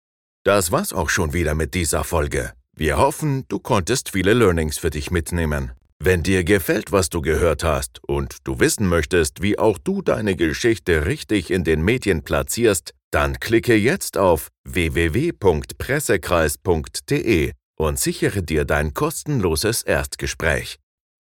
Das 0.44 0.70
war's 0.70 0.92
auch 0.92 1.08
schon 1.08 1.32
wieder 1.32 1.56
mit 1.56 1.74
dieser 1.74 2.04
Folge. 2.04 2.52
Wir 2.76 2.98
hoffen, 2.98 3.44
du 3.48 3.58
konntest 3.58 4.10
viele 4.10 4.32
Learnings 4.32 4.78
für 4.78 4.90
dich 4.90 5.10
mitnehmen. 5.10 5.72
Wenn 5.98 6.22
dir 6.22 6.44
gefällt, 6.44 6.92
was 6.92 7.08
du 7.08 7.20
gehört 7.20 7.64
hast 7.64 7.98
und 8.04 8.36
du 8.44 8.60
wissen 8.60 8.88
möchtest, 8.88 9.42
wie 9.42 9.58
auch 9.58 9.78
du 9.78 10.02
deine 10.02 10.36
Geschichte 10.36 11.06
richtig 11.06 11.50
in 11.50 11.64
den 11.64 11.82
Medien 11.82 12.22
platzierst, 12.22 12.94
dann 13.10 13.40
klicke 13.40 13.74
jetzt 13.74 14.16
auf 14.16 14.50
www.pressekreis.de 14.64 17.52
und 17.82 17.98
sichere 17.98 18.42
dir 18.42 18.64
dein 18.64 18.94
kostenloses 18.94 19.82
Erstgespräch. 19.82 20.78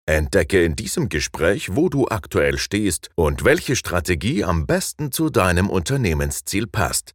Entdecke 0.06 0.64
in 0.64 0.76
diesem 0.76 1.10
Gespräch, 1.10 1.76
wo 1.76 1.89
du 1.89 2.08
aktuell 2.08 2.58
stehst 2.58 3.10
und 3.16 3.43
welche 3.43 3.76
Strategie 3.76 4.43
am 4.43 4.66
besten 4.66 5.12
zu 5.12 5.30
deinem 5.30 5.70
Unternehmensziel 5.70 6.68
passt. 6.68 7.14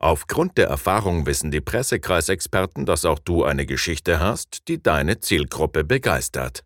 Aufgrund 0.00 0.56
der 0.58 0.68
Erfahrung 0.68 1.26
wissen 1.26 1.50
die 1.50 1.60
Pressekreisexperten, 1.60 2.86
dass 2.86 3.04
auch 3.04 3.18
du 3.18 3.42
eine 3.42 3.66
Geschichte 3.66 4.20
hast, 4.20 4.68
die 4.68 4.80
deine 4.80 5.18
Zielgruppe 5.18 5.82
begeistert. 5.82 6.62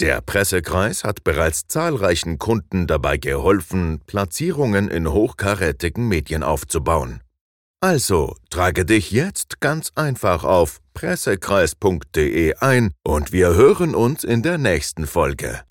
Der 0.00 0.20
Pressekreis 0.20 1.04
hat 1.04 1.24
bereits 1.24 1.66
zahlreichen 1.68 2.38
Kunden 2.38 2.86
dabei 2.86 3.16
geholfen, 3.16 4.00
Platzierungen 4.06 4.88
in 4.88 5.10
hochkarätigen 5.10 6.06
Medien 6.08 6.42
aufzubauen. 6.42 7.20
Also 7.80 8.34
trage 8.50 8.84
dich 8.84 9.12
jetzt 9.12 9.60
ganz 9.60 9.92
einfach 9.94 10.42
auf 10.42 10.80
pressekreis.de 10.94 12.54
ein 12.56 12.90
und 13.04 13.30
wir 13.30 13.54
hören 13.54 13.94
uns 13.94 14.24
in 14.24 14.42
der 14.42 14.58
nächsten 14.58 15.06
Folge. 15.06 15.62